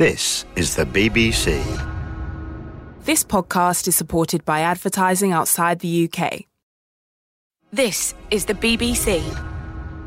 This 0.00 0.46
is 0.56 0.76
the 0.76 0.86
BBC. 0.86 1.62
This 3.04 3.22
podcast 3.22 3.86
is 3.86 3.94
supported 3.94 4.46
by 4.46 4.60
advertising 4.60 5.30
outside 5.30 5.80
the 5.80 6.08
UK. 6.08 6.46
This 7.70 8.14
is 8.30 8.46
the 8.46 8.54
BBC. 8.54 9.20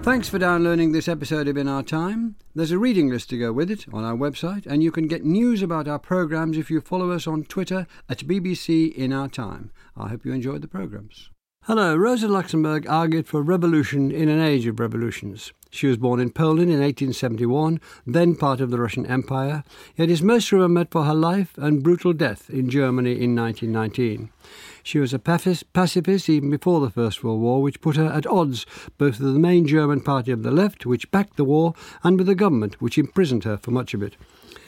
Thanks 0.01 0.27
for 0.27 0.39
downloading 0.39 0.93
this 0.93 1.07
episode 1.07 1.47
of 1.47 1.57
In 1.57 1.67
Our 1.67 1.83
Time. 1.83 2.37
There's 2.55 2.71
a 2.71 2.79
reading 2.79 3.07
list 3.07 3.29
to 3.29 3.37
go 3.37 3.53
with 3.53 3.69
it 3.69 3.85
on 3.93 4.03
our 4.03 4.15
website, 4.15 4.65
and 4.65 4.81
you 4.81 4.91
can 4.91 5.07
get 5.07 5.23
news 5.23 5.61
about 5.61 5.87
our 5.87 5.99
programmes 5.99 6.57
if 6.57 6.71
you 6.71 6.81
follow 6.81 7.11
us 7.11 7.27
on 7.27 7.43
Twitter 7.43 7.85
at 8.09 8.25
BBC 8.25 8.95
In 8.95 9.13
Our 9.13 9.29
Time. 9.29 9.69
I 9.95 10.09
hope 10.09 10.25
you 10.25 10.33
enjoyed 10.33 10.63
the 10.63 10.67
programmes. 10.67 11.29
Hello, 11.65 11.95
Rosa 11.95 12.27
Luxemburg 12.27 12.87
argued 12.89 13.27
for 13.27 13.43
revolution 13.43 14.09
in 14.09 14.27
an 14.27 14.41
age 14.41 14.65
of 14.65 14.79
revolutions. 14.79 15.53
She 15.73 15.87
was 15.87 15.97
born 15.97 16.19
in 16.19 16.29
Poland 16.29 16.69
in 16.69 16.81
1871, 16.81 17.81
then 18.05 18.35
part 18.35 18.61
of 18.61 18.69
the 18.69 18.77
Russian 18.77 19.07
Empire, 19.07 19.63
yet 19.95 20.07
is 20.07 20.21
most 20.21 20.51
remembered 20.51 20.89
for 20.91 21.03
her 21.05 21.15
life 21.15 21.57
and 21.57 21.81
brutal 21.81 22.13
death 22.13 22.47
in 22.47 22.69
Germany 22.69 23.19
in 23.19 23.35
1919. 23.35 24.29
She 24.83 24.99
was 24.99 25.15
a 25.15 25.19
pacifist 25.19 26.29
even 26.29 26.51
before 26.51 26.79
the 26.79 26.91
First 26.91 27.23
World 27.23 27.41
War, 27.41 27.63
which 27.63 27.81
put 27.81 27.95
her 27.95 28.05
at 28.05 28.27
odds 28.27 28.67
both 28.99 29.19
with 29.19 29.33
the 29.33 29.39
main 29.39 29.65
German 29.65 30.01
party 30.01 30.31
of 30.31 30.43
the 30.43 30.51
left, 30.51 30.85
which 30.85 31.09
backed 31.09 31.37
the 31.37 31.43
war, 31.43 31.73
and 32.03 32.19
with 32.19 32.27
the 32.27 32.35
government, 32.35 32.79
which 32.79 32.99
imprisoned 32.99 33.43
her 33.43 33.57
for 33.57 33.71
much 33.71 33.95
of 33.95 34.03
it. 34.03 34.15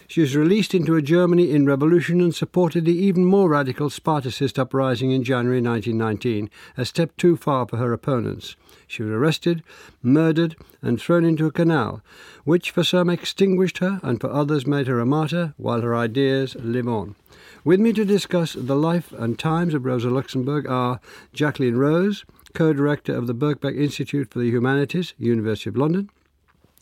She 0.08 0.22
was 0.22 0.36
released 0.36 0.76
into 0.76 0.96
a 0.96 1.02
Germany 1.02 1.50
in 1.50 1.66
revolution 1.66 2.22
and 2.22 2.34
supported 2.34 2.86
the 2.86 2.96
even 2.96 3.26
more 3.26 3.50
radical 3.50 3.90
Spartacist 3.90 4.60
uprising 4.60 5.12
in 5.12 5.24
January 5.24 5.62
1919, 5.62 6.50
a 6.78 6.86
step 6.86 7.18
too 7.18 7.36
far 7.36 7.68
for 7.68 7.78
her 7.78 7.92
opponents. 7.92 8.56
She 8.88 9.02
was 9.02 9.12
arrested, 9.12 9.64
murdered, 10.04 10.56
and 10.82 11.02
thrown 11.02 11.26
into 11.26 11.48
a 11.48 11.52
canal, 11.52 12.04
which 12.44 12.70
for 12.70 12.84
some 12.84 13.10
extinguished 13.10 13.80
her 13.80 14.00
and 14.04 14.22
for 14.22 14.32
others 14.32 14.68
made 14.68 14.86
her 14.86 15.00
a 15.00 15.08
martyr, 15.08 15.56
while 15.58 15.82
her 15.82 15.96
ideas 15.96 16.56
live 16.60 16.88
on. 16.88 17.16
With 17.64 17.80
me 17.80 17.92
to 17.94 18.06
discuss 18.06 18.54
the 18.54 18.76
life 18.76 19.12
and 19.12 19.40
times 19.40 19.74
of 19.74 19.86
Rosa 19.86 20.12
Luxemburg 20.12 20.68
are 20.68 21.00
Jacqueline 21.34 21.78
Rose, 21.78 22.26
co-director 22.54 23.16
of 23.16 23.26
the 23.26 23.34
Birkbeck 23.34 23.76
Institute 23.76 24.30
for 24.32 24.38
the 24.38 24.52
Humanities, 24.52 25.16
University 25.18 25.72
of 25.72 25.78
London, 25.78 26.12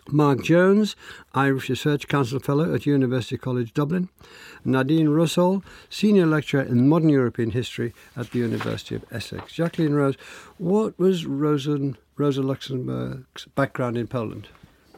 Mark 0.09 0.43
Jones, 0.43 0.95
Irish 1.33 1.69
Research 1.69 2.07
Council 2.07 2.39
Fellow 2.39 2.73
at 2.73 2.85
University 2.85 3.37
College 3.37 3.73
Dublin, 3.73 4.09
Nadine 4.65 5.07
Rossol, 5.07 5.63
Senior 5.89 6.25
Lecturer 6.25 6.61
in 6.61 6.87
Modern 6.87 7.09
European 7.09 7.51
History 7.51 7.93
at 8.15 8.31
the 8.31 8.39
University 8.39 8.95
of 8.95 9.05
Essex. 9.11 9.53
Jacqueline 9.53 9.93
Rose, 9.93 10.15
what 10.57 10.97
was 10.99 11.25
Rosa, 11.25 11.93
Rosa 12.17 12.41
Luxemburg's 12.41 13.45
background 13.55 13.97
in 13.97 14.07
Poland? 14.07 14.49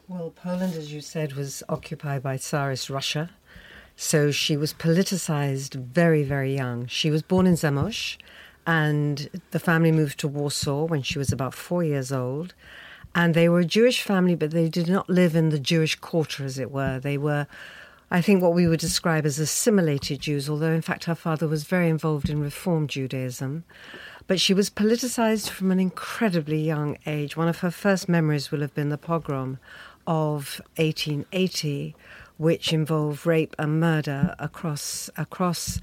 Well, 0.08 0.31
Poland, 0.36 0.76
as 0.76 0.94
you 0.94 1.02
said, 1.02 1.33
was 1.33 1.64
occupied 1.67 2.22
by 2.22 2.38
Tsarist 2.38 2.89
Russia. 2.89 3.31
So 3.95 4.30
she 4.30 4.58
was 4.58 4.73
politicized 4.73 5.76
very, 5.76 6.23
very 6.23 6.53
young. 6.53 6.86
She 6.88 7.09
was 7.09 7.22
born 7.22 7.48
in 7.48 7.53
Zamość, 7.53 8.17
and 8.67 9.30
the 9.52 9.59
family 9.59 9.92
moved 9.92 10.20
to 10.20 10.28
Warsaw 10.28 10.86
when 10.86 11.02
she 11.02 11.17
was 11.17 11.31
about 11.31 11.53
four 11.53 11.83
years 11.83 12.11
old. 12.11 12.53
And 13.16 13.33
they 13.33 13.47
were 13.47 13.61
a 13.61 13.66
Jewish 13.66 14.02
family, 14.02 14.35
but 14.35 14.52
they 14.52 14.67
did 14.67 14.89
not 14.89 15.09
live 15.09 15.38
in 15.38 15.47
the 15.47 15.58
Jewish 15.58 15.95
quarter, 15.95 16.44
as 16.44 16.59
it 16.59 16.69
were. 16.69 16.99
They 16.99 17.17
were, 17.17 17.47
I 18.11 18.21
think, 18.21 18.44
what 18.44 18.53
we 18.53 18.67
would 18.67 18.81
describe 18.81 19.25
as 19.25 19.39
assimilated 19.39 20.19
Jews, 20.19 20.49
although 20.49 20.73
in 20.73 20.81
fact 20.81 21.05
her 21.05 21.16
father 21.16 21.47
was 21.47 21.63
very 21.63 21.88
involved 21.88 22.30
in 22.30 22.41
Reform 22.41 22.88
Judaism. 22.88 23.63
But 24.27 24.41
she 24.41 24.53
was 24.53 24.69
politicized 24.69 25.49
from 25.49 25.71
an 25.71 25.80
incredibly 25.80 26.61
young 26.61 26.97
age. 27.05 27.38
One 27.38 27.47
of 27.47 27.59
her 27.59 27.71
first 27.71 28.09
memories 28.09 28.52
will 28.52 28.59
have 28.59 28.73
been 28.75 28.89
the 28.89 28.97
pogrom 28.97 29.59
of 30.05 30.59
1880, 30.75 31.95
which 32.38 32.73
involved 32.73 33.25
rape 33.25 33.55
and 33.58 33.80
murder 33.80 34.36
across 34.39 35.09
across 35.16 35.80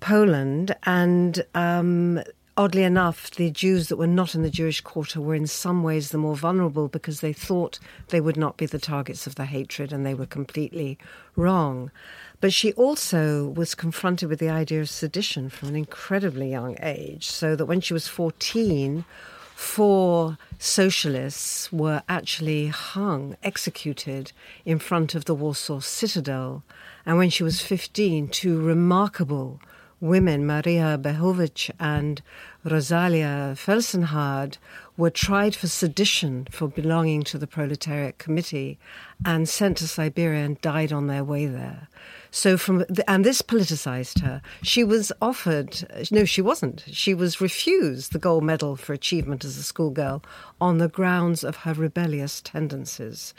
Poland, 0.00 0.76
and 0.84 1.44
um, 1.54 2.22
oddly 2.60 2.82
enough, 2.82 3.30
the 3.30 3.50
Jews 3.50 3.88
that 3.88 3.96
were 3.96 4.06
not 4.06 4.34
in 4.34 4.42
the 4.42 4.50
Jewish 4.50 4.82
quarter 4.82 5.18
were 5.18 5.34
in 5.34 5.46
some 5.46 5.82
ways 5.82 6.10
the 6.10 6.18
more 6.18 6.36
vulnerable 6.36 6.88
because 6.88 7.20
they 7.20 7.32
thought 7.32 7.78
they 8.08 8.20
would 8.20 8.36
not 8.36 8.58
be 8.58 8.66
the 8.66 8.78
targets 8.78 9.26
of 9.26 9.36
the 9.36 9.46
hatred, 9.46 9.94
and 9.94 10.04
they 10.04 10.12
were 10.12 10.26
completely 10.26 10.98
wrong. 11.36 11.90
But 12.38 12.52
she 12.52 12.74
also 12.74 13.48
was 13.48 13.74
confronted 13.74 14.28
with 14.28 14.40
the 14.40 14.50
idea 14.50 14.82
of 14.82 14.90
sedition 14.90 15.48
from 15.48 15.70
an 15.70 15.76
incredibly 15.76 16.50
young 16.50 16.76
age, 16.82 17.26
so 17.30 17.56
that 17.56 17.64
when 17.64 17.80
she 17.80 17.94
was 17.94 18.08
14, 18.08 19.06
four 19.54 20.36
socialists 20.58 21.72
were 21.72 22.02
actually 22.10 22.66
hung, 22.66 23.38
executed 23.42 24.32
in 24.66 24.78
front 24.78 25.14
of 25.14 25.24
the 25.24 25.34
Warsaw 25.34 25.80
Citadel. 25.80 26.62
And 27.06 27.16
when 27.16 27.30
she 27.30 27.42
was 27.42 27.62
15, 27.62 28.28
two 28.28 28.60
remarkable 28.60 29.62
women, 30.00 30.46
Maria 30.46 30.98
Bohuszewicz 31.00 31.70
and 31.78 32.22
Rosalia 32.64 33.54
Felsenhardt, 33.56 34.58
were 35.00 35.10
tried 35.10 35.56
for 35.56 35.66
sedition 35.66 36.46
for 36.50 36.68
belonging 36.68 37.22
to 37.22 37.38
the 37.38 37.46
Proletariat 37.46 38.18
Committee 38.18 38.78
and 39.24 39.48
sent 39.48 39.78
to 39.78 39.88
Siberia 39.88 40.44
and 40.44 40.60
died 40.60 40.92
on 40.92 41.06
their 41.06 41.24
way 41.24 41.46
there. 41.46 41.88
So 42.30 42.58
from 42.58 42.84
and 43.08 43.24
this 43.24 43.40
politicized 43.40 44.20
her. 44.20 44.42
She 44.62 44.84
was 44.84 45.10
offered 45.22 45.86
no, 46.10 46.26
she 46.26 46.42
wasn't. 46.42 46.84
She 46.88 47.14
was 47.14 47.40
refused 47.40 48.12
the 48.12 48.18
gold 48.18 48.44
medal 48.44 48.76
for 48.76 48.92
achievement 48.92 49.42
as 49.42 49.56
a 49.56 49.62
schoolgirl 49.62 50.22
on 50.60 50.76
the 50.76 50.88
grounds 50.88 51.42
of 51.42 51.56
her 51.56 51.72
rebellious 51.72 52.42
tendencies. 52.42 53.32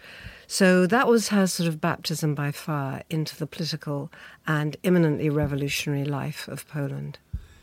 So 0.48 0.88
that 0.88 1.08
was 1.08 1.30
her 1.30 1.46
sort 1.46 1.70
of 1.70 1.80
baptism 1.80 2.34
by 2.34 2.52
fire 2.52 3.04
into 3.10 3.38
the 3.38 3.48
political 3.48 4.12
and 4.48 4.78
imminently 4.82 5.30
revolutionary 5.30 6.06
life 6.06 6.48
of 6.48 6.68
Poland. 6.68 7.20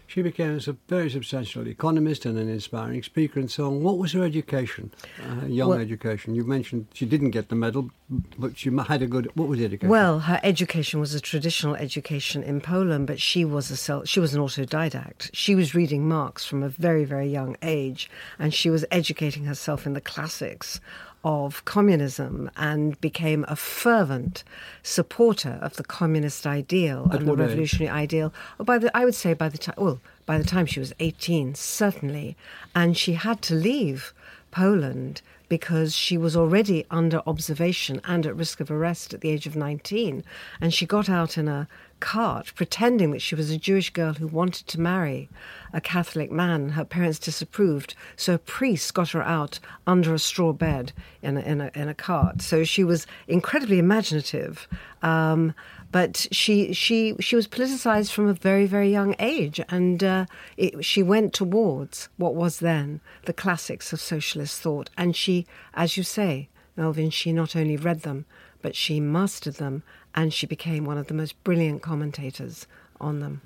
She 0.08 0.22
became 0.22 0.56
a 0.56 0.76
very 0.88 1.10
substantial 1.10 1.68
economist 1.68 2.24
and 2.24 2.38
an 2.38 2.48
inspiring 2.48 3.02
speaker 3.02 3.38
and 3.38 3.50
so 3.50 3.66
on. 3.66 3.82
What 3.82 3.98
was 3.98 4.12
her 4.12 4.24
education, 4.24 4.90
uh, 5.22 5.44
young 5.44 5.68
well, 5.68 5.78
education? 5.78 6.34
You 6.34 6.44
mentioned 6.44 6.86
she 6.94 7.04
didn't 7.04 7.32
get 7.32 7.50
the 7.50 7.54
medal, 7.54 7.90
but 8.38 8.56
she 8.56 8.74
had 8.74 9.02
a 9.02 9.06
good. 9.06 9.30
What 9.34 9.48
was 9.48 9.58
the 9.58 9.66
education? 9.66 9.90
Well, 9.90 10.20
her 10.20 10.40
education 10.42 10.98
was 10.98 11.14
a 11.14 11.20
traditional 11.20 11.76
education 11.76 12.42
in 12.42 12.62
Poland, 12.62 13.06
but 13.06 13.20
she 13.20 13.44
was 13.44 13.70
a 13.70 13.76
self, 13.76 14.08
she 14.08 14.18
was 14.18 14.32
an 14.32 14.40
autodidact. 14.40 15.28
She 15.34 15.54
was 15.54 15.74
reading 15.74 16.08
Marx 16.08 16.42
from 16.46 16.62
a 16.62 16.70
very 16.70 17.04
very 17.04 17.28
young 17.28 17.58
age, 17.60 18.10
and 18.38 18.54
she 18.54 18.70
was 18.70 18.86
educating 18.90 19.44
herself 19.44 19.86
in 19.86 19.92
the 19.92 20.00
classics 20.00 20.80
of 21.24 21.64
communism 21.64 22.50
and 22.56 23.00
became 23.00 23.44
a 23.48 23.56
fervent 23.56 24.44
supporter 24.82 25.58
of 25.60 25.76
the 25.76 25.84
communist 25.84 26.46
ideal 26.46 27.08
and 27.10 27.26
the 27.26 27.34
revolutionary 27.34 27.88
age? 27.88 28.02
ideal. 28.04 28.34
Well, 28.56 28.64
by 28.64 28.78
the, 28.78 28.96
I 28.96 29.04
would 29.04 29.14
say 29.14 29.34
by 29.34 29.48
the 29.48 29.58
time, 29.58 29.74
well, 29.76 30.00
by 30.26 30.38
the 30.38 30.44
time 30.44 30.66
she 30.66 30.80
was 30.80 30.92
18, 31.00 31.54
certainly, 31.54 32.36
and 32.74 32.96
she 32.96 33.14
had 33.14 33.42
to 33.42 33.54
leave 33.54 34.12
Poland 34.50 35.22
because 35.48 35.94
she 35.94 36.18
was 36.18 36.36
already 36.36 36.84
under 36.90 37.22
observation 37.26 38.00
and 38.04 38.26
at 38.26 38.36
risk 38.36 38.60
of 38.60 38.70
arrest 38.70 39.14
at 39.14 39.20
the 39.20 39.30
age 39.30 39.46
of 39.46 39.56
19. 39.56 40.22
And 40.60 40.74
she 40.74 40.86
got 40.86 41.08
out 41.08 41.38
in 41.38 41.48
a 41.48 41.68
cart 42.00 42.52
pretending 42.54 43.10
that 43.10 43.22
she 43.22 43.34
was 43.34 43.50
a 43.50 43.58
Jewish 43.58 43.90
girl 43.90 44.14
who 44.14 44.26
wanted 44.26 44.66
to 44.68 44.80
marry 44.80 45.28
a 45.72 45.80
Catholic 45.80 46.30
man. 46.30 46.70
Her 46.70 46.84
parents 46.84 47.18
disapproved, 47.18 47.94
so 48.16 48.34
a 48.34 48.38
priest 48.38 48.94
got 48.94 49.10
her 49.10 49.22
out 49.22 49.60
under 49.86 50.14
a 50.14 50.18
straw 50.18 50.52
bed 50.52 50.92
in 51.22 51.36
a, 51.36 51.40
in 51.40 51.60
a, 51.60 51.70
in 51.74 51.88
a 51.88 51.94
cart. 51.94 52.42
So 52.42 52.64
she 52.64 52.84
was 52.84 53.06
incredibly 53.26 53.78
imaginative. 53.78 54.68
Um, 55.02 55.54
but 55.90 56.26
she 56.32 56.72
she 56.74 57.14
she 57.18 57.34
was 57.34 57.48
politicized 57.48 58.12
from 58.12 58.28
a 58.28 58.34
very 58.34 58.66
very 58.66 58.90
young 58.90 59.14
age, 59.18 59.60
and 59.70 60.04
uh, 60.04 60.26
it, 60.56 60.84
she 60.84 61.02
went 61.02 61.32
towards 61.32 62.08
what 62.18 62.34
was 62.34 62.58
then 62.58 63.00
the 63.24 63.32
classics 63.32 63.92
of 63.92 64.00
socialist 64.00 64.60
thought. 64.60 64.90
And 64.98 65.16
she, 65.16 65.46
as 65.74 65.96
you 65.96 66.02
say, 66.02 66.50
Melvin, 66.76 67.10
she 67.10 67.32
not 67.32 67.56
only 67.56 67.76
read 67.76 68.02
them, 68.02 68.26
but 68.60 68.76
she 68.76 69.00
mastered 69.00 69.54
them, 69.54 69.82
and 70.18 70.34
she 70.34 70.46
became 70.46 70.84
one 70.84 70.98
of 70.98 71.06
the 71.06 71.14
most 71.14 71.42
brilliant 71.44 71.80
commentators 71.80 72.66
on 73.00 73.20
them. 73.20 73.40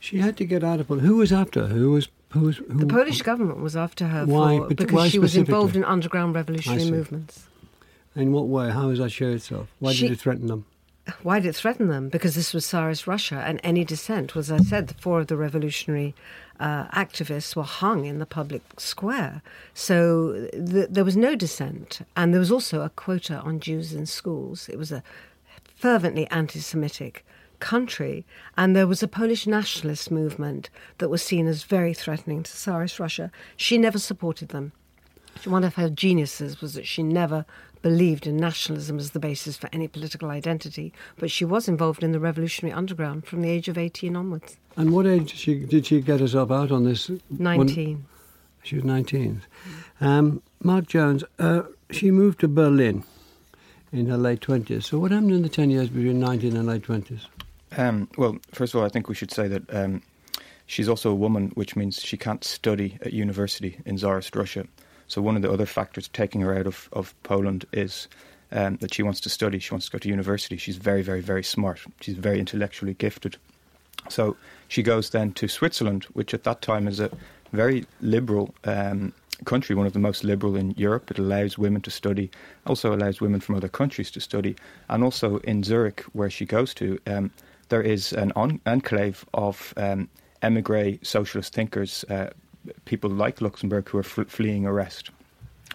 She 0.00 0.18
had 0.18 0.36
to 0.38 0.44
get 0.44 0.64
out 0.64 0.80
of 0.80 0.88
Poland. 0.88 1.06
Who 1.06 1.16
was 1.18 1.32
after 1.32 1.68
her? 1.68 1.74
Who 1.74 1.92
was 1.92 2.08
who 2.30 2.40
was 2.40 2.56
who, 2.56 2.80
the 2.80 2.86
Polish 2.86 3.22
government 3.22 3.60
was 3.60 3.76
after 3.76 4.08
her 4.08 4.26
why, 4.26 4.58
for, 4.58 4.66
because 4.66 4.92
why 4.92 5.08
she 5.08 5.20
was 5.20 5.36
involved 5.36 5.76
in 5.76 5.84
underground 5.84 6.34
revolutionary 6.34 6.90
movements. 6.90 7.46
In 8.16 8.32
what 8.32 8.48
way? 8.48 8.70
How 8.70 8.88
does 8.90 8.98
that 8.98 9.10
show 9.10 9.30
itself? 9.30 9.68
Why 9.78 9.92
She- 9.92 10.08
did 10.08 10.14
it 10.14 10.20
threaten 10.20 10.48
them? 10.48 10.66
Why 11.22 11.38
did 11.38 11.50
it 11.50 11.54
threaten 11.54 11.86
them? 11.86 12.08
Because 12.08 12.34
this 12.34 12.52
was 12.52 12.66
Tsarist 12.66 13.06
Russia, 13.06 13.40
and 13.46 13.60
any 13.62 13.84
dissent, 13.84 14.34
was 14.34 14.50
as 14.50 14.62
I 14.62 14.64
said, 14.64 14.88
the 14.88 14.94
four 14.94 15.20
of 15.20 15.28
the 15.28 15.36
revolutionary 15.36 16.16
uh, 16.58 16.88
activists 16.88 17.54
were 17.54 17.62
hung 17.62 18.06
in 18.06 18.18
the 18.18 18.26
public 18.26 18.62
square. 18.76 19.40
So 19.72 20.48
th- 20.52 20.88
there 20.90 21.04
was 21.04 21.16
no 21.16 21.36
dissent, 21.36 22.00
and 22.16 22.32
there 22.32 22.40
was 22.40 22.50
also 22.50 22.82
a 22.82 22.90
quota 22.90 23.36
on 23.48 23.60
Jews 23.60 23.92
in 23.92 24.04
schools. 24.06 24.68
It 24.68 24.78
was 24.78 24.90
a 24.90 25.04
fervently 25.76 26.26
anti-Semitic 26.30 27.24
country, 27.60 28.24
and 28.56 28.74
there 28.74 28.86
was 28.86 29.02
a 29.02 29.08
Polish 29.08 29.46
nationalist 29.46 30.10
movement 30.10 30.70
that 30.98 31.08
was 31.08 31.22
seen 31.22 31.46
as 31.46 31.62
very 31.62 31.94
threatening 31.94 32.42
to 32.42 32.50
Tsarist 32.50 32.98
Russia. 32.98 33.30
She 33.56 33.78
never 33.78 33.98
supported 33.98 34.48
them. 34.48 34.72
One 35.44 35.64
of 35.64 35.74
her 35.74 35.90
geniuses 35.90 36.60
was 36.60 36.74
that 36.74 36.86
she 36.86 37.02
never 37.02 37.44
believed 37.82 38.26
in 38.26 38.36
nationalism 38.36 38.98
as 38.98 39.10
the 39.10 39.20
basis 39.20 39.56
for 39.56 39.68
any 39.72 39.86
political 39.86 40.30
identity, 40.30 40.92
but 41.18 41.30
she 41.30 41.44
was 41.44 41.68
involved 41.68 42.02
in 42.02 42.12
the 42.12 42.20
revolutionary 42.20 42.72
underground 42.72 43.26
from 43.26 43.42
the 43.42 43.50
age 43.50 43.68
of 43.68 43.78
18 43.78 44.16
onwards. 44.16 44.56
And 44.76 44.92
what 44.92 45.06
age 45.06 45.30
did 45.30 45.38
she, 45.38 45.54
did 45.60 45.86
she 45.86 46.00
get 46.00 46.20
herself 46.20 46.50
out 46.50 46.72
on 46.72 46.84
this? 46.84 47.10
19. 47.30 47.94
One, 47.94 48.06
she 48.62 48.76
was 48.76 48.84
19. 48.84 49.42
Um, 50.00 50.42
Mark 50.62 50.86
Jones, 50.86 51.22
uh, 51.38 51.62
she 51.90 52.10
moved 52.10 52.40
to 52.40 52.48
Berlin 52.48 53.04
in 53.96 54.06
her 54.06 54.16
late 54.16 54.40
20s. 54.40 54.84
So 54.84 54.98
what 54.98 55.10
happened 55.10 55.32
in 55.32 55.42
the 55.42 55.48
10 55.48 55.70
years 55.70 55.88
between 55.88 56.20
19 56.20 56.56
and 56.56 56.66
late 56.66 56.82
20s? 56.82 57.26
Um, 57.76 58.08
well, 58.16 58.38
first 58.52 58.74
of 58.74 58.80
all, 58.80 58.86
I 58.86 58.88
think 58.88 59.08
we 59.08 59.14
should 59.14 59.30
say 59.30 59.48
that 59.48 59.74
um, 59.74 60.02
she's 60.66 60.88
also 60.88 61.10
a 61.10 61.14
woman, 61.14 61.50
which 61.54 61.76
means 61.76 62.00
she 62.00 62.16
can't 62.16 62.44
study 62.44 62.98
at 63.02 63.12
university 63.12 63.78
in 63.84 63.96
Tsarist 63.96 64.34
Russia. 64.36 64.66
So 65.08 65.22
one 65.22 65.36
of 65.36 65.42
the 65.42 65.50
other 65.50 65.66
factors 65.66 66.08
taking 66.08 66.40
her 66.40 66.56
out 66.56 66.66
of, 66.66 66.88
of 66.92 67.14
Poland 67.22 67.64
is 67.72 68.08
um, 68.52 68.76
that 68.76 68.94
she 68.94 69.02
wants 69.02 69.20
to 69.22 69.28
study. 69.28 69.58
She 69.58 69.72
wants 69.72 69.86
to 69.86 69.92
go 69.92 69.98
to 69.98 70.08
university. 70.08 70.56
She's 70.56 70.76
very, 70.76 71.02
very, 71.02 71.20
very 71.20 71.44
smart. 71.44 71.80
She's 72.00 72.16
very 72.16 72.38
intellectually 72.38 72.94
gifted. 72.94 73.36
So 74.08 74.36
she 74.68 74.82
goes 74.82 75.10
then 75.10 75.32
to 75.32 75.48
Switzerland, 75.48 76.04
which 76.12 76.34
at 76.34 76.44
that 76.44 76.62
time 76.62 76.86
is 76.88 77.00
a 77.00 77.10
very 77.52 77.86
liberal 78.00 78.54
um, 78.64 79.12
country, 79.44 79.74
one 79.74 79.86
of 79.86 79.92
the 79.92 79.98
most 79.98 80.24
liberal 80.24 80.56
in 80.56 80.72
Europe. 80.76 81.10
It 81.10 81.18
allows 81.18 81.58
women 81.58 81.82
to 81.82 81.90
study, 81.90 82.30
also 82.66 82.94
allows 82.94 83.20
women 83.20 83.40
from 83.40 83.54
other 83.54 83.68
countries 83.68 84.10
to 84.12 84.20
study. 84.20 84.56
And 84.88 85.04
also 85.04 85.38
in 85.38 85.62
Zurich, 85.62 86.02
where 86.12 86.30
she 86.30 86.46
goes 86.46 86.74
to, 86.74 86.98
um, 87.06 87.30
there 87.68 87.82
is 87.82 88.12
an 88.12 88.32
on- 88.36 88.60
enclave 88.66 89.24
of 89.34 89.74
um, 89.76 90.08
emigre 90.42 90.98
socialist 91.02 91.52
thinkers, 91.52 92.04
uh, 92.04 92.30
people 92.84 93.10
like 93.10 93.40
Luxemburg 93.40 93.88
who 93.88 93.98
are 93.98 94.00
f- 94.00 94.28
fleeing 94.28 94.66
arrest. 94.66 95.10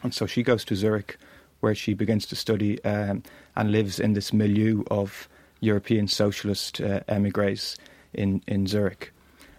And 0.04 0.14
so 0.14 0.26
she 0.26 0.44
goes 0.44 0.66
to 0.66 0.76
Zurich, 0.76 1.18
where 1.60 1.76
she 1.76 1.94
begins 1.94 2.26
to 2.28 2.36
study 2.36 2.84
um, 2.84 3.24
and 3.56 3.72
lives 3.72 4.00
in 4.00 4.14
this 4.14 4.34
milieu 4.34 4.84
of 4.90 5.30
European 5.60 6.08
socialist 6.08 6.82
uh, 6.82 7.02
emigres 7.08 7.78
in, 8.14 8.42
in 8.48 8.66
Zurich. 8.66 9.14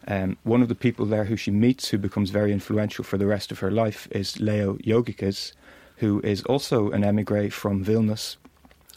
Um, 0.09 0.37
one 0.43 0.63
of 0.63 0.69
the 0.69 0.75
people 0.75 1.07
there 1.07 1.25
who 1.25 1.37
she 1.37 1.51
meets, 1.51 1.89
who 1.89 1.99
becomes 1.99 2.31
very 2.31 2.53
influential 2.53 3.05
for 3.05 3.19
the 3.19 3.27
rest 3.27 3.53
of 3.53 3.61
her 3.61 3.71
life, 3.71 4.09
is 4.11 4.41
Leo 4.41 4.75
Jogiches, 4.79 5.53
who 5.97 6.21
is 6.21 6.43
also 6.45 6.91
an 6.91 7.05
emigre 7.05 7.51
from 7.51 7.85
Vilnius. 7.85 8.37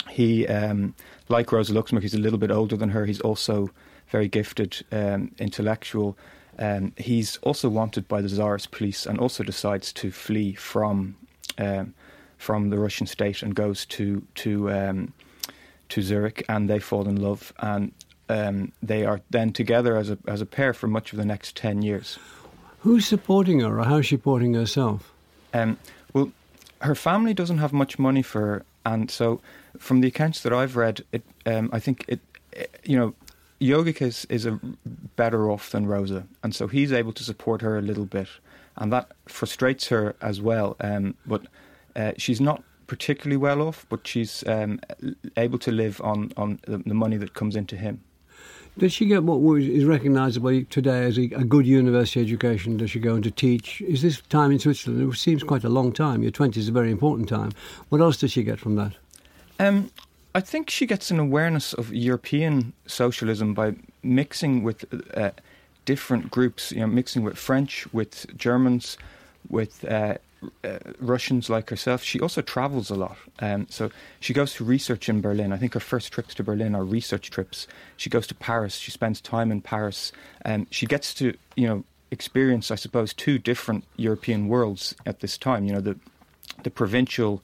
He, 0.10 0.48
um, 0.48 0.96
like 1.30 1.52
Rosa 1.52 1.74
Luxemburg, 1.74 2.04
he's 2.04 2.13
a 2.13 2.19
little 2.19 2.40
bit 2.40 2.52
older 2.52 2.75
than 2.75 2.90
her. 2.90 3.06
He's 3.06 3.22
also 3.22 3.69
very 4.10 4.28
gifted, 4.28 4.86
um, 4.92 5.31
intellectual, 5.40 6.18
um, 6.57 6.94
he's 6.98 7.38
also 7.38 7.69
wanted 7.69 8.08
by 8.08 8.22
the 8.22 8.30
Tsarist 8.30 8.72
police 8.72 9.06
and 9.06 9.19
also 9.19 9.44
decides 9.44 9.92
to 9.94 10.12
flee 10.12 10.54
from 10.54 11.16
um, 11.58 11.94
from 12.38 12.69
the 12.69 12.78
Russian 12.78 13.08
state 13.08 13.42
and 13.42 13.56
goes 13.56 13.86
to 13.88 14.25
to 14.36 14.72
um, 14.72 15.13
to 15.90 16.01
Zurich 16.01 16.44
and 16.48 16.69
they 16.69 16.80
fall 16.80 17.08
in 17.08 17.22
love 17.22 17.54
and 17.60 17.92
um, 18.30 18.72
they 18.81 19.06
are 19.06 19.22
then 19.30 19.51
together 19.51 19.98
as 19.98 20.10
a 20.10 20.18
as 20.27 20.42
a 20.42 20.45
pair 20.45 20.74
for 20.74 20.88
much 20.88 21.13
of 21.13 21.18
the 21.18 21.25
next 21.25 21.56
ten 21.56 21.81
years. 21.81 22.18
Who's 22.80 23.07
supporting 23.07 23.62
her, 23.62 23.80
or 23.80 23.83
how's 23.83 24.06
she 24.06 24.16
supporting 24.16 24.54
herself? 24.54 25.12
Um, 25.54 25.77
well, 26.13 26.31
her 26.81 26.95
family 26.95 27.33
doesn't 27.33 27.57
have 27.57 27.74
much 27.74 27.98
money 27.98 28.22
for 28.22 28.42
her, 28.42 28.66
and 28.86 29.10
so 29.10 29.42
from 29.77 30.01
the 30.01 30.07
accounts 30.07 30.42
that 30.42 30.54
I've 30.54 30.75
read, 30.75 31.04
it 31.12 31.24
um, 31.45 31.69
I 31.74 31.80
think 31.80 32.06
it, 32.07 32.19
it 32.51 32.80
you 32.83 32.98
know 32.98 33.13
Jogiches, 33.62 34.25
is 34.30 34.45
a 34.45 34.60
better 35.16 35.50
off 35.50 35.72
than 35.72 35.88
Rosa, 35.88 36.27
and 36.44 36.54
so 36.54 36.68
he's 36.68 36.92
able 36.92 37.13
to 37.13 37.24
support 37.24 37.62
her 37.62 37.77
a 37.77 37.81
little 37.81 38.06
bit, 38.06 38.27
and 38.75 38.92
that 38.92 39.12
frustrates 39.27 39.88
her 39.88 40.16
as 40.22 40.42
well. 40.42 40.75
Um, 40.81 41.16
but 41.25 41.44
uh, 41.95 42.12
she's 42.18 42.42
not 42.42 42.63
particularly 42.88 43.38
well 43.38 43.62
off, 43.62 43.86
but 43.89 44.06
she's 44.06 44.44
um, 44.48 44.80
able 45.38 45.57
to 45.60 45.72
live 45.72 46.01
on, 46.01 46.31
on 46.38 46.60
the, 46.68 46.77
the, 46.80 46.94
money 46.94 47.18
that 47.18 47.33
comes 47.33 47.56
into 47.56 47.75
him. 47.75 48.01
Does 48.77 48.92
she 48.92 49.06
get 49.06 49.24
what 49.24 49.62
is 49.62 49.86
recognisable 49.86 50.63
today 50.66 51.06
as 51.06 51.18
a, 51.18 51.24
a, 51.31 51.45
good 51.45 51.66
university 51.66 52.19
education? 52.19 52.75
Does 52.75 52.92
she 52.92 53.00
go 53.00 53.16
on 53.16 53.22
to 53.22 53.31
teach? 53.31 53.80
Is 53.81 54.01
this 54.01 54.19
time 54.22 54.51
in 54.51 54.60
Switzerland? 54.60 55.13
It 55.13 55.18
seems 55.18 55.44
quite 55.44 55.63
a 55.63 55.69
long 55.69 55.94
time. 55.94 56.22
Your 56.24 56.33
20s 56.33 56.57
is 56.57 56.68
a 56.68 56.74
very 56.74 56.92
important 56.92 57.30
time. 57.30 57.54
What 57.88 58.01
else 58.01 58.18
does 58.18 58.33
she 58.33 58.44
get 58.44 58.60
from 58.60 58.75
that? 58.75 58.94
Um, 59.60 59.92
I 60.33 60.42
think 60.42 60.69
she 60.69 60.86
gets 60.86 61.10
an 61.10 61.19
awareness 61.19 61.72
of 61.72 61.94
European 61.94 62.74
socialism 62.86 63.54
by 63.54 63.75
mixing 64.04 64.62
with 64.62 64.83
uh, 65.16 65.31
different 65.86 66.30
groups, 66.30 66.74
you 66.74 66.81
know, 66.81 66.88
mixing 66.88 67.24
with 67.24 67.38
French, 67.38 67.88
with 67.94 68.25
Germans, 68.38 68.98
with 69.50 69.86
uh, 69.86 70.16
uh, 70.64 70.80
Russians 71.00 71.50
like 71.50 71.70
herself. 71.70 72.04
She 72.04 72.20
also 72.20 72.42
travels 72.42 72.90
a 72.90 72.96
lot. 72.96 73.18
Um, 73.40 73.68
so 73.70 73.90
she 74.20 74.34
goes 74.34 74.54
to 74.56 74.64
research 74.64 75.10
in 75.10 75.22
Berlin. 75.22 75.54
I 75.54 75.58
think 75.58 75.74
her 75.74 75.80
first 75.80 76.12
trips 76.12 76.36
to 76.36 76.44
Berlin 76.44 76.76
are 76.76 76.84
research 76.84 77.30
trips. 77.32 77.68
She 77.98 78.10
goes 78.10 78.28
to 78.28 78.36
Paris. 78.36 78.76
She 78.76 78.92
spends 78.92 79.22
time 79.22 79.52
in 79.52 79.62
Paris. 79.62 80.12
And 80.42 80.68
she 80.70 80.86
gets 80.86 81.14
to, 81.16 81.34
you 81.56 81.68
know, 81.68 81.84
experience, 82.12 82.72
I 82.72 82.76
suppose, 82.76 83.14
two 83.14 83.38
different 83.40 83.86
European 83.98 84.48
worlds 84.48 84.96
at 85.06 85.20
this 85.20 85.38
time. 85.38 85.66
You 85.66 85.74
know, 85.74 85.82
the 85.82 85.98
the 86.64 86.72
provincial 86.72 87.44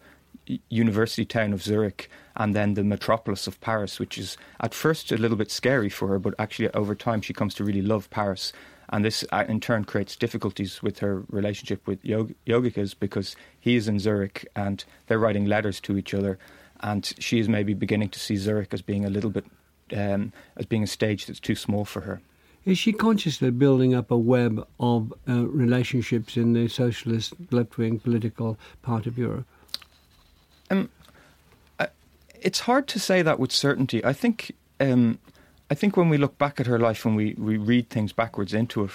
university 0.69 1.25
town 1.25 1.53
of 1.53 1.61
Zurich 1.61 2.09
and 2.35 2.55
then 2.55 2.73
the 2.73 2.83
metropolis 2.83 3.47
of 3.47 3.59
Paris, 3.61 3.99
which 3.99 4.17
is 4.17 4.37
at 4.59 4.73
first 4.73 5.11
a 5.11 5.17
little 5.17 5.37
bit 5.37 5.51
scary 5.51 5.89
for 5.89 6.07
her, 6.07 6.19
but 6.19 6.33
actually 6.39 6.69
over 6.69 6.95
time 6.95 7.21
she 7.21 7.33
comes 7.33 7.53
to 7.55 7.63
really 7.63 7.81
love 7.81 8.09
Paris. 8.09 8.53
And 8.91 9.05
this 9.05 9.23
uh, 9.31 9.45
in 9.47 9.59
turn 9.59 9.85
creates 9.85 10.15
difficulties 10.15 10.83
with 10.83 10.99
her 10.99 11.23
relationship 11.29 11.87
with 11.87 12.03
Yog- 12.03 12.33
Jogiches 12.45 12.93
because 12.99 13.35
he 13.59 13.75
is 13.75 13.87
in 13.87 13.99
Zurich 13.99 14.45
and 14.55 14.83
they're 15.07 15.19
writing 15.19 15.45
letters 15.45 15.79
to 15.81 15.97
each 15.97 16.13
other. 16.13 16.37
And 16.81 17.13
she 17.19 17.39
is 17.39 17.47
maybe 17.47 17.73
beginning 17.73 18.09
to 18.09 18.19
see 18.19 18.35
Zurich 18.35 18.73
as 18.73 18.81
being 18.81 19.05
a 19.05 19.09
little 19.09 19.29
bit, 19.29 19.45
um, 19.95 20.33
as 20.57 20.65
being 20.65 20.83
a 20.83 20.87
stage 20.87 21.25
that's 21.25 21.39
too 21.39 21.55
small 21.55 21.85
for 21.85 22.01
her. 22.01 22.21
Is 22.65 22.77
she 22.77 22.91
consciously 22.91 23.49
building 23.49 23.95
up 23.95 24.11
a 24.11 24.17
web 24.17 24.67
of 24.79 25.13
uh, 25.27 25.47
relationships 25.47 26.37
in 26.37 26.53
the 26.53 26.67
socialist 26.67 27.33
left 27.49 27.77
wing 27.77 27.99
political 27.99 28.57
part 28.81 29.07
of 29.07 29.17
Europe? 29.17 29.45
Um, 30.69 30.89
I, 31.79 31.87
it's 32.39 32.61
hard 32.61 32.87
to 32.89 32.99
say 32.99 33.21
that 33.23 33.39
with 33.39 33.51
certainty. 33.51 34.03
I 34.05 34.13
think 34.13 34.51
um, 34.79 35.17
I 35.71 35.73
think 35.73 35.95
when 35.95 36.09
we 36.09 36.17
look 36.17 36.37
back 36.37 36.59
at 36.59 36.67
her 36.67 36.77
life 36.77 37.05
and 37.05 37.15
we, 37.15 37.33
we 37.37 37.55
read 37.55 37.89
things 37.89 38.11
backwards 38.11 38.53
into 38.53 38.83
it, 38.83 38.91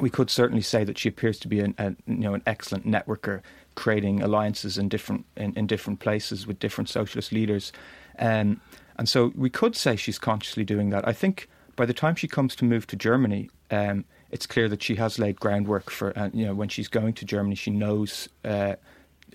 we 0.00 0.08
could 0.08 0.30
certainly 0.30 0.62
say 0.62 0.82
that 0.82 0.96
she 0.96 1.06
appears 1.06 1.38
to 1.40 1.48
be 1.48 1.60
an, 1.60 1.74
a, 1.76 1.90
you 2.06 2.16
know 2.16 2.32
an 2.32 2.42
excellent 2.46 2.86
networker, 2.86 3.42
creating 3.74 4.22
alliances 4.22 4.78
in 4.78 4.88
different 4.88 5.26
in, 5.36 5.52
in 5.54 5.66
different 5.66 6.00
places 6.00 6.46
with 6.46 6.58
different 6.60 6.88
socialist 6.88 7.30
leaders, 7.30 7.72
um, 8.20 8.58
and 8.96 9.06
so 9.06 9.32
we 9.36 9.50
could 9.50 9.76
say 9.76 9.96
she's 9.96 10.18
consciously 10.18 10.64
doing 10.64 10.88
that. 10.90 11.06
I 11.06 11.12
think 11.12 11.46
by 11.76 11.84
the 11.84 11.92
time 11.92 12.14
she 12.14 12.26
comes 12.26 12.56
to 12.56 12.64
move 12.64 12.86
to 12.86 12.96
Germany, 12.96 13.50
um, 13.70 14.06
it's 14.30 14.46
clear 14.46 14.66
that 14.70 14.82
she 14.82 14.94
has 14.94 15.18
laid 15.18 15.38
groundwork 15.38 15.90
for. 15.90 16.18
Uh, 16.18 16.30
you 16.32 16.46
know, 16.46 16.54
when 16.54 16.70
she's 16.70 16.88
going 16.88 17.12
to 17.14 17.26
Germany, 17.26 17.54
she 17.54 17.70
knows. 17.70 18.30
Uh, 18.44 18.76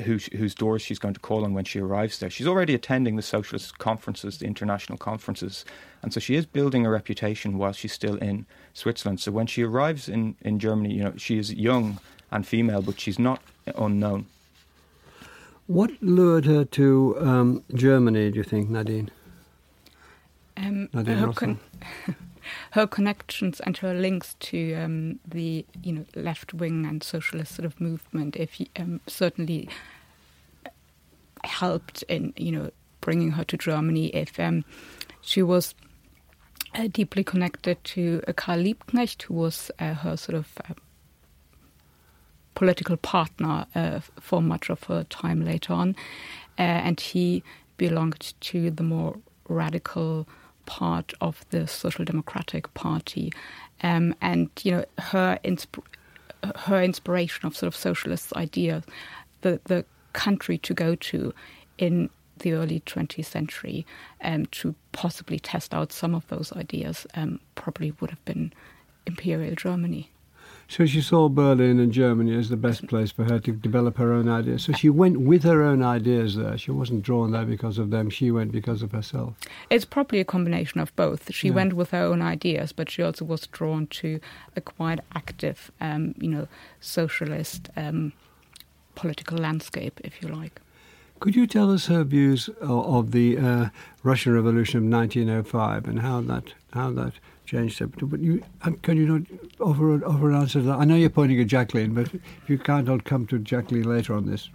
who, 0.01 0.17
whose 0.35 0.55
doors 0.55 0.81
she's 0.81 0.99
going 0.99 1.13
to 1.13 1.19
call 1.19 1.43
on 1.45 1.53
when 1.53 1.65
she 1.65 1.79
arrives 1.79 2.19
there. 2.19 2.29
She's 2.29 2.47
already 2.47 2.73
attending 2.73 3.15
the 3.15 3.21
socialist 3.21 3.77
conferences, 3.77 4.37
the 4.37 4.45
international 4.45 4.97
conferences, 4.97 5.65
and 6.01 6.13
so 6.13 6.19
she 6.19 6.35
is 6.35 6.45
building 6.45 6.85
a 6.85 6.89
reputation 6.89 7.57
while 7.57 7.73
she's 7.73 7.93
still 7.93 8.15
in 8.17 8.45
Switzerland. 8.73 9.19
So 9.19 9.31
when 9.31 9.47
she 9.47 9.63
arrives 9.63 10.09
in, 10.09 10.35
in 10.41 10.59
Germany, 10.59 10.93
you 10.93 11.03
know, 11.03 11.13
she 11.17 11.37
is 11.37 11.53
young 11.53 11.99
and 12.31 12.45
female, 12.45 12.81
but 12.81 12.99
she's 12.99 13.19
not 13.19 13.41
unknown. 13.75 14.25
What 15.67 15.91
lured 16.01 16.45
her 16.45 16.65
to 16.65 17.15
um, 17.19 17.63
Germany, 17.73 18.31
do 18.31 18.37
you 18.37 18.43
think, 18.43 18.69
Nadine? 18.69 19.09
Um, 20.57 20.89
Nadine 20.93 21.17
her, 21.17 21.31
con- 21.31 21.59
her, 22.71 22.87
connections 22.87 23.59
and 23.61 23.77
her 23.77 23.93
links 23.93 24.35
to 24.39 24.73
um, 24.75 25.19
the 25.25 25.65
you 25.81 25.93
know 25.93 26.05
left 26.15 26.53
wing 26.53 26.85
and 26.85 27.03
socialist 27.03 27.55
sort 27.55 27.65
of 27.65 27.79
movement, 27.79 28.35
if 28.35 28.61
um, 28.77 29.01
certainly 29.07 29.69
helped 31.43 32.03
in 32.03 32.33
you 32.37 32.51
know 32.51 32.71
bringing 33.01 33.31
her 33.31 33.43
to 33.43 33.57
Germany. 33.57 34.07
If 34.07 34.39
um, 34.39 34.63
she 35.21 35.41
was 35.41 35.75
uh, 36.75 36.87
deeply 36.87 37.23
connected 37.23 37.83
to 37.83 38.21
uh, 38.27 38.33
Karl 38.33 38.59
Liebknecht, 38.59 39.23
who 39.23 39.33
was 39.35 39.71
uh, 39.79 39.93
her 39.93 40.17
sort 40.17 40.37
of 40.37 40.47
uh, 40.69 40.73
political 42.55 42.97
partner 42.97 43.65
uh, 43.75 43.99
for 44.19 44.41
much 44.41 44.69
of 44.69 44.83
her 44.83 45.03
time 45.05 45.43
later 45.43 45.73
on, 45.73 45.95
uh, 46.57 46.61
and 46.61 46.99
he 46.99 47.43
belonged 47.77 48.33
to 48.41 48.71
the 48.71 48.83
more 48.83 49.17
radical 49.49 50.27
part 50.65 51.13
of 51.21 51.45
the 51.49 51.67
Social 51.67 52.05
Democratic 52.05 52.73
Party, 52.73 53.31
um, 53.81 54.15
and 54.21 54.49
you 54.63 54.71
know 54.71 54.85
her 54.99 55.39
insp- 55.43 55.83
her 56.55 56.81
inspiration 56.81 57.45
of 57.47 57.55
sort 57.55 57.67
of 57.67 57.75
socialist 57.75 58.33
ideas, 58.35 58.83
the 59.41 59.59
the 59.65 59.85
country 60.13 60.57
to 60.59 60.73
go 60.73 60.95
to 60.95 61.33
in 61.77 62.09
the 62.39 62.53
early 62.53 62.81
20th 62.81 63.25
century 63.25 63.85
um, 64.21 64.45
to 64.47 64.75
possibly 64.91 65.39
test 65.39 65.73
out 65.73 65.91
some 65.91 66.13
of 66.13 66.27
those 66.27 66.51
ideas 66.53 67.07
um, 67.15 67.39
probably 67.55 67.93
would 67.99 68.09
have 68.09 68.23
been 68.25 68.51
Imperial 69.05 69.55
Germany. 69.55 70.09
So 70.75 70.87
she 70.87 71.01
saw 71.01 71.29
Berlin 71.29 71.79
and 71.79 71.91
Germany 71.91 72.33
as 72.35 72.49
the 72.49 72.57
best 72.57 72.87
place 72.87 73.11
for 73.11 73.25
her 73.25 73.39
to 73.41 73.51
develop 73.51 73.97
her 73.97 74.11
own 74.11 74.27
ideas. 74.27 74.63
So 74.63 74.73
she 74.73 74.89
went 74.89 75.19
with 75.21 75.43
her 75.43 75.61
own 75.61 75.83
ideas 75.83 76.35
there. 76.35 76.57
She 76.57 76.71
wasn't 76.71 77.03
drawn 77.03 77.31
there 77.31 77.45
because 77.45 77.77
of 77.77 77.91
them. 77.91 78.09
She 78.09 78.31
went 78.31 78.51
because 78.51 78.81
of 78.81 78.91
herself. 78.91 79.35
It's 79.69 79.85
probably 79.85 80.19
a 80.19 80.25
combination 80.25 80.81
of 80.81 80.95
both. 80.95 81.31
She 81.31 81.49
Yeah. 81.49 81.53
went 81.53 81.73
with 81.73 81.91
her 81.91 82.01
own 82.01 82.23
ideas, 82.23 82.73
but 82.73 82.89
she 82.89 83.03
also 83.03 83.23
was 83.23 83.45
drawn 83.45 83.85
to 84.01 84.19
a 84.55 84.61
quite 84.61 84.99
active, 85.13 85.71
um, 85.79 86.15
you 86.17 86.27
know, 86.27 86.47
socialist 86.81 87.69
um, 87.77 88.11
political 88.95 89.37
landscape, 89.37 90.01
if 90.03 90.23
you 90.23 90.27
like. 90.27 90.59
Could 91.19 91.35
you 91.35 91.45
tell 91.45 91.71
us 91.71 91.85
her 91.85 92.03
views 92.03 92.49
of, 92.61 92.85
of 92.95 93.11
the 93.11 93.37
uh, 93.37 93.69
Russian 94.01 94.33
Revolution 94.33 94.79
of 94.79 94.91
1905 94.91 95.87
and 95.87 95.99
how 95.99 96.19
that 96.21 96.55
how 96.73 96.89
that 96.93 97.13
changed 97.45 97.79
her? 97.79 97.87
But 97.87 98.19
you, 98.19 98.43
uh, 98.61 98.71
can 98.81 98.97
you 98.97 99.05
not 99.05 99.21
offer 99.59 100.03
offer 100.05 100.29
an 100.29 100.35
answer 100.35 100.59
to 100.59 100.65
that? 100.65 100.79
I 100.79 100.85
know 100.85 100.95
you're 100.95 101.09
pointing 101.09 101.39
at 101.39 101.47
Jacqueline, 101.47 101.93
but 101.93 102.13
if 102.13 102.49
you 102.49 102.57
can't, 102.57 102.89
I'll 102.89 102.99
come 102.99 103.25
to 103.27 103.39
Jacqueline 103.39 103.83
later 103.83 104.13
on 104.13 104.25
this. 104.25 104.49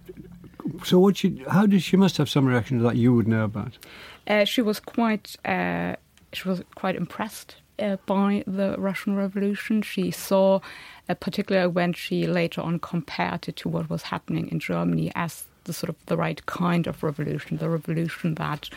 So 0.85 0.99
what 0.99 1.17
she 1.17 1.43
how 1.49 1.67
did 1.67 1.83
she 1.83 1.97
must 1.97 2.17
have 2.19 2.29
some 2.29 2.47
reaction 2.47 2.79
to 2.79 2.85
that 2.85 2.97
you 2.97 3.15
would 3.15 3.29
know 3.29 3.45
about? 3.45 3.79
Uh, 4.27 4.45
she 4.45 4.63
was 4.63 4.81
quite 4.81 5.37
uh, 5.45 5.97
she 6.33 6.49
was 6.49 6.63
quite 6.75 6.97
impressed 6.97 7.57
uh, 7.79 7.97
by 8.07 8.45
the 8.47 8.75
Russian 8.79 9.17
Revolution. 9.17 9.83
She 9.83 10.11
saw, 10.11 10.61
uh, 11.09 11.15
particularly 11.15 11.69
when 11.69 11.93
she 11.93 12.27
later 12.27 12.61
on 12.61 12.79
compared 12.79 13.49
it 13.49 13.57
to 13.57 13.69
what 13.69 13.89
was 13.89 14.03
happening 14.03 14.49
in 14.49 14.59
Germany, 14.59 15.11
as 15.15 15.45
the 15.65 15.73
sort 15.73 15.91
of 15.91 15.97
the 16.07 16.17
right 16.17 16.45
kind 16.47 16.87
of 16.87 17.03
revolution, 17.03 17.59
the 17.59 17.69
revolution 17.69 18.35
that 18.35 18.69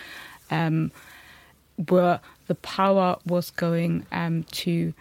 um, 0.50 0.91
where 1.89 2.20
the 2.51 2.55
power 2.55 3.15
was 3.25 3.50
going 3.50 4.05
um, 4.12 4.43
to 4.51 4.93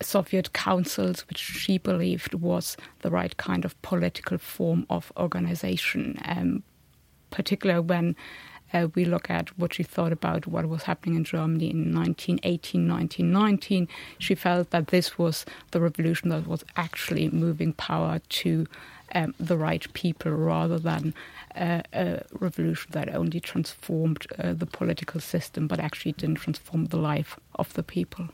Soviet 0.00 0.52
councils, 0.52 1.26
which 1.28 1.38
she 1.38 1.78
believed 1.78 2.32
was 2.32 2.76
the 3.00 3.10
right 3.10 3.36
kind 3.38 3.64
of 3.64 3.82
political 3.82 4.38
form 4.38 4.86
of 4.88 5.10
organization, 5.16 6.16
um, 6.24 6.62
particularly 7.32 7.80
when 7.80 8.14
uh, 8.72 8.86
we 8.94 9.04
look 9.04 9.28
at 9.28 9.58
what 9.58 9.74
she 9.74 9.82
thought 9.82 10.12
about 10.12 10.46
what 10.46 10.68
was 10.68 10.84
happening 10.84 11.16
in 11.16 11.24
Germany 11.24 11.70
in 11.70 11.92
1918, 11.92 12.88
1919. 12.88 13.88
She 14.20 14.36
felt 14.36 14.70
that 14.70 14.86
this 14.94 15.18
was 15.18 15.44
the 15.72 15.80
revolution 15.80 16.28
that 16.28 16.46
was 16.46 16.64
actually 16.76 17.30
moving 17.30 17.72
power 17.72 18.20
to 18.28 18.68
um, 19.14 19.34
the 19.38 19.56
right 19.56 19.90
people 19.92 20.32
rather 20.32 20.78
than 20.78 21.14
uh, 21.56 21.82
a 21.92 22.22
revolution 22.32 22.90
that 22.92 23.14
only 23.14 23.40
transformed 23.40 24.26
uh, 24.38 24.52
the 24.52 24.66
political 24.66 25.20
system 25.20 25.66
but 25.66 25.80
actually 25.80 26.12
didn't 26.12 26.36
transform 26.36 26.86
the 26.86 26.96
life 26.96 27.38
of 27.56 27.72
the 27.74 27.82
people. 27.82 28.28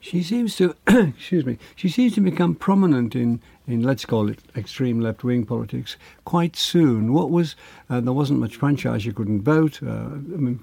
She 0.00 0.24
seems 0.24 0.56
to, 0.56 0.74
excuse 0.88 1.46
me, 1.46 1.58
she 1.76 1.88
seems 1.88 2.14
to 2.14 2.20
become 2.20 2.56
prominent 2.56 3.14
in, 3.14 3.40
in 3.68 3.82
let's 3.82 4.04
call 4.04 4.28
it 4.28 4.40
extreme 4.56 5.00
left 5.00 5.22
wing 5.22 5.46
politics 5.46 5.96
quite 6.24 6.56
soon. 6.56 7.12
What 7.12 7.30
was, 7.30 7.54
uh, 7.88 8.00
there 8.00 8.12
wasn't 8.12 8.40
much 8.40 8.56
franchise, 8.56 9.06
you 9.06 9.12
couldn't 9.12 9.42
vote, 9.42 9.80
uh, 9.80 10.10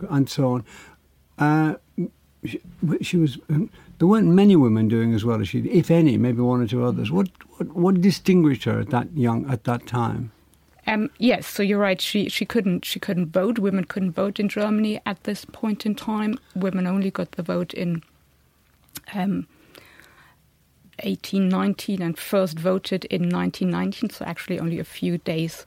and 0.10 0.30
so 0.30 0.54
on. 0.56 0.66
Uh, 1.38 1.76
she, 2.46 2.60
she 3.02 3.16
was, 3.16 3.38
um, 3.50 3.70
there 3.98 4.10
weren't 4.10 4.28
many 4.28 4.58
women 4.58 4.90
doing 4.90 5.14
as 5.14 5.24
well 5.24 5.40
as 5.40 5.48
she 5.48 5.60
if 5.60 5.90
any, 5.90 6.18
maybe 6.18 6.42
one 6.42 6.62
or 6.62 6.68
two 6.68 6.84
others. 6.84 7.10
What, 7.10 7.30
what, 7.60 7.76
what 7.76 8.02
distinguished 8.02 8.64
her 8.64 8.80
at 8.80 8.90
that 8.90 9.16
young, 9.16 9.50
at 9.50 9.66
that 9.66 9.86
time? 9.86 10.32
Um, 10.88 11.12
yes, 11.18 11.46
so 11.46 11.62
you're 11.62 11.80
right. 11.80 12.02
She 12.02 12.30
she 12.30 12.46
couldn't 12.46 12.84
she 12.84 13.00
couldn't 13.00 13.28
vote. 13.28 13.60
Women 13.60 13.84
couldn't 13.84 14.14
vote 14.14 14.40
in 14.40 14.50
Germany 14.50 15.00
at 15.06 15.24
this 15.24 15.46
point 15.46 15.86
in 15.86 15.94
time. 15.94 16.40
Women 16.56 16.88
only 16.88 17.12
got 17.12 17.34
the 17.34 17.44
vote 17.44 17.74
in 17.74 18.02
um, 19.14 19.46
1819 21.04 22.02
and 22.02 22.18
first 22.18 22.58
voted 22.58 23.06
in 23.06 23.30
1919. 23.30 24.10
So 24.10 24.26
actually, 24.26 24.60
only 24.60 24.80
a 24.80 24.84
few 24.84 25.20
days 25.20 25.64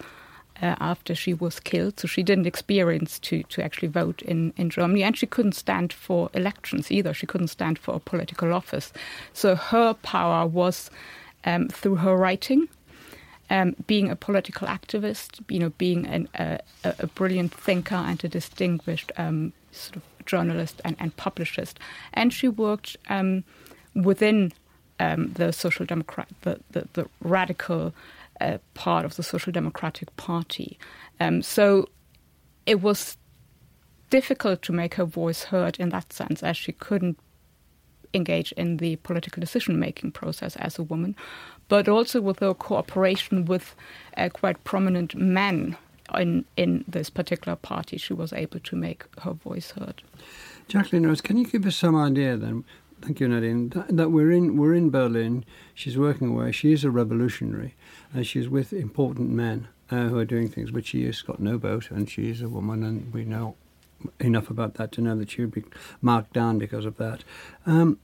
uh, 0.61 0.75
after 0.81 1.15
she 1.15 1.35
was 1.35 1.61
killed. 1.61 2.01
So 2.01 2.09
she 2.09 2.25
didn't 2.25 2.47
experience 2.47 3.21
to 3.21 3.45
to 3.45 3.63
actually 3.63 3.89
vote 3.89 4.23
in 4.23 4.53
in 4.57 4.71
Germany, 4.71 5.05
and 5.05 5.17
she 5.17 5.27
couldn't 5.27 5.53
stand 5.53 5.93
for 5.93 6.31
elections 6.35 6.91
either. 6.91 7.15
She 7.15 7.27
couldn't 7.27 7.49
stand 7.49 7.79
for 7.79 7.95
a 7.95 8.01
political 8.01 8.53
office. 8.53 8.93
So 9.35 9.55
her 9.55 9.95
power 9.95 10.47
was 10.49 10.91
um, 11.45 11.69
through 11.69 11.97
her 11.97 12.17
writing 12.17 12.69
um, 13.53 13.77
being 13.87 14.11
a 14.11 14.17
political 14.17 14.67
activist, 14.67 15.41
you 15.51 15.59
know, 15.59 15.69
being 15.77 16.07
an, 16.07 16.27
a, 16.35 17.07
brilliant 17.15 17.53
thinker 17.53 17.95
and 17.95 18.25
a 18.25 18.29
distinguished 18.29 19.13
um, 19.19 19.53
sort 19.73 19.97
of 19.97 20.03
journalist 20.25 20.81
and, 20.87 20.97
and 20.99 21.15
publicist. 21.19 21.79
And 22.15 22.33
she 22.33 22.49
worked 22.49 22.97
um, 23.11 23.45
within 23.95 24.53
um, 24.99 25.35
the 25.35 25.53
social 25.53 25.85
democrat, 25.85 26.29
the, 26.41 26.61
the, 26.71 26.89
the 26.95 27.09
radical 27.21 27.93
uh, 28.41 28.57
part 28.73 29.05
of 29.05 29.17
the 29.17 29.23
social 29.23 29.53
democratic 29.53 30.17
party. 30.17 30.79
Um, 31.21 31.43
so 31.43 31.91
it 32.65 32.81
was 32.81 33.19
difficult 34.09 34.63
to 34.63 34.73
make 34.73 34.95
her 34.95 35.05
voice 35.05 35.45
heard 35.45 35.79
in 35.79 35.91
that 35.91 36.11
sense, 36.11 36.43
as 36.43 36.57
she 36.57 36.73
couldn't 36.73 37.19
engage 38.15 38.53
in 38.53 38.79
the 38.79 38.97
political 38.97 39.41
decision 39.41 39.79
making 39.79 40.13
process 40.13 40.57
as 40.57 40.79
a 40.79 40.83
woman, 40.83 41.17
but 41.69 41.89
also 41.89 42.21
with 42.21 42.41
her 42.41 42.55
cooperation 42.55 43.45
with 43.45 43.75
uh, 44.17 44.29
quite 44.29 44.63
prominent 44.65 45.15
men 45.15 45.77
in, 46.15 46.45
in 46.57 46.85
this 46.87 47.11
particular 47.11 47.57
party, 47.57 47.97
she 47.97 48.13
was 48.13 48.33
able 48.33 48.61
to 48.61 48.77
make 48.77 49.05
her 49.23 49.33
voice 49.33 49.73
heard. 49.73 50.03
Jacqueline 50.69 51.07
Rose, 51.07 51.21
can 51.21 51.37
you 51.37 51.47
give 51.47 51.67
us 51.67 51.77
some 51.77 51.97
idea 51.97 52.37
then? 52.37 52.65
Thank 53.01 53.19
you, 53.19 53.29
Nadine. 53.29 53.71
That, 53.71 53.97
that 53.97 54.11
we're 54.11 54.31
in 54.31 54.57
we're 54.57 54.75
in 54.75 54.91
Berlin. 54.91 55.45
She's 55.75 55.99
working 55.99 56.29
away. 56.29 56.53
She 56.53 56.73
is 56.73 56.85
a 56.85 56.91
revolutionary, 56.91 57.75
and 58.15 58.25
she's 58.25 58.49
with 58.49 58.73
important 58.73 59.31
men 59.31 59.67
uh, 59.91 60.07
who 60.07 60.19
are 60.19 60.25
doing 60.25 60.49
things. 60.49 60.71
But 60.71 60.87
she 60.87 61.05
has 61.07 61.21
got 61.21 61.41
no 61.41 61.59
vote, 61.59 61.91
and 61.91 62.09
she 62.09 62.31
is 62.31 62.43
a 62.43 62.49
woman, 62.49 62.85
and 62.85 63.13
we 63.13 63.25
know 63.25 63.57
enough 64.21 64.51
about 64.51 64.75
that 64.75 64.93
to 64.93 65.01
know 65.01 65.17
that 65.17 65.31
she 65.31 65.43
would 65.43 65.53
be 65.53 65.65
marked 66.01 66.33
down 66.33 66.59
because 66.59 66.85
of 66.85 66.97
that. 66.97 67.25
Um, 67.67 67.99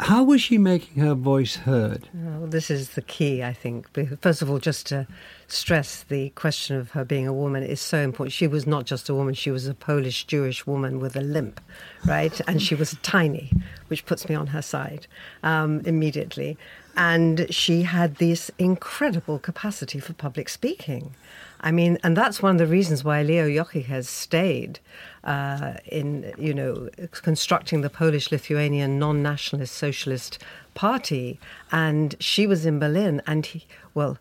how 0.00 0.22
was 0.24 0.42
she 0.42 0.58
making 0.58 1.02
her 1.02 1.14
voice 1.14 1.56
heard? 1.56 2.10
Well, 2.12 2.46
this 2.46 2.70
is 2.70 2.90
the 2.90 3.02
key, 3.02 3.42
I 3.42 3.54
think. 3.54 3.88
First 4.20 4.42
of 4.42 4.50
all, 4.50 4.58
just 4.58 4.86
to 4.88 5.06
stress 5.48 6.02
the 6.02 6.30
question 6.30 6.76
of 6.76 6.90
her 6.90 7.04
being 7.04 7.26
a 7.26 7.32
woman 7.32 7.62
is 7.62 7.80
so 7.80 7.98
important. 7.98 8.34
She 8.34 8.46
was 8.46 8.66
not 8.66 8.84
just 8.84 9.08
a 9.08 9.14
woman, 9.14 9.32
she 9.32 9.50
was 9.50 9.66
a 9.66 9.72
Polish 9.72 10.24
Jewish 10.24 10.66
woman 10.66 11.00
with 11.00 11.16
a 11.16 11.22
limp, 11.22 11.62
right? 12.04 12.38
And 12.46 12.60
she 12.60 12.74
was 12.74 12.96
tiny, 13.02 13.50
which 13.86 14.04
puts 14.04 14.28
me 14.28 14.34
on 14.34 14.48
her 14.48 14.60
side 14.60 15.06
um, 15.42 15.80
immediately. 15.86 16.58
And 16.98 17.46
she 17.54 17.82
had 17.82 18.16
this 18.16 18.50
incredible 18.58 19.38
capacity 19.38 19.98
for 19.98 20.12
public 20.12 20.50
speaking. 20.50 21.14
I 21.60 21.70
mean, 21.70 21.98
and 22.02 22.16
that's 22.16 22.42
one 22.42 22.52
of 22.52 22.58
the 22.58 22.66
reasons 22.66 23.02
why 23.02 23.22
Leo 23.22 23.48
Jogiches 23.48 24.06
stayed 24.06 24.78
uh, 25.26 25.74
in, 25.86 26.32
you 26.38 26.54
know, 26.54 26.88
constructing 27.10 27.82
the 27.82 27.90
Polish-Lithuanian 27.90 28.98
non-nationalist 28.98 29.74
socialist 29.74 30.38
party. 30.74 31.38
And 31.70 32.14
she 32.20 32.46
was 32.46 32.64
in 32.64 32.78
Berlin, 32.78 33.20
and 33.26 33.44
he, 33.44 33.66
well, 33.92 34.18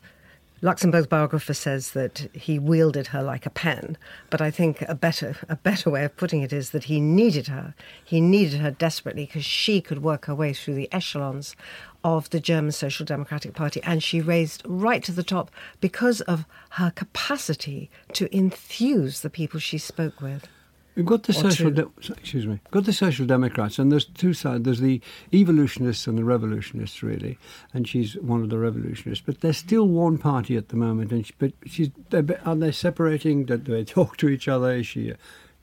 Luxemburg's 0.61 1.05
biographer 1.05 1.53
says 1.53 1.91
that 1.91 2.27
he 2.33 2.57
wielded 2.57 3.07
her 3.07 3.21
like 3.21 3.45
a 3.45 3.51
pen, 3.51 3.97
but 4.31 4.41
I 4.41 4.49
think 4.49 4.81
a 4.83 4.95
better 4.95 5.35
a 5.47 5.55
better 5.55 5.91
way 5.91 6.05
of 6.05 6.17
putting 6.17 6.41
it 6.41 6.51
is 6.51 6.71
that 6.71 6.85
he 6.85 6.99
needed 6.99 7.47
her. 7.47 7.75
He 8.03 8.19
needed 8.19 8.61
her 8.61 8.71
desperately 8.71 9.25
because 9.25 9.45
she 9.45 9.79
could 9.79 10.01
work 10.01 10.25
her 10.25 10.33
way 10.33 10.53
through 10.53 10.75
the 10.75 10.91
echelons 10.91 11.55
of 12.03 12.29
the 12.31 12.39
German 12.39 12.71
Social 12.71 13.05
Democratic 13.05 13.53
Party, 13.53 13.79
and 13.83 14.01
she 14.01 14.21
raised 14.21 14.63
right 14.65 15.03
to 15.03 15.11
the 15.11 15.23
top 15.23 15.51
because 15.81 16.21
of 16.21 16.45
her 16.71 16.89
capacity 16.89 17.91
to 18.13 18.35
enthuse 18.35 19.21
the 19.21 19.29
people 19.29 19.59
she 19.59 19.77
spoke 19.77 20.19
with. 20.21 20.47
We've 20.95 21.05
got 21.05 21.23
the 21.23 21.33
social, 21.33 21.71
de- 21.71 21.89
excuse 22.17 22.47
me, 22.47 22.59
got 22.71 22.85
the 22.85 22.93
social 22.93 23.25
democrats, 23.25 23.79
and 23.79 23.91
there's 23.91 24.05
two 24.05 24.33
sides. 24.33 24.63
There's 24.63 24.79
the 24.79 25.01
evolutionists 25.33 26.07
and 26.07 26.17
the 26.17 26.23
revolutionists, 26.23 27.03
really, 27.03 27.37
and 27.73 27.85
she's 27.87 28.15
one 28.17 28.41
of 28.41 28.49
the 28.49 28.57
revolutionists. 28.57 29.23
But 29.25 29.41
there's 29.41 29.57
still 29.57 29.87
one 29.89 30.17
party 30.17 30.55
at 30.55 30.69
the 30.69 30.77
moment, 30.77 31.11
and 31.11 31.25
she, 31.27 31.33
but 31.37 31.51
she's 31.65 31.89
they're, 32.11 32.21
they 32.21 32.71
separating? 32.71 33.43
Do 33.45 33.57
they 33.57 33.83
talk 33.83 34.15
to 34.17 34.29
each 34.29 34.47
other? 34.47 34.71
Is 34.73 34.87
she? 34.87 35.13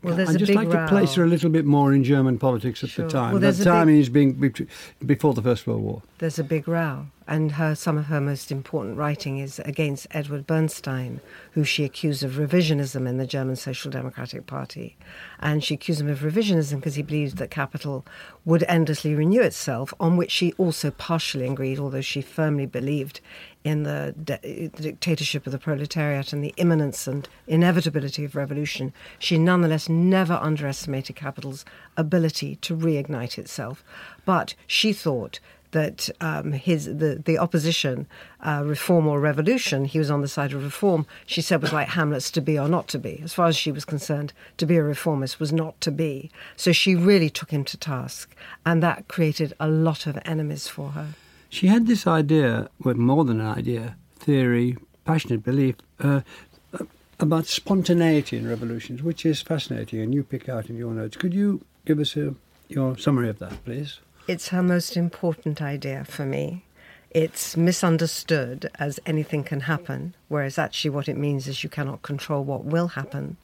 Well, 0.02 0.16
there's 0.16 0.30
I'd 0.30 0.38
just 0.38 0.52
like 0.52 0.70
to 0.70 0.86
place 0.88 1.14
her 1.14 1.22
a 1.22 1.28
little 1.28 1.48
bit 1.50 1.64
more 1.64 1.92
in 1.94 2.02
German 2.02 2.36
politics 2.38 2.82
at 2.82 2.90
Sure. 2.90 3.06
the 3.06 3.10
time. 3.10 3.32
Well, 3.32 3.40
there's 3.40 3.62
time 3.62 3.86
big- 3.86 4.00
is 4.00 4.08
being 4.08 4.52
before 5.06 5.32
the 5.32 5.42
First 5.42 5.66
World 5.66 5.80
War. 5.82 6.02
There's 6.18 6.38
a 6.40 6.44
big 6.44 6.66
row, 6.66 7.06
and 7.26 7.52
her 7.52 7.74
some 7.74 7.98
of 7.98 8.06
her 8.06 8.20
most 8.20 8.50
important 8.50 8.96
writing 8.96 9.38
is 9.38 9.58
against 9.60 10.06
Edward 10.10 10.46
Bernstein, 10.46 11.20
who 11.52 11.64
she 11.64 11.84
accused 11.84 12.22
of 12.22 12.32
revisionism 12.32 13.08
in 13.08 13.18
the 13.18 13.26
German 13.26 13.56
Social 13.56 13.90
Democratic 13.90 14.46
Party, 14.46 14.96
and 15.40 15.62
she 15.62 15.74
accused 15.74 16.00
him 16.00 16.08
of 16.08 16.20
revisionism 16.20 16.76
because 16.76 16.94
he 16.94 17.02
believed 17.02 17.38
that 17.38 17.50
capital 17.50 18.04
would 18.44 18.64
endlessly 18.68 19.14
renew 19.14 19.40
itself, 19.40 19.94
on 20.00 20.16
which 20.16 20.30
she 20.30 20.52
also 20.54 20.90
partially 20.90 21.46
agreed, 21.46 21.78
although 21.78 22.00
she 22.00 22.20
firmly 22.20 22.66
believed 22.66 23.20
in 23.64 23.84
the, 23.84 24.14
de- 24.22 24.68
the 24.74 24.82
dictatorship 24.82 25.46
of 25.46 25.52
the 25.52 25.58
proletariat 25.58 26.32
and 26.32 26.42
the 26.42 26.54
imminence 26.56 27.06
and 27.06 27.28
inevitability 27.46 28.24
of 28.24 28.34
revolution. 28.34 28.92
She 29.18 29.38
nonetheless 29.38 29.88
never 29.88 30.34
underestimated 30.34 31.16
capital's 31.16 31.64
ability 31.96 32.56
to 32.56 32.76
reignite 32.76 33.38
itself, 33.38 33.84
but 34.24 34.54
she 34.66 34.92
thought 34.92 35.38
that 35.72 36.08
um, 36.20 36.52
his 36.52 36.86
the 36.86 37.20
the 37.24 37.38
opposition, 37.38 38.06
uh, 38.40 38.62
reform 38.64 39.06
or 39.06 39.20
revolution, 39.20 39.84
he 39.84 39.98
was 39.98 40.10
on 40.10 40.20
the 40.20 40.28
side 40.28 40.52
of 40.52 40.62
reform. 40.62 41.06
She 41.26 41.42
said 41.42 41.60
was 41.60 41.72
like 41.72 41.88
Hamlet's 41.88 42.30
to 42.32 42.40
be 42.40 42.58
or 42.58 42.68
not 42.68 42.88
to 42.88 42.98
be. 42.98 43.20
As 43.22 43.34
far 43.34 43.48
as 43.48 43.56
she 43.56 43.72
was 43.72 43.84
concerned, 43.84 44.32
to 44.56 44.66
be 44.66 44.76
a 44.76 44.82
reformist 44.82 45.40
was 45.40 45.52
not 45.52 45.80
to 45.80 45.90
be. 45.90 46.30
So 46.56 46.72
she 46.72 46.94
really 46.94 47.30
took 47.30 47.50
him 47.50 47.64
to 47.64 47.76
task, 47.76 48.34
and 48.64 48.82
that 48.82 49.08
created 49.08 49.52
a 49.58 49.68
lot 49.68 50.06
of 50.06 50.18
enemies 50.24 50.68
for 50.68 50.90
her. 50.90 51.08
She 51.48 51.66
had 51.66 51.86
this 51.86 52.06
idea, 52.06 52.70
well, 52.82 52.94
more 52.94 53.24
than 53.24 53.40
an 53.40 53.46
idea, 53.46 53.96
theory, 54.18 54.78
passionate 55.04 55.44
belief. 55.44 55.76
Uh, 56.00 56.22
about 57.20 57.46
spontaneity 57.46 58.36
in 58.36 58.48
revolutions, 58.48 59.02
which 59.02 59.24
is 59.24 59.40
fascinating, 59.40 60.00
and 60.00 60.12
you 60.12 60.24
pick 60.24 60.48
out 60.48 60.68
in 60.68 60.76
your 60.76 60.92
notes. 60.92 61.16
Could 61.16 61.32
you 61.32 61.64
give 61.84 62.00
us 62.00 62.16
a, 62.16 62.34
your 62.68 62.98
summary 62.98 63.28
of 63.28 63.38
that, 63.38 63.64
please? 63.64 64.00
It's 64.28 64.48
her 64.48 64.62
most 64.62 64.96
important 64.96 65.60
idea 65.60 66.04
for 66.04 66.24
me. 66.24 66.64
It's 67.10 67.56
misunderstood 67.56 68.70
as 68.78 69.00
anything 69.04 69.42
can 69.42 69.62
happen, 69.62 70.14
whereas 70.28 70.58
actually 70.58 70.90
what 70.90 71.08
it 71.08 71.16
means 71.16 71.48
is 71.48 71.64
you 71.64 71.68
cannot 71.68 72.02
control 72.02 72.44
what 72.44 72.64
will 72.64 72.88
happen. 72.88 73.36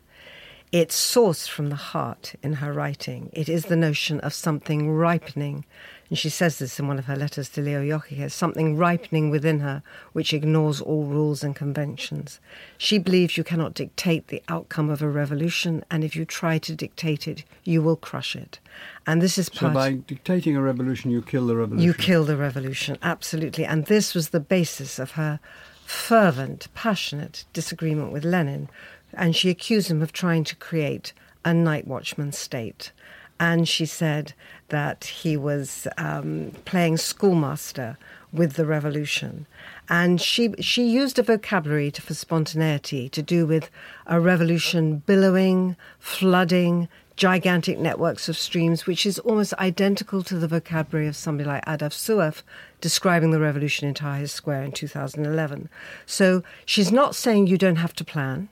It's 0.70 0.96
sourced 0.96 1.48
from 1.48 1.70
the 1.70 1.76
heart 1.76 2.36
in 2.44 2.54
her 2.54 2.72
writing. 2.72 3.30
It 3.32 3.48
is 3.48 3.64
the 3.64 3.76
notion 3.76 4.20
of 4.20 4.32
something 4.32 4.90
ripening 4.90 5.64
and 6.10 6.18
she 6.18 6.30
says 6.30 6.58
this 6.58 6.78
in 6.80 6.88
one 6.88 6.98
of 6.98 7.04
her 7.04 7.16
letters 7.16 7.50
to 7.50 7.60
Leo 7.60 7.82
Jogiches, 7.82 8.32
something 8.32 8.76
ripening 8.76 9.28
within 9.28 9.60
her 9.60 9.82
which 10.12 10.32
ignores 10.32 10.80
all 10.80 11.04
rules 11.04 11.44
and 11.44 11.54
conventions. 11.54 12.40
She 12.78 12.98
believes 12.98 13.36
you 13.36 13.44
cannot 13.44 13.74
dictate 13.74 14.28
the 14.28 14.42
outcome 14.48 14.88
of 14.88 15.02
a 15.02 15.08
revolution, 15.08 15.84
and 15.90 16.02
if 16.02 16.16
you 16.16 16.24
try 16.24 16.58
to 16.58 16.74
dictate 16.74 17.28
it, 17.28 17.44
you 17.64 17.82
will 17.82 17.96
crush 17.96 18.34
it. 18.34 18.58
And 19.06 19.20
this 19.20 19.36
is 19.36 19.50
part. 19.50 19.72
So 19.72 19.74
by 19.74 19.92
dictating 19.92 20.56
a 20.56 20.62
revolution, 20.62 21.10
you 21.10 21.20
kill 21.20 21.46
the 21.46 21.56
revolution. 21.56 21.84
You 21.84 21.92
kill 21.92 22.24
the 22.24 22.36
revolution, 22.36 22.96
absolutely. 23.02 23.66
And 23.66 23.86
this 23.86 24.14
was 24.14 24.30
the 24.30 24.40
basis 24.40 24.98
of 24.98 25.12
her 25.12 25.40
fervent, 25.84 26.68
passionate 26.74 27.44
disagreement 27.52 28.12
with 28.12 28.24
Lenin. 28.24 28.70
And 29.12 29.36
she 29.36 29.50
accused 29.50 29.90
him 29.90 30.02
of 30.02 30.12
trying 30.12 30.44
to 30.44 30.56
create 30.56 31.12
a 31.44 31.52
night 31.52 31.86
watchman 31.86 32.32
state 32.32 32.92
and 33.40 33.68
she 33.68 33.86
said 33.86 34.32
that 34.68 35.04
he 35.04 35.36
was 35.36 35.86
um, 35.96 36.52
playing 36.64 36.96
schoolmaster 36.96 37.96
with 38.32 38.54
the 38.54 38.66
revolution. 38.66 39.46
And 39.88 40.20
she 40.20 40.54
she 40.60 40.86
used 40.86 41.18
a 41.18 41.22
vocabulary 41.22 41.90
to, 41.92 42.02
for 42.02 42.14
spontaneity 42.14 43.08
to 43.08 43.22
do 43.22 43.46
with 43.46 43.70
a 44.06 44.20
revolution 44.20 44.98
billowing, 45.06 45.76
flooding, 45.98 46.88
gigantic 47.16 47.78
networks 47.78 48.28
of 48.28 48.36
streams, 48.36 48.86
which 48.86 49.04
is 49.04 49.18
almost 49.20 49.52
identical 49.54 50.22
to 50.22 50.38
the 50.38 50.46
vocabulary 50.46 51.08
of 51.08 51.16
somebody 51.16 51.48
like 51.48 51.64
Ahdaf 51.64 51.92
Soueif 51.92 52.42
describing 52.80 53.32
the 53.32 53.40
revolution 53.40 53.88
in 53.88 53.94
Tahrir 53.94 54.28
Square 54.28 54.62
in 54.62 54.72
2011. 54.72 55.68
So 56.06 56.44
she's 56.64 56.92
not 56.92 57.16
saying 57.16 57.48
you 57.48 57.58
don't 57.58 57.76
have 57.76 57.94
to 57.94 58.04
plan. 58.04 58.48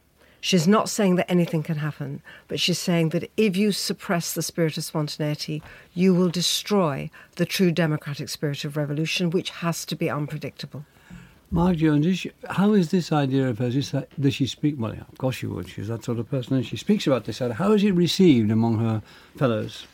She's 0.47 0.69
not 0.69 0.89
saying 0.89 1.17
that 1.17 1.29
anything 1.29 1.65
can 1.65 1.79
happen, 1.79 2.23
but 2.47 2.61
she's 2.61 2.79
saying 2.79 3.09
that 3.09 3.29
if 3.37 3.57
you 3.57 3.73
suppress 3.73 4.33
the 4.33 4.43
spirit 4.43 4.77
of 4.79 4.85
spontaneity, 4.85 5.61
you 5.93 6.15
will 6.15 6.29
destroy 6.29 7.11
the 7.35 7.45
true 7.45 7.73
democratic 7.73 8.29
spirit 8.29 8.65
of 8.65 8.77
revolution, 8.77 9.31
which 9.31 9.51
has 9.51 9.85
to 9.87 9.97
be 9.97 10.09
unpredictable. 10.09 10.85
Mark 11.51 11.79
Jones, 11.79 12.07
is 12.07 12.21
she, 12.21 12.31
how 12.49 12.75
is 12.75 12.93
this 12.93 13.11
idea 13.11 13.49
of 13.49 13.59
hers? 13.59 13.75
Is 13.75 13.91
that, 13.91 14.09
does 14.21 14.35
she 14.37 14.47
speak? 14.47 14.77
Well, 14.79 14.95
yeah, 14.95 15.01
of 15.11 15.19
course 15.19 15.35
she 15.35 15.47
would. 15.47 15.69
She's 15.69 15.89
that 15.89 16.05
sort 16.05 16.21
of 16.21 16.31
person, 16.31 16.55
and 16.55 16.65
she 16.65 16.77
speaks 16.77 17.09
about 17.09 17.25
this. 17.25 17.41
How 17.41 17.73
is 17.73 17.83
it 17.83 17.91
received 17.91 18.53
among 18.53 18.79
her 18.79 19.03
fellows, 19.37 19.89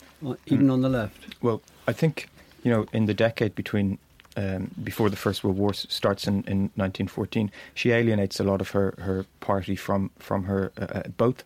even 0.44 0.66
mm. 0.66 0.72
on 0.74 0.82
the 0.82 0.90
left? 0.90 1.34
Well, 1.40 1.62
I 1.88 1.94
think 1.94 2.28
you 2.62 2.70
know, 2.70 2.84
in 2.92 3.06
the 3.06 3.14
decade 3.14 3.54
between 3.54 3.96
um, 4.36 4.70
before 4.82 5.10
the 5.10 5.16
First 5.16 5.44
World 5.44 5.58
War 5.58 5.74
starts 5.74 6.26
in, 6.26 6.36
in 6.44 6.70
1914, 6.76 7.50
she 7.74 7.90
alienates 7.90 8.40
a 8.40 8.44
lot 8.44 8.60
of 8.60 8.70
her, 8.70 8.94
her 8.98 9.26
party 9.40 9.76
from 9.76 10.10
from 10.18 10.44
her 10.44 10.72
uh, 10.78 10.84
uh 10.84 11.02
both. 11.16 11.44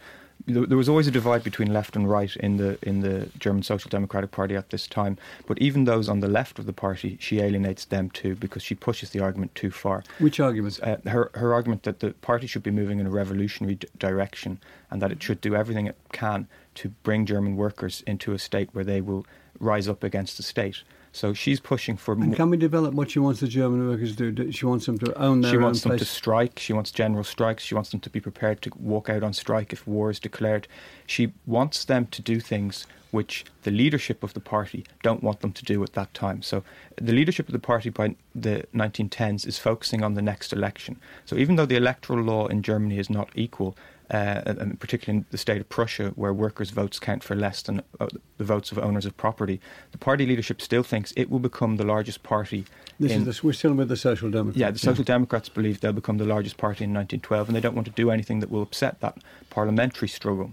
There 0.48 0.76
was 0.76 0.88
always 0.88 1.08
a 1.08 1.10
divide 1.10 1.42
between 1.42 1.72
left 1.72 1.96
and 1.96 2.08
right 2.08 2.36
in 2.36 2.56
the 2.56 2.78
in 2.82 3.00
the 3.00 3.28
German 3.40 3.64
Social 3.64 3.88
Democratic 3.88 4.30
Party 4.30 4.54
at 4.54 4.70
this 4.70 4.86
time, 4.86 5.18
but 5.46 5.58
even 5.58 5.84
those 5.84 6.08
on 6.08 6.20
the 6.20 6.28
left 6.28 6.60
of 6.60 6.66
the 6.66 6.72
party, 6.72 7.16
she 7.20 7.40
alienates 7.40 7.84
them 7.86 8.10
too 8.10 8.36
because 8.36 8.62
she 8.62 8.76
pushes 8.76 9.10
the 9.10 9.18
argument 9.18 9.56
too 9.56 9.72
far. 9.72 10.04
Which 10.20 10.38
argument? 10.38 10.78
Uh, 10.80 10.98
her 11.06 11.32
her 11.34 11.52
argument 11.52 11.82
that 11.82 11.98
the 11.98 12.12
party 12.12 12.46
should 12.46 12.62
be 12.62 12.70
moving 12.70 13.00
in 13.00 13.06
a 13.06 13.10
revolutionary 13.10 13.76
d- 13.76 13.88
direction 13.98 14.60
and 14.88 15.02
that 15.02 15.10
it 15.10 15.20
should 15.20 15.40
do 15.40 15.56
everything 15.56 15.86
it 15.86 15.96
can 16.12 16.46
to 16.76 16.90
bring 17.02 17.26
German 17.26 17.56
workers 17.56 18.04
into 18.06 18.32
a 18.32 18.38
state 18.38 18.68
where 18.72 18.84
they 18.84 19.00
will 19.00 19.26
rise 19.58 19.88
up 19.88 20.04
against 20.04 20.36
the 20.36 20.44
state. 20.44 20.82
So 21.16 21.32
she's 21.32 21.60
pushing 21.60 21.96
for. 21.96 22.12
And 22.12 22.36
can 22.36 22.50
we 22.50 22.58
develop 22.58 22.92
what 22.92 23.10
she 23.10 23.18
wants 23.18 23.40
the 23.40 23.48
German 23.48 23.88
workers 23.88 24.14
to 24.16 24.30
do? 24.30 24.52
She 24.52 24.66
wants 24.66 24.84
them 24.84 24.98
to 24.98 25.18
own 25.18 25.40
their 25.40 25.50
She 25.50 25.56
wants 25.56 25.80
them 25.80 25.92
place. 25.92 26.00
to 26.00 26.04
strike. 26.04 26.58
She 26.58 26.74
wants 26.74 26.90
general 26.90 27.24
strikes. 27.24 27.62
She 27.62 27.74
wants 27.74 27.90
them 27.90 28.00
to 28.00 28.10
be 28.10 28.20
prepared 28.20 28.60
to 28.62 28.70
walk 28.78 29.08
out 29.08 29.22
on 29.22 29.32
strike 29.32 29.72
if 29.72 29.86
war 29.86 30.10
is 30.10 30.20
declared. 30.20 30.68
She 31.06 31.32
wants 31.46 31.86
them 31.86 32.06
to 32.08 32.20
do 32.20 32.38
things 32.38 32.86
which 33.12 33.46
the 33.62 33.70
leadership 33.70 34.22
of 34.22 34.34
the 34.34 34.40
party 34.40 34.84
don't 35.02 35.22
want 35.22 35.40
them 35.40 35.52
to 35.52 35.64
do 35.64 35.82
at 35.82 35.94
that 35.94 36.12
time. 36.12 36.42
So 36.42 36.62
the 37.00 37.14
leadership 37.14 37.48
of 37.48 37.52
the 37.52 37.58
party 37.58 37.88
by 37.88 38.14
the 38.34 38.66
1910s 38.74 39.46
is 39.46 39.58
focusing 39.58 40.02
on 40.02 40.12
the 40.14 40.22
next 40.22 40.52
election. 40.52 40.98
So 41.24 41.36
even 41.36 41.56
though 41.56 41.64
the 41.64 41.76
electoral 41.76 42.22
law 42.22 42.46
in 42.46 42.60
Germany 42.60 42.98
is 42.98 43.08
not 43.08 43.30
equal, 43.34 43.74
uh, 44.10 44.42
and 44.46 44.78
particularly 44.78 45.18
in 45.18 45.26
the 45.30 45.38
state 45.38 45.60
of 45.60 45.68
Prussia, 45.68 46.12
where 46.14 46.32
workers' 46.32 46.70
votes 46.70 46.98
count 46.98 47.24
for 47.24 47.34
less 47.34 47.62
than 47.62 47.82
uh, 47.98 48.06
the 48.38 48.44
votes 48.44 48.70
of 48.70 48.78
owners 48.78 49.04
of 49.04 49.16
property, 49.16 49.60
the 49.92 49.98
party 49.98 50.26
leadership 50.26 50.62
still 50.62 50.82
thinks 50.82 51.12
it 51.16 51.28
will 51.30 51.40
become 51.40 51.76
the 51.76 51.84
largest 51.84 52.22
party. 52.22 52.64
This 53.00 53.12
in, 53.12 53.26
is 53.26 53.40
the, 53.40 53.46
we're 53.46 53.52
still 53.52 53.74
with 53.74 53.88
the 53.88 53.96
Social 53.96 54.30
Democrats. 54.30 54.58
Yeah, 54.58 54.70
the 54.70 54.78
Social 54.78 55.02
yeah. 55.02 55.14
Democrats 55.14 55.48
believe 55.48 55.80
they'll 55.80 55.92
become 55.92 56.18
the 56.18 56.24
largest 56.24 56.56
party 56.56 56.84
in 56.84 56.94
1912, 56.94 57.48
and 57.48 57.56
they 57.56 57.60
don't 57.60 57.74
want 57.74 57.86
to 57.86 57.92
do 57.92 58.10
anything 58.10 58.40
that 58.40 58.50
will 58.50 58.62
upset 58.62 59.00
that 59.00 59.18
parliamentary 59.50 60.08
struggle. 60.08 60.50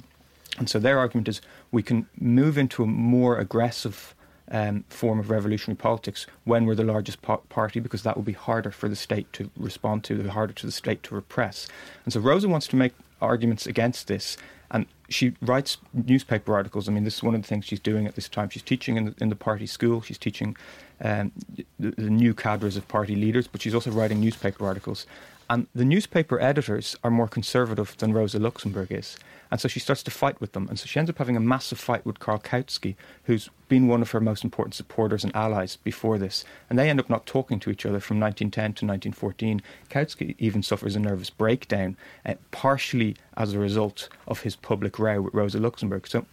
And 0.58 0.70
so 0.70 0.80
their 0.80 1.00
argument 1.00 1.28
is 1.28 1.42
we 1.72 1.84
can 1.84 2.08
move 2.20 2.58
into 2.58 2.84
a 2.84 2.88
more 2.88 3.38
aggressive 3.38 4.16
um, 4.52 4.84
form 4.90 5.20
of 5.20 5.30
revolutionary 5.30 5.78
politics 5.78 6.28
when 6.44 6.66
we're 6.66 6.76
the 6.76 6.84
largest 6.84 7.22
po- 7.22 7.44
party 7.50 7.80
because 7.80 8.04
that 8.04 8.16
will 8.16 8.24
be 8.24 8.34
harder 8.34 8.72
for 8.72 8.90
the 8.90 8.96
state 8.96 9.32
to 9.34 9.50
respond 9.58 10.04
to, 10.06 10.28
harder 10.30 10.54
to 10.54 10.66
the 10.66 10.72
state 10.72 11.02
to 11.04 11.16
repress. 11.16 11.68
And 12.04 12.14
so 12.14 12.20
Rosa 12.20 12.48
wants 12.48 12.68
to 12.68 12.76
make 12.76 12.94
arguments 13.24 13.66
against 13.66 14.08
this. 14.08 14.38
And 14.72 14.88
she 15.08 15.34
writes 15.42 15.78
newspaper 15.94 16.56
articles. 16.56 16.90
I 16.90 16.92
mean, 16.92 17.04
this 17.04 17.18
is 17.18 17.24
one 17.24 17.36
of 17.36 17.42
the 17.42 17.48
things 17.48 17.66
she's 17.66 17.80
doing 17.80 18.08
at 18.08 18.16
this 18.16 18.28
time. 18.28 18.50
She's 18.50 18.64
teaching 18.64 18.98
in 18.98 19.06
the, 19.06 19.16
in 19.22 19.30
the 19.30 19.36
party 19.36 19.68
school. 19.68 20.02
She's 20.02 20.18
teaching 20.18 20.58
um, 21.02 21.32
the, 21.80 21.92
the 21.92 22.10
new 22.10 22.34
cadres 22.34 22.76
of 22.76 22.88
party 22.88 23.16
leaders, 23.16 23.48
but 23.48 23.62
she's 23.62 23.76
also 23.76 23.92
writing 23.92 24.20
newspaper 24.20 24.66
articles. 24.66 25.06
And 25.54 25.68
the 25.76 25.86
newspaper 25.86 26.42
editors 26.42 26.98
are 27.04 27.12
more 27.12 27.28
conservative 27.28 27.96
than 27.98 28.12
Rosa 28.12 28.40
Luxemburg 28.40 28.92
is. 28.92 29.20
And 29.52 29.62
so 29.62 29.68
she 29.68 29.80
starts 29.80 30.02
to 30.02 30.10
fight 30.10 30.42
with 30.42 30.54
them. 30.54 30.68
And 30.68 30.80
so 30.80 30.88
she 30.88 30.98
ends 30.98 31.12
up 31.12 31.20
having 31.20 31.38
a 31.38 31.40
massive 31.40 31.78
fight 31.78 32.08
with 32.08 32.18
Karl 32.18 32.40
Kautsky, 32.40 32.96
who's 33.26 33.52
been 33.70 33.88
one 33.88 34.02
of 34.02 34.10
her 34.10 34.20
most 34.20 34.44
important 34.44 34.74
supporters 34.74 35.24
and 35.24 35.36
allies 35.36 35.76
before 35.76 36.18
this. 36.18 36.44
And 36.72 36.80
they 36.80 36.90
end 36.90 37.00
up 37.00 37.08
not 37.08 37.28
talking 37.28 37.60
to 37.60 37.70
each 37.70 37.86
other 37.86 38.00
from 38.00 38.20
1910 38.20 38.64
to 38.64 38.92
1914. 39.14 39.62
Kautsky 39.92 40.34
even 40.40 40.64
suffers 40.64 40.96
a 40.96 41.00
nervous 41.00 41.30
breakdown, 41.30 41.98
uh, 42.26 42.34
partially 42.50 43.16
as 43.38 43.54
a 43.54 43.60
result 43.60 44.10
of 44.28 44.42
his 44.42 44.56
public 44.56 44.98
row 44.98 45.22
with 45.22 45.36
Rosa 45.36 45.60
Luxemburg. 45.60 46.08
So 46.08 46.26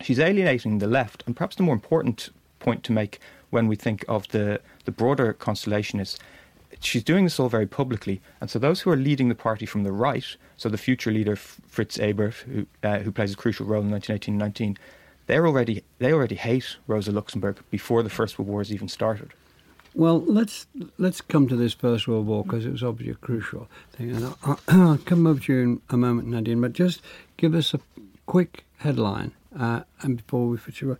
she's 0.00 0.20
alienating 0.20 0.78
the 0.78 0.86
left. 0.86 1.24
And 1.26 1.34
perhaps 1.34 1.56
the 1.56 1.64
more 1.64 1.74
important 1.74 2.28
point 2.60 2.84
to 2.84 2.92
make 2.92 3.18
when 3.50 3.66
we 3.66 3.74
think 3.74 4.04
of 4.06 4.28
the, 4.28 4.60
the 4.84 4.92
broader 4.92 5.32
constellation 5.32 5.98
is 5.98 6.16
she's 6.80 7.04
doing 7.04 7.24
this 7.24 7.38
all 7.38 7.48
very 7.48 7.66
publicly, 7.66 8.20
and 8.40 8.50
so 8.50 8.58
those 8.58 8.80
who 8.80 8.90
are 8.90 8.96
leading 8.96 9.28
the 9.28 9.34
party 9.34 9.66
from 9.66 9.84
the 9.84 9.92
right, 9.92 10.36
so 10.56 10.68
the 10.68 10.78
future 10.78 11.10
leader 11.10 11.36
Fritz 11.36 11.98
Ebert, 11.98 12.34
who 12.34 12.66
uh, 12.82 12.98
who 12.98 13.12
plays 13.12 13.32
a 13.32 13.36
crucial 13.36 13.66
role 13.66 13.82
in 13.82 13.90
1918-19, 13.90 14.76
they're 15.26 15.46
already 15.46 15.84
they 15.98 16.12
already 16.12 16.34
hate 16.34 16.76
Rosa 16.86 17.12
Luxemburg 17.12 17.58
before 17.70 18.02
the 18.02 18.10
First 18.10 18.38
World 18.38 18.48
War 18.48 18.60
has 18.60 18.72
even 18.72 18.88
started. 18.88 19.32
Well, 19.94 20.20
let's 20.20 20.66
let's 20.98 21.20
come 21.20 21.48
to 21.48 21.56
this 21.56 21.72
First 21.74 22.06
World 22.06 22.26
War 22.26 22.44
because 22.44 22.64
it 22.64 22.72
was 22.72 22.82
obviously 22.82 23.12
a 23.12 23.16
crucial 23.16 23.68
thing, 23.92 24.14
and 24.14 24.34
I'll, 24.44 24.60
I'll, 24.68 24.98
come 24.98 25.26
over 25.26 25.40
to 25.40 25.52
you 25.52 25.60
in 25.60 25.82
a 25.90 25.96
moment, 25.96 26.28
Nadine. 26.28 26.60
But 26.60 26.72
just 26.72 27.02
give 27.36 27.54
us 27.54 27.74
a 27.74 27.80
quick 28.26 28.64
headline, 28.78 29.32
uh, 29.58 29.82
and 30.02 30.16
before 30.18 30.46
we 30.46 30.58
finish, 30.58 30.98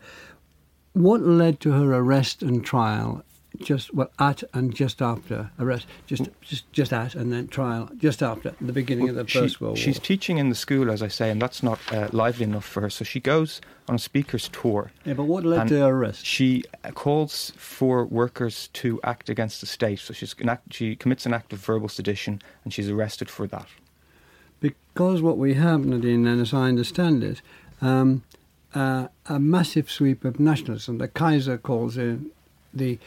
what 0.92 1.20
led 1.20 1.60
to 1.60 1.70
her 1.70 1.94
arrest 1.94 2.42
and 2.42 2.64
trial 2.64 3.24
just 3.60 3.94
well 3.94 4.10
at 4.18 4.42
and 4.54 4.74
just 4.74 5.00
after 5.02 5.50
arrest, 5.58 5.86
just 6.06 6.28
just 6.40 6.70
just 6.72 6.92
at 6.92 7.14
and 7.14 7.32
then 7.32 7.48
trial 7.48 7.90
just 7.96 8.22
after 8.22 8.54
the 8.60 8.72
beginning 8.72 9.06
well, 9.06 9.18
of 9.18 9.26
the 9.26 9.32
First 9.32 9.60
World 9.60 9.76
War. 9.76 9.76
She's 9.76 9.98
teaching 9.98 10.38
in 10.38 10.48
the 10.48 10.54
school, 10.54 10.90
as 10.90 11.02
I 11.02 11.08
say, 11.08 11.30
and 11.30 11.40
that's 11.40 11.62
not 11.62 11.78
uh, 11.92 12.08
lively 12.12 12.44
enough 12.44 12.64
for 12.64 12.80
her. 12.82 12.90
So 12.90 13.04
she 13.04 13.20
goes 13.20 13.60
on 13.88 13.96
a 13.96 13.98
speaker's 13.98 14.48
tour. 14.48 14.92
Yeah, 15.04 15.14
but 15.14 15.24
what 15.24 15.44
led 15.44 15.68
to 15.68 15.80
her 15.80 15.88
arrest? 15.88 16.24
She 16.24 16.64
calls 16.94 17.52
for 17.56 18.04
workers 18.04 18.68
to 18.74 19.00
act 19.04 19.28
against 19.28 19.60
the 19.60 19.66
state. 19.66 20.00
So 20.00 20.14
she's 20.14 20.34
she 20.70 20.96
commits 20.96 21.26
an 21.26 21.34
act 21.34 21.52
of 21.52 21.58
verbal 21.58 21.88
sedition, 21.88 22.42
and 22.64 22.72
she's 22.72 22.88
arrested 22.88 23.28
for 23.30 23.46
that. 23.48 23.66
Because 24.60 25.22
what 25.22 25.38
we 25.38 25.54
have, 25.54 25.84
Nadine, 25.84 26.26
and 26.26 26.40
as 26.40 26.52
I 26.52 26.68
understand 26.68 27.22
it. 27.22 27.40
Um, 27.82 28.24
uh, 28.74 29.08
a 29.26 29.38
massive 29.38 29.90
sweep 29.90 30.24
of 30.24 30.38
nationalism. 30.38 30.98
The 30.98 31.08
Kaiser 31.08 31.58
calls 31.58 31.96
it 31.96 32.20
the 32.72 32.98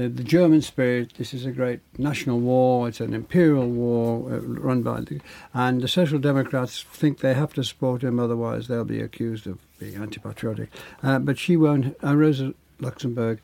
the, 0.00 0.08
the 0.08 0.24
German 0.24 0.62
spirit. 0.62 1.14
This 1.18 1.34
is 1.34 1.44
a 1.44 1.50
great 1.50 1.80
national 1.98 2.40
war. 2.40 2.88
It's 2.88 3.00
an 3.00 3.12
imperial 3.12 3.68
war 3.68 4.32
uh, 4.32 4.38
run 4.40 4.82
by 4.82 5.00
the, 5.00 5.20
and 5.52 5.82
the 5.82 5.88
Social 5.88 6.18
Democrats 6.18 6.82
think 6.82 7.18
they 7.18 7.34
have 7.34 7.52
to 7.54 7.64
support 7.64 8.02
him, 8.02 8.18
otherwise 8.18 8.68
they'll 8.68 8.84
be 8.84 9.00
accused 9.00 9.46
of 9.46 9.58
being 9.78 9.96
anti-patriotic. 9.96 10.70
Uh, 11.02 11.18
but 11.18 11.38
she 11.38 11.56
won't. 11.56 11.96
Uh, 12.02 12.16
Rosa 12.16 12.54
Luxemburg 12.80 13.40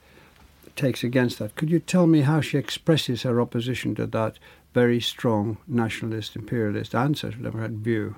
takes 0.76 1.04
against 1.04 1.38
that. 1.38 1.56
Could 1.56 1.70
you 1.70 1.80
tell 1.80 2.06
me 2.06 2.22
how 2.22 2.40
she 2.40 2.58
expresses 2.58 3.22
her 3.22 3.40
opposition 3.40 3.94
to 3.96 4.06
that 4.06 4.38
very 4.72 5.00
strong 5.00 5.58
nationalist, 5.66 6.36
imperialist, 6.36 6.94
and 6.94 7.16
social 7.16 7.42
democrat 7.42 7.70
view? 7.70 8.16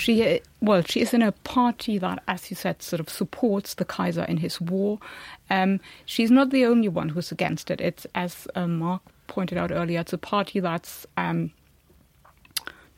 She 0.00 0.40
well, 0.62 0.82
she 0.82 1.02
is 1.02 1.12
in 1.12 1.20
a 1.20 1.32
party 1.32 1.98
that, 1.98 2.22
as 2.26 2.50
you 2.50 2.56
said, 2.56 2.82
sort 2.82 3.00
of 3.00 3.10
supports 3.10 3.74
the 3.74 3.84
Kaiser 3.84 4.24
in 4.24 4.38
his 4.38 4.60
war. 4.60 4.98
Um, 5.50 5.78
she's 6.06 6.30
not 6.30 6.50
the 6.50 6.64
only 6.64 6.88
one 6.88 7.10
who's 7.10 7.30
against 7.30 7.70
it. 7.70 7.80
It's 7.82 8.06
as 8.14 8.48
uh, 8.54 8.66
Mark 8.66 9.02
pointed 9.26 9.58
out 9.58 9.70
earlier, 9.70 10.00
it's 10.00 10.14
a 10.14 10.18
party 10.18 10.58
that's 10.58 11.06
um, 11.18 11.52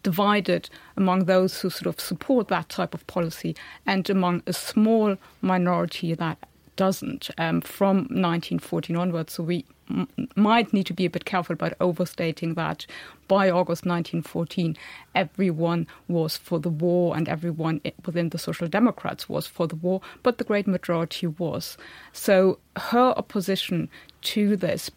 divided 0.02 0.70
among 0.96 1.24
those 1.24 1.60
who 1.60 1.70
sort 1.70 1.86
of 1.86 2.00
support 2.00 2.48
that 2.48 2.68
type 2.68 2.94
of 2.94 3.06
policy 3.06 3.56
and 3.86 4.08
among 4.08 4.42
a 4.46 4.52
small 4.52 5.16
minority 5.40 6.14
that 6.14 6.38
doesn't 6.76 7.30
um, 7.38 7.60
from 7.60 7.98
1914 7.98 8.96
onwards. 8.96 9.34
So 9.34 9.42
we 9.42 9.64
m- 9.90 10.08
might 10.36 10.72
need 10.72 10.86
to 10.86 10.94
be 10.94 11.04
a 11.04 11.10
bit 11.10 11.24
careful 11.24 11.54
about 11.54 11.74
overstating 11.80 12.54
that 12.54 12.86
by 13.28 13.50
August 13.50 13.84
1914, 13.86 14.76
everyone 15.14 15.86
was 16.08 16.36
for 16.36 16.58
the 16.58 16.68
war 16.68 17.16
and 17.16 17.28
everyone 17.28 17.80
within 18.04 18.30
the 18.30 18.38
Social 18.38 18.68
Democrats 18.68 19.28
was 19.28 19.46
for 19.46 19.66
the 19.66 19.76
war, 19.76 20.00
but 20.22 20.38
the 20.38 20.44
great 20.44 20.66
majority 20.66 21.26
was. 21.26 21.76
So 22.12 22.58
her 22.76 23.14
opposition 23.16 23.88
to 24.22 24.56
this 24.56 24.90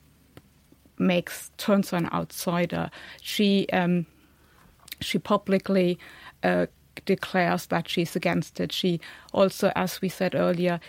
makes 0.98 1.52
turns 1.58 1.90
her 1.90 1.98
an 1.98 2.10
outsider. 2.14 2.90
She 3.22 3.68
um, 3.74 4.06
she 5.02 5.20
publicly 5.20 6.00
uh, 6.44 6.68
declares 7.06 7.68
that 7.68 7.90
she's 7.90 8.16
against 8.16 8.60
it. 8.60 8.72
She 8.72 9.00
also, 9.34 9.72
as 9.76 10.02
we 10.02 10.10
said 10.10 10.36
earlier, 10.36 10.80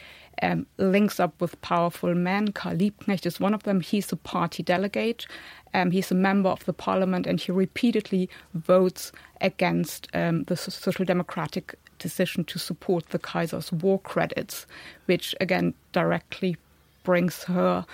um, 0.42 0.66
links 0.78 1.18
up 1.20 1.40
with 1.40 1.60
powerful 1.62 2.14
men. 2.14 2.52
Karl 2.52 2.76
Liebknecht 2.76 3.26
is 3.26 3.40
one 3.40 3.54
of 3.54 3.62
them. 3.62 3.80
He's 3.80 4.12
a 4.12 4.16
party 4.16 4.62
delegate. 4.62 5.26
Um, 5.74 5.90
he's 5.90 6.10
a 6.10 6.14
member 6.14 6.48
of 6.48 6.64
the 6.64 6.72
parliament, 6.72 7.26
and 7.26 7.40
he 7.40 7.52
repeatedly 7.52 8.28
votes 8.54 9.12
against 9.40 10.08
um, 10.14 10.44
the 10.44 10.56
social 10.56 11.04
democratic 11.04 11.74
decision 11.98 12.44
to 12.44 12.58
support 12.58 13.08
the 13.08 13.18
Kaiser's 13.18 13.72
war 13.72 13.98
credits, 14.00 14.66
which 15.06 15.34
again 15.40 15.74
directly 15.92 16.56
brings 17.04 17.44
her 17.44 17.86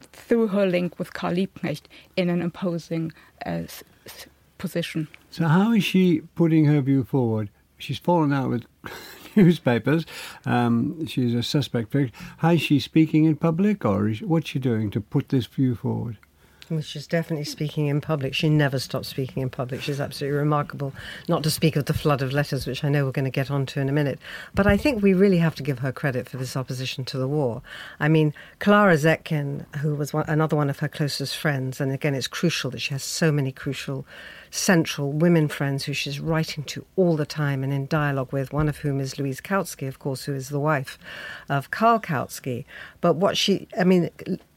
through 0.00 0.48
her 0.48 0.66
link 0.66 0.98
with 0.98 1.12
Karl 1.12 1.34
Liebknecht 1.34 1.82
in 2.16 2.28
an 2.28 2.42
opposing 2.42 3.12
uh, 3.46 3.62
position. 4.58 5.08
So, 5.30 5.48
how 5.48 5.72
is 5.72 5.84
she 5.84 6.22
putting 6.34 6.66
her 6.66 6.80
view 6.80 7.04
forward? 7.04 7.48
She's 7.78 7.98
fallen 7.98 8.32
out 8.32 8.50
with 8.50 8.66
newspapers. 9.36 10.06
Um, 10.46 11.06
she's 11.06 11.34
a 11.34 11.42
suspect. 11.42 11.94
How 12.38 12.50
is 12.50 12.62
she 12.62 12.78
speaking 12.80 13.24
in 13.24 13.36
public, 13.36 13.84
or 13.84 14.08
is, 14.08 14.22
what's 14.22 14.50
she 14.50 14.58
doing 14.58 14.90
to 14.90 15.00
put 15.00 15.28
this 15.28 15.46
view 15.46 15.74
forward? 15.74 16.18
She's 16.80 17.06
definitely 17.06 17.44
speaking 17.44 17.86
in 17.86 18.00
public. 18.00 18.34
She 18.34 18.48
never 18.48 18.78
stops 18.78 19.08
speaking 19.08 19.42
in 19.42 19.50
public. 19.50 19.82
She's 19.82 20.00
absolutely 20.00 20.38
remarkable, 20.38 20.92
not 21.28 21.42
to 21.42 21.50
speak 21.50 21.76
of 21.76 21.84
the 21.84 21.94
flood 21.94 22.22
of 22.22 22.32
letters, 22.32 22.66
which 22.66 22.84
I 22.84 22.88
know 22.88 23.04
we're 23.04 23.12
going 23.12 23.24
to 23.24 23.30
get 23.30 23.50
onto 23.50 23.80
in 23.80 23.88
a 23.88 23.92
minute. 23.92 24.18
But 24.54 24.66
I 24.66 24.76
think 24.76 25.02
we 25.02 25.14
really 25.14 25.38
have 25.38 25.54
to 25.56 25.62
give 25.62 25.80
her 25.80 25.92
credit 25.92 26.28
for 26.28 26.36
this 26.36 26.56
opposition 26.56 27.04
to 27.06 27.18
the 27.18 27.28
war. 27.28 27.62
I 28.00 28.08
mean, 28.08 28.32
Clara 28.58 28.94
Zetkin, 28.96 29.66
who 29.76 29.94
was 29.94 30.12
one, 30.12 30.24
another 30.28 30.56
one 30.56 30.70
of 30.70 30.78
her 30.78 30.88
closest 30.88 31.36
friends, 31.36 31.80
and 31.80 31.92
again, 31.92 32.14
it's 32.14 32.28
crucial 32.28 32.70
that 32.70 32.80
she 32.80 32.94
has 32.94 33.02
so 33.02 33.30
many 33.30 33.52
crucial 33.52 34.06
central 34.50 35.12
women 35.12 35.48
friends 35.48 35.84
who 35.84 35.92
she's 35.94 36.20
writing 36.20 36.62
to 36.64 36.84
all 36.94 37.16
the 37.16 37.26
time 37.26 37.64
and 37.64 37.72
in 37.72 37.86
dialogue 37.86 38.32
with, 38.32 38.52
one 38.52 38.68
of 38.68 38.78
whom 38.78 39.00
is 39.00 39.18
Louise 39.18 39.40
Kautsky, 39.40 39.88
of 39.88 39.98
course, 39.98 40.24
who 40.24 40.34
is 40.34 40.50
the 40.50 40.60
wife 40.60 40.98
of 41.48 41.70
Karl 41.70 41.98
Kautsky. 41.98 42.64
But 43.00 43.16
what 43.16 43.36
she, 43.36 43.66
I 43.78 43.84
mean, 43.84 44.10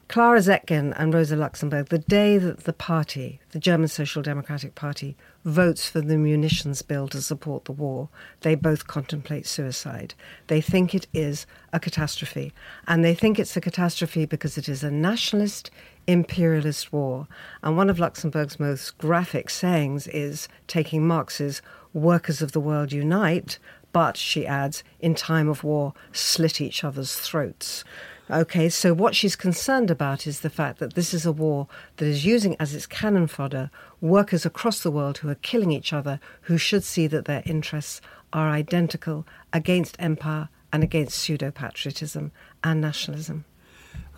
Clara 0.08 0.39
Zetkin 0.39 0.94
and 0.98 1.13
Rosa 1.13 1.36
Luxemburg, 1.36 1.89
the 1.89 1.98
day 1.98 2.38
that 2.38 2.65
the 2.65 2.74
party, 2.74 3.39
the 3.50 3.60
German 3.60 3.88
Social 3.88 4.22
Democratic 4.22 4.76
Party, 4.76 5.18
votes 5.44 5.89
for 5.89 6.00
the 6.00 6.18
munitions 6.18 6.84
bill 6.84 7.08
to 7.08 7.22
support 7.22 7.65
the 7.65 7.72
war, 7.72 8.10
they 8.41 8.54
both 8.54 8.86
contemplate 8.86 9.48
suicide. 9.48 10.13
They 10.46 10.62
think 10.62 10.94
it 10.94 11.08
is 11.12 11.48
a 11.74 11.80
catastrophe. 11.80 12.54
And 12.88 13.04
they 13.04 13.15
think 13.15 13.39
it's 13.39 13.58
a 13.58 13.62
catastrophe 13.62 14.26
because 14.26 14.60
it 14.60 14.70
is 14.70 14.84
a 14.84 14.91
nationalist, 14.91 15.72
imperialist 16.06 16.94
war. 16.94 17.28
And 17.63 17.76
one 17.76 17.89
of 17.89 18.00
Luxemburg's 18.00 18.60
most 18.60 18.98
graphic 19.00 19.50
sayings 19.50 20.08
is 20.08 20.48
taking 20.68 21.06
Marx's 21.06 21.63
Workers 21.94 22.44
of 22.44 22.52
the 22.52 22.60
World 22.60 22.91
Unite, 22.91 23.58
but, 23.91 24.18
she 24.18 24.46
adds, 24.46 24.84
in 25.00 25.15
time 25.15 25.50
of 25.50 25.63
war, 25.63 25.94
slit 26.12 26.62
each 26.62 26.84
other's 26.84 27.15
throats. 27.15 27.84
Okay, 28.29 28.69
so 28.69 28.91
what 28.91 29.15
she's 29.15 29.35
concerned 29.35 29.91
about 29.91 30.25
is 30.25 30.39
the 30.39 30.49
fact 30.49 30.79
that 30.79 30.95
this 30.95 31.13
is 31.13 31.27
a 31.27 31.31
war 31.31 31.67
that 31.97 32.07
is 32.07 32.25
using 32.25 32.55
as 32.59 32.73
its 32.73 32.88
cannon 32.88 33.27
fodder 33.27 33.69
workers 34.01 34.45
across 34.47 34.81
the 34.81 34.89
world 34.89 35.19
who 35.19 35.29
are 35.29 35.35
killing 35.35 35.71
each 35.71 35.93
other, 35.93 36.19
who 36.41 36.57
should 36.57 36.83
see 36.83 37.05
that 37.05 37.25
their 37.25 37.43
interests 37.45 38.01
are 38.33 38.49
identical 38.49 39.27
against 39.53 39.95
empire 39.99 40.49
and 40.73 40.83
against 40.83 41.17
pseudo 41.17 41.51
patriotism 41.51 42.31
and 42.63 42.81
nationalism. 42.81 43.45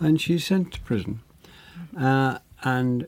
And 0.00 0.18
she's 0.18 0.46
sent 0.46 0.72
to 0.72 0.80
prison. 0.80 1.20
Uh, 1.96 2.38
and 2.62 3.06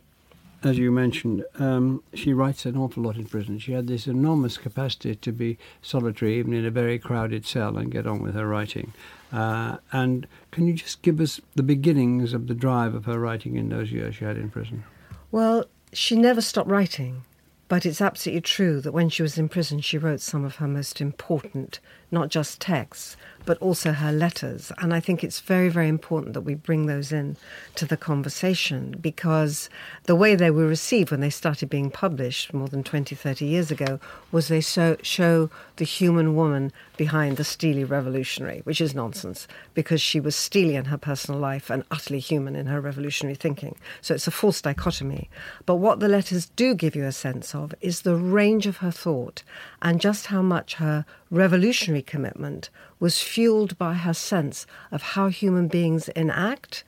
as 0.62 0.78
you 0.78 0.90
mentioned, 0.90 1.44
um, 1.58 2.02
she 2.14 2.32
writes 2.32 2.66
an 2.66 2.76
awful 2.76 3.02
lot 3.02 3.16
in 3.16 3.24
prison. 3.24 3.58
She 3.58 3.72
had 3.72 3.86
this 3.86 4.06
enormous 4.06 4.58
capacity 4.58 5.14
to 5.14 5.32
be 5.32 5.58
solitary, 5.80 6.38
even 6.38 6.52
in 6.52 6.66
a 6.66 6.70
very 6.70 6.98
crowded 6.98 7.46
cell, 7.46 7.78
and 7.78 7.90
get 7.90 8.06
on 8.06 8.20
with 8.20 8.34
her 8.34 8.46
writing. 8.46 8.92
Uh, 9.32 9.78
and 9.92 10.26
can 10.50 10.66
you 10.66 10.74
just 10.74 11.02
give 11.02 11.20
us 11.20 11.40
the 11.54 11.62
beginnings 11.62 12.32
of 12.32 12.46
the 12.46 12.54
drive 12.54 12.94
of 12.94 13.04
her 13.06 13.18
writing 13.18 13.56
in 13.56 13.68
those 13.68 13.92
years 13.92 14.16
she 14.16 14.24
had 14.24 14.36
in 14.36 14.50
prison? 14.50 14.84
Well, 15.30 15.64
she 15.92 16.16
never 16.16 16.40
stopped 16.40 16.68
writing, 16.68 17.22
but 17.68 17.86
it's 17.86 18.00
absolutely 18.00 18.42
true 18.42 18.80
that 18.80 18.92
when 18.92 19.08
she 19.08 19.22
was 19.22 19.38
in 19.38 19.48
prison, 19.48 19.80
she 19.80 19.98
wrote 19.98 20.20
some 20.20 20.44
of 20.44 20.56
her 20.56 20.68
most 20.68 21.00
important, 21.00 21.80
not 22.10 22.28
just 22.28 22.60
texts, 22.60 23.16
but 23.44 23.58
also 23.58 23.92
her 23.92 24.12
letters. 24.12 24.70
And 24.78 24.92
I 24.92 25.00
think 25.00 25.24
it's 25.24 25.40
very, 25.40 25.68
very 25.68 25.88
important 25.88 26.34
that 26.34 26.42
we 26.42 26.54
bring 26.54 26.86
those 26.86 27.12
in 27.12 27.36
to 27.76 27.86
the 27.86 27.96
conversation 27.96 28.96
because 29.00 29.70
the 30.04 30.16
way 30.16 30.34
they 30.34 30.50
were 30.50 30.66
received 30.66 31.10
when 31.10 31.20
they 31.20 31.30
started 31.30 31.68
being 31.68 31.90
published 31.90 32.52
more 32.52 32.68
than 32.68 32.84
20, 32.84 33.14
30 33.14 33.44
years 33.44 33.70
ago 33.70 33.98
was 34.30 34.48
they 34.48 34.60
so, 34.60 34.96
show 35.02 35.50
the 35.76 35.84
human 35.84 36.34
woman 36.34 36.72
behind 36.96 37.36
the 37.36 37.44
steely 37.44 37.84
revolutionary, 37.84 38.60
which 38.64 38.80
is 38.80 38.94
nonsense 38.94 39.48
because 39.74 40.00
she 40.00 40.20
was 40.20 40.36
steely 40.36 40.76
in 40.76 40.86
her 40.86 40.98
personal 40.98 41.40
life 41.40 41.70
and 41.70 41.84
utterly 41.90 42.20
human 42.20 42.54
in 42.54 42.66
her 42.66 42.80
revolutionary 42.80 43.34
thinking. 43.34 43.76
So 44.02 44.14
it's 44.14 44.26
a 44.26 44.30
false 44.30 44.60
dichotomy. 44.60 45.30
But 45.66 45.76
what 45.76 46.00
the 46.00 46.08
letters 46.08 46.46
do 46.56 46.74
give 46.74 46.94
you 46.94 47.04
a 47.04 47.12
sense 47.12 47.54
of 47.54 47.74
is 47.80 48.02
the 48.02 48.16
range 48.16 48.66
of 48.66 48.78
her 48.78 48.90
thought 48.90 49.42
and 49.80 50.00
just 50.00 50.26
how 50.26 50.42
much 50.42 50.74
her 50.74 51.06
revolutionary 51.30 52.02
commitment 52.02 52.70
was 52.98 53.22
fueled 53.22 53.78
by 53.78 53.94
her 53.94 54.14
sense 54.14 54.66
of 54.90 55.02
how 55.02 55.28
human 55.28 55.68
beings 55.68 56.08
enact, 56.10 56.84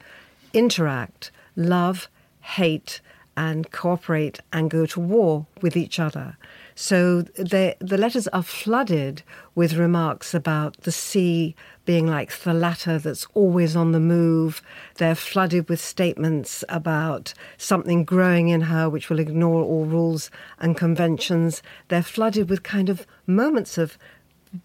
interact, 0.53 1.31
love, 1.57 2.09
hate, 2.41 3.01
and 3.37 3.71
cooperate 3.71 4.41
and 4.53 4.71
go 4.71 4.85
to 4.85 5.01
war 5.01 5.47
with 5.63 5.77
each 5.77 5.99
other. 5.99 6.37
So 6.75 7.23
the, 7.23 7.77
the 7.81 7.97
letters 7.99 8.29
are 8.29 8.43
flooded 8.43 9.23
with 9.55 9.75
remarks 9.75 10.35
about 10.35 10.83
the 10.83 10.93
sea 10.93 11.55
being 11.85 12.07
like 12.07 12.33
the 12.41 12.55
latter 12.55 12.99
that's 12.99 13.27
always 13.35 13.75
on 13.75 13.93
the 13.93 14.01
move. 14.01 14.63
They're 14.97 15.15
flooded 15.15 15.69
with 15.69 15.81
statements 15.81 16.63
about 16.69 17.35
something 17.57 18.05
growing 18.05 18.49
in 18.49 18.63
her 18.63 18.89
which 18.89 19.09
will 19.09 19.19
ignore 19.19 19.63
all 19.63 19.87
rules 19.87 20.31
and 20.59 20.77
conventions. 20.77 21.63
They're 21.89 22.03
flooded 22.03 22.49
with 22.49 22.63
kind 22.63 22.89
of 22.89 23.07
moments 23.27 23.79
of 23.79 23.99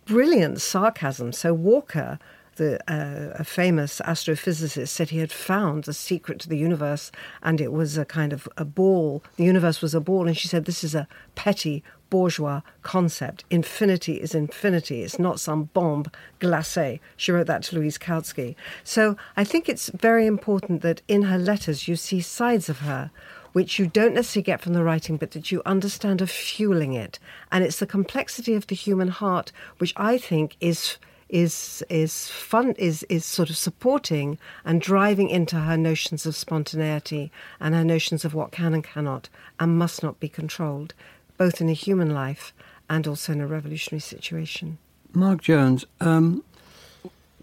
brilliant 0.06 0.62
sarcasm. 0.62 1.32
So 1.32 1.54
Walker 1.54 2.20
the, 2.58 2.80
uh, 2.92 3.34
a 3.36 3.44
famous 3.44 4.02
astrophysicist 4.04 4.90
said 4.90 5.10
he 5.10 5.20
had 5.20 5.32
found 5.32 5.86
the 5.86 5.94
secret 5.94 6.40
to 6.42 6.50
the 6.50 6.58
universe 6.58 7.12
and 7.42 7.62
it 7.62 7.72
was 7.72 7.98
a 7.98 8.06
kind 8.06 8.34
of 8.34 8.50
a 8.58 8.66
ball. 8.66 9.24
The 9.38 9.46
universe 9.46 9.82
was 9.82 9.96
a 9.96 10.02
ball, 10.02 10.28
and 10.28 10.36
she 10.36 10.48
said, 10.48 10.66
This 10.66 10.84
is 10.84 10.94
a 10.94 11.08
petty 11.36 11.84
bourgeois 12.10 12.62
concept. 12.84 13.44
Infinity 13.50 14.16
is 14.16 14.34
infinity. 14.34 15.04
It's 15.04 15.20
not 15.20 15.40
some 15.40 15.70
bombe 15.74 16.12
glacée. 16.40 17.00
She 17.16 17.32
wrote 17.32 17.48
that 17.48 17.64
to 17.64 17.76
Louise 17.76 17.98
Kautsky. 17.98 18.56
So 18.84 19.18
I 19.36 19.44
think 19.44 19.68
it's 19.70 19.90
very 19.90 20.26
important 20.26 20.82
that 20.82 21.02
in 21.08 21.24
her 21.24 21.38
letters 21.38 21.88
you 21.88 21.96
see 21.96 22.22
sides 22.22 22.70
of 22.70 22.80
her 22.80 23.12
which 23.58 23.80
you 23.80 23.88
don't 23.88 24.14
necessarily 24.14 24.44
get 24.44 24.62
from 24.62 24.74
the 24.74 24.84
writing, 24.84 25.18
but 25.18 25.32
that 25.32 25.52
you 25.52 25.64
understand 25.66 26.22
are 26.22 26.28
fueling 26.28 26.94
it. 26.94 27.18
And 27.52 27.64
it's 27.64 27.80
the 27.80 27.88
complexity 27.88 28.54
of 28.54 28.68
the 28.68 28.76
human 28.76 29.08
heart, 29.08 29.52
which 29.80 29.96
I 29.98 30.20
think 30.20 30.56
is 30.60 31.00
is 31.28 31.84
is 31.90 32.30
fun 32.30 32.76
is 32.78 33.02
is 33.10 33.26
sort 33.26 33.50
of 33.50 33.58
supporting 33.58 34.38
and 34.64 34.80
driving 34.80 35.28
into 35.28 35.56
her 35.56 35.76
notions 35.76 36.28
of 36.28 36.36
spontaneity 36.36 37.32
and 37.60 37.74
her 37.74 37.84
notions 37.84 38.24
of 38.24 38.36
what 38.36 38.52
can 38.52 38.76
and 38.76 38.84
cannot 38.84 39.28
and 39.60 39.80
must 39.80 40.04
not 40.04 40.20
be 40.20 40.30
controlled, 40.30 40.94
both 41.38 41.60
in 41.60 41.68
a 41.68 41.74
human 41.74 42.14
life 42.14 42.54
and 42.92 43.08
also 43.08 43.34
in 43.34 43.42
a 43.42 43.48
revolutionary 43.48 44.02
situation. 44.02 44.78
Mark 45.14 45.42
Jones, 45.42 45.84
um, 46.00 46.44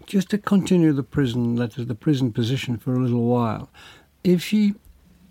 just 0.05 0.29
to 0.29 0.37
continue 0.37 0.93
the 0.93 1.03
prison 1.03 1.57
letters, 1.57 1.87
the 1.87 1.93
prison 1.93 2.31
position 2.31 2.77
for 2.77 2.93
a 2.93 2.99
little 2.99 3.25
while, 3.25 3.69
if 4.23 4.41
she 4.41 4.75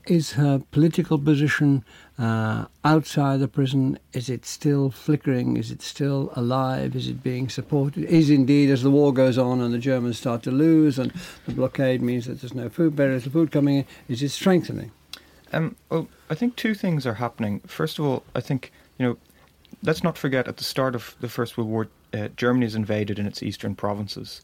is 0.07 0.33
her 0.33 0.63
political 0.71 1.19
position 1.19 1.85
uh, 2.19 2.67
outside 2.85 3.41
the 3.41 3.49
prison? 3.49 3.99
Is 4.13 4.29
it 4.29 4.45
still 4.45 4.91
flickering? 4.91 5.57
Is 5.57 5.71
it 5.71 5.83
still 5.83 6.33
alive? 6.37 6.95
Is 6.95 7.09
it 7.09 7.23
being 7.23 7.49
supported? 7.49 8.05
Is 8.05 8.31
indeed, 8.31 8.71
as 8.71 8.83
the 8.83 8.91
war 8.91 9.13
goes 9.13 9.39
on 9.39 9.61
and 9.61 9.73
the 9.73 9.79
Germans 9.79 10.19
start 10.19 10.43
to 10.45 10.51
lose 10.51 10.99
and 10.99 11.13
the 11.47 11.53
blockade 11.53 12.03
means 12.03 12.27
that 12.27 12.41
there's 12.41 12.55
no 12.55 12.69
food, 12.69 12.95
very 12.95 13.15
little 13.15 13.33
food 13.33 13.51
coming 13.51 13.79
in, 13.79 13.87
is 14.09 14.23
it 14.23 14.31
strengthening? 14.31 14.91
Um, 15.53 15.77
well, 15.89 16.09
I 16.31 16.35
think 16.35 16.57
two 16.57 16.75
things 16.75 17.07
are 17.07 17.15
happening. 17.15 17.61
First 17.61 17.99
of 17.99 18.05
all, 18.05 18.25
I 18.35 18.41
think, 18.41 18.73
you 18.99 19.07
know, 19.07 19.17
let's 19.83 20.03
not 20.03 20.19
forget 20.19 20.49
at 20.49 20.57
the 20.57 20.65
start 20.65 20.95
of 20.95 21.15
the 21.21 21.29
First 21.29 21.57
World 21.57 21.71
War, 21.71 21.89
uh, 22.13 22.29
Germany 22.37 22.67
is 22.67 22.75
invaded 22.75 23.19
in 23.19 23.27
its 23.27 23.43
eastern 23.43 23.75
provinces. 23.75 24.43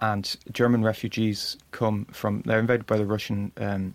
And 0.00 0.36
German 0.52 0.84
refugees 0.84 1.56
come 1.72 2.06
from, 2.06 2.42
they're 2.44 2.60
invaded 2.60 2.86
by 2.86 2.98
the 2.98 3.06
Russian 3.06 3.50
um, 3.56 3.94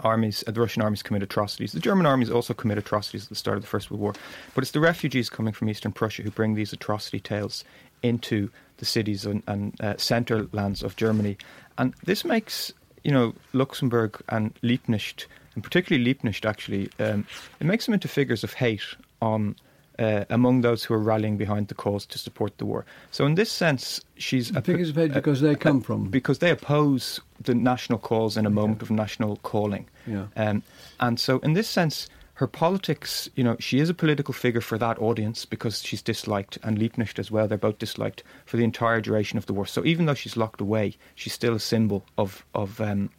armies, 0.00 0.44
uh, 0.46 0.50
the 0.50 0.60
Russian 0.60 0.82
armies 0.82 1.02
commit 1.02 1.22
atrocities. 1.22 1.72
The 1.72 1.80
German 1.80 2.06
armies 2.06 2.30
also 2.30 2.54
commit 2.54 2.78
atrocities 2.78 3.24
at 3.24 3.28
the 3.28 3.34
start 3.34 3.56
of 3.56 3.62
the 3.62 3.68
First 3.68 3.90
World 3.90 4.00
War. 4.00 4.14
But 4.54 4.62
it's 4.62 4.70
the 4.70 4.80
refugees 4.80 5.28
coming 5.30 5.52
from 5.52 5.68
eastern 5.68 5.92
Prussia 5.92 6.22
who 6.22 6.30
bring 6.30 6.54
these 6.54 6.72
atrocity 6.72 7.20
tales 7.20 7.64
into 8.02 8.50
the 8.78 8.84
cities 8.84 9.26
and, 9.26 9.42
and 9.46 9.80
uh, 9.80 9.96
centre 9.96 10.48
lands 10.52 10.82
of 10.82 10.96
Germany. 10.96 11.36
And 11.76 11.94
this 12.04 12.24
makes, 12.24 12.72
you 13.04 13.12
know, 13.12 13.34
Luxemburg 13.52 14.20
and 14.28 14.54
Liebknecht, 14.62 15.26
and 15.54 15.64
particularly 15.64 16.04
Liebknecht 16.04 16.44
actually, 16.44 16.90
um, 16.98 17.26
it 17.60 17.66
makes 17.66 17.86
them 17.86 17.94
into 17.94 18.08
figures 18.08 18.44
of 18.44 18.52
hate 18.52 18.96
on 19.20 19.56
uh, 19.98 20.24
among 20.30 20.60
those 20.60 20.84
who 20.84 20.94
are 20.94 20.98
rallying 20.98 21.36
behind 21.36 21.68
the 21.68 21.74
cause 21.74 22.06
to 22.06 22.18
support 22.18 22.56
the 22.58 22.64
war. 22.64 22.84
So, 23.10 23.26
in 23.26 23.34
this 23.34 23.50
sense, 23.50 24.00
she's 24.16 24.54
a 24.54 24.58
of 24.90 24.96
hate 24.96 25.12
because 25.12 25.40
they 25.40 25.54
come 25.54 25.80
from 25.80 26.04
because 26.08 26.38
they 26.38 26.50
oppose 26.50 27.20
the 27.42 27.54
national 27.54 27.98
cause 27.98 28.36
in 28.36 28.46
a 28.46 28.50
moment 28.50 28.82
of 28.82 28.90
national 28.90 29.36
calling. 29.38 29.88
Yeah. 30.06 30.26
Um, 30.36 30.62
and 31.00 31.18
so, 31.18 31.38
in 31.40 31.54
this 31.54 31.68
sense, 31.68 32.08
her 32.34 32.46
politics, 32.46 33.28
you 33.34 33.42
know, 33.42 33.56
she 33.58 33.80
is 33.80 33.88
a 33.88 33.94
political 33.94 34.32
figure 34.32 34.60
for 34.60 34.78
that 34.78 34.98
audience 35.00 35.44
because 35.44 35.82
she's 35.82 36.02
disliked, 36.02 36.58
and 36.62 36.78
Liebknecht 36.78 37.18
as 37.18 37.30
well. 37.30 37.48
They're 37.48 37.58
both 37.58 37.78
disliked 37.78 38.22
for 38.46 38.56
the 38.56 38.64
entire 38.64 39.00
duration 39.00 39.38
of 39.38 39.46
the 39.46 39.52
war. 39.52 39.66
So, 39.66 39.84
even 39.84 40.06
though 40.06 40.14
she's 40.14 40.36
locked 40.36 40.60
away, 40.60 40.96
she's 41.16 41.32
still 41.32 41.54
a 41.54 41.60
symbol 41.60 42.04
of 42.16 42.44
of 42.54 42.80
um, 42.80 43.10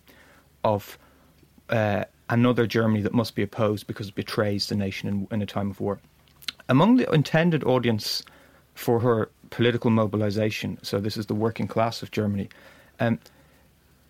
of 0.63 0.97
uh, 1.69 2.05
another 2.29 2.65
Germany 2.67 3.01
that 3.01 3.13
must 3.13 3.35
be 3.35 3.41
opposed 3.41 3.87
because 3.87 4.09
it 4.09 4.15
betrays 4.15 4.67
the 4.67 4.75
nation 4.75 5.09
in, 5.09 5.27
in 5.31 5.41
a 5.41 5.45
time 5.45 5.69
of 5.69 5.79
war. 5.79 5.99
Among 6.69 6.97
the 6.97 7.11
intended 7.11 7.63
audience 7.63 8.23
for 8.75 8.99
her 8.99 9.29
political 9.49 9.89
mobilization, 9.89 10.77
so 10.83 10.99
this 10.99 11.17
is 11.17 11.25
the 11.25 11.33
working 11.33 11.67
class 11.67 12.03
of 12.03 12.11
Germany, 12.11 12.47
um, 12.99 13.19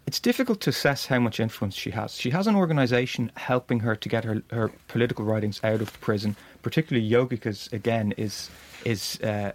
it's 0.05 0.19
difficult 0.19 0.59
to 0.61 0.71
assess 0.71 1.05
how 1.05 1.19
much 1.19 1.39
influence 1.39 1.75
she 1.75 1.91
has. 1.91 2.15
She 2.15 2.31
has 2.31 2.47
an 2.47 2.55
organization 2.55 3.31
helping 3.37 3.79
her 3.79 3.95
to 3.95 4.09
get 4.09 4.23
her, 4.25 4.41
her 4.51 4.71
political 4.87 5.23
writings 5.23 5.61
out 5.63 5.81
of 5.81 5.99
prison, 6.01 6.35
particularly 6.61 7.09
Jogiches, 7.09 7.71
again, 7.71 8.13
is 8.17 8.49
is 8.85 9.19
uh, 9.21 9.51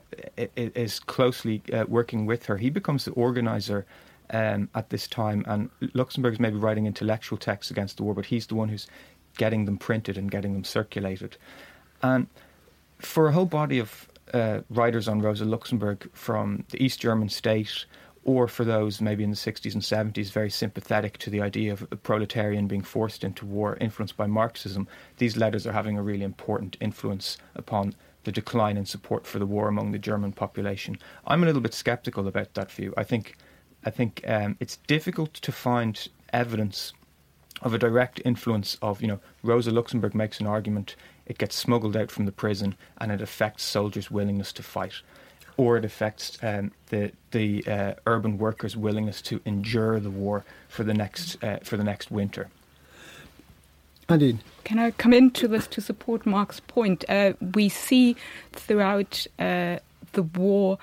is 0.57 1.01
closely 1.01 1.61
uh, 1.73 1.85
working 1.89 2.25
with 2.25 2.47
her. 2.47 2.57
He 2.57 2.71
becomes 2.71 3.05
the 3.05 3.11
organizer 3.13 3.85
um, 4.31 4.69
at 4.75 4.91
this 4.91 5.09
time, 5.09 5.45
and 5.47 5.71
Luxemburg 5.93 6.35
is 6.35 6.41
maybe 6.41 6.57
writing 6.57 6.87
intellectual 6.87 7.37
texts 7.37 7.71
against 7.71 7.97
the 7.97 8.05
war, 8.05 8.15
but 8.15 8.27
he's 8.27 8.47
the 8.47 8.55
one 8.55 8.69
who's 8.69 8.87
getting 9.37 9.65
them 9.65 9.77
printed 9.77 10.17
and 10.17 10.31
getting 10.31 10.53
them 10.53 10.65
circulated. 10.65 11.37
And 12.01 12.29
for 12.99 13.29
a 13.29 13.33
whole 13.33 13.47
body 13.47 13.79
of 13.79 14.09
uh, 14.33 14.61
writers 14.71 15.09
on 15.09 15.21
Rosa 15.21 15.45
Luxemburg 15.45 16.09
from 16.13 16.65
the 16.71 16.83
East 16.83 17.01
German 17.01 17.29
state, 17.29 17.87
or 18.25 18.49
for 18.49 18.65
those 18.65 19.01
maybe 19.01 19.23
in 19.23 19.31
the 19.31 19.37
60s 19.37 19.75
and 19.75 19.83
70s 19.83 20.31
very 20.31 20.51
sympathetic 20.51 21.19
to 21.19 21.31
the 21.31 21.41
idea 21.41 21.73
of 21.73 21.83
a 21.91 21.97
proletarian 21.97 22.67
being 22.67 22.83
forced 22.83 23.23
into 23.23 23.45
war, 23.45 23.77
influenced 23.81 24.17
by 24.17 24.27
Marxism, 24.27 24.89
these 25.19 25.37
letters 25.37 25.67
are 25.67 25.73
having 25.73 25.99
a 25.99 26.03
really 26.03 26.25
important 26.25 26.77
influence 26.81 27.37
upon 27.55 27.95
the 28.25 28.33
decline 28.33 28.77
in 28.77 28.87
support 28.87 29.27
for 29.27 29.39
the 29.39 29.47
war 29.47 29.69
among 29.69 29.93
the 29.93 29.99
German 29.99 30.33
population. 30.33 30.97
I'm 31.27 31.43
a 31.43 31.47
little 31.47 31.61
bit 31.61 31.75
sceptical 31.75 32.27
about 32.27 32.55
that 32.55 32.71
view. 32.71 32.95
I 32.97 33.05
think, 33.05 33.37
I 33.85 33.91
think 33.91 34.25
um, 34.27 34.57
it's 34.61 34.79
difficult 34.87 35.35
to 35.35 35.53
find 35.53 36.09
evidence 36.33 36.95
of 37.63 37.75
a 37.75 37.79
direct 37.79 38.21
influence 38.25 38.77
of, 38.83 39.01
you 39.01 39.09
know, 39.09 39.21
Rosa 39.43 39.71
Luxemburg 39.71 40.15
makes 40.15 40.41
an 40.41 40.47
argument 40.47 40.97
it 41.27 41.39
gets 41.39 41.57
smuggled 41.57 41.97
out 41.97 42.11
from 42.11 42.27
the 42.27 42.33
prison 42.33 42.77
and 42.99 43.11
it 43.11 43.21
affects 43.21 43.63
soldiers' 43.63 44.11
willingness 44.11 44.53
to 44.53 44.63
fight. 44.63 44.95
Or 45.57 45.77
it 45.77 45.85
affects 45.85 46.37
um, 46.43 46.73
the 46.89 47.13
the 47.31 47.65
uh, 47.67 47.95
urban 48.07 48.39
workers' 48.39 48.77
willingness 48.77 49.23
to 49.23 49.41
endure 49.45 50.01
the 50.01 50.11
war 50.11 50.45
for 50.69 50.83
the 50.83 50.95
next 50.95 51.43
uh, 51.45 51.59
for 51.63 51.77
the 51.77 51.85
next 51.85 52.11
winter. 52.11 52.49
Indeed. 54.09 54.41
Can 54.65 54.79
I 54.79 54.91
come 54.91 55.13
into 55.13 55.47
this 55.47 55.67
to 55.69 55.81
support 55.81 56.27
Mark's 56.27 56.61
point? 56.61 57.05
Uh, 57.09 57.35
we 57.55 57.69
see 57.69 58.17
throughout 58.53 59.27
uh, 59.39 59.79
the 60.13 60.25
war 60.25 60.79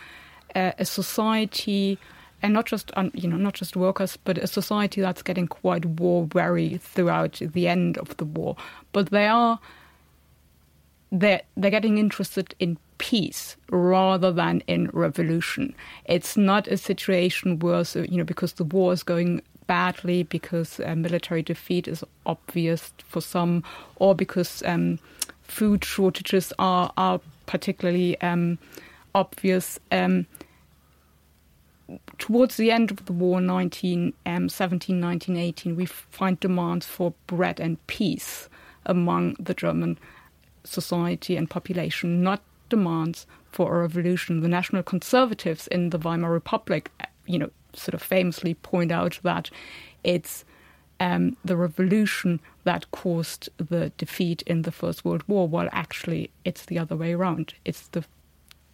uh, 0.56 0.71
a 0.80 0.86
society 0.86 1.99
and 2.41 2.54
not 2.54 2.65
just 2.65 2.91
you 3.13 3.27
know 3.27 3.38
not 3.38 3.54
just 3.54 3.75
workers, 3.75 4.17
but 4.17 4.38
a 4.38 4.47
society 4.47 5.01
that's 5.01 5.21
getting 5.21 5.47
quite 5.47 5.86
war 5.86 6.27
weary 6.34 6.77
throughout 6.77 7.41
the 7.41 7.67
end 7.67 7.97
of 7.97 8.15
the 8.17 8.25
war. 8.25 8.56
But 8.91 9.10
they 9.10 9.27
are 9.27 9.60
they're, 11.12 11.41
they're 11.58 11.71
getting 11.71 11.97
interested 11.97 12.56
in 12.60 12.78
peace 12.97 13.58
rather 13.69 14.32
than 14.32 14.62
in 14.67 14.89
revolution. 14.93 15.76
It's 16.06 16.38
not 16.38 16.67
a 16.67 16.78
situation 16.78 17.60
where, 17.60 17.84
you 17.95 18.17
know, 18.17 18.24
because 18.24 18.54
the 18.54 18.63
war 18.63 18.93
is 18.93 19.04
going 19.04 19.41
badly, 19.67 20.24
because 20.24 20.80
uh, 20.80 20.95
military 20.95 21.41
defeat 21.41 21.88
is 21.88 22.04
obvious 22.26 22.93
for 23.08 23.21
some, 23.21 23.63
or 23.97 24.15
because 24.15 24.63
um, 24.65 25.00
food 25.43 25.84
shortages 25.84 26.54
are, 26.60 26.91
are 26.97 27.19
particularly 27.45 28.19
um, 28.21 28.58
obvious. 29.15 29.80
Um, 29.91 30.26
towards 32.19 32.58
the 32.58 32.71
end 32.71 32.91
of 32.91 33.06
the 33.06 33.13
war, 33.13 33.41
1917, 33.41 35.02
1918, 35.02 35.76
we 35.76 35.86
find 35.86 36.39
demands 36.39 36.86
for 36.86 37.13
bread 37.28 37.60
and 37.60 37.86
peace 37.88 38.47
among 38.86 39.36
the 39.39 39.54
German 39.54 39.97
society 40.63 41.36
and 41.36 41.50
population, 41.50 42.24
not 42.24 42.41
demands 42.69 43.26
for 43.52 43.76
a 43.76 43.82
revolution. 43.82 44.41
The 44.41 44.47
National 44.47 44.84
Conservatives 44.84 45.67
in 45.67 45.89
the 45.89 45.97
Weimar 45.97 46.32
Republic, 46.32 46.91
you 47.26 47.39
know, 47.39 47.50
sort 47.74 47.93
of 47.93 48.02
famously 48.02 48.54
point 48.54 48.91
out 48.91 49.19
that 49.24 49.50
it's 50.04 50.45
um, 51.00 51.36
the 51.43 51.58
revolution 51.58 52.39
that 52.63 52.89
caused 52.91 53.50
the 53.58 53.91
defeat 53.97 54.43
in 54.43 54.62
the 54.62 54.71
First 54.71 55.04
World 55.04 55.24
War, 55.28 55.47
while 55.47 55.69
actually 55.71 56.30
it's 56.45 56.65
the 56.65 56.78
other 56.78 56.95
way 56.95 57.13
around. 57.13 57.54
It's 57.65 57.88
the 57.88 58.06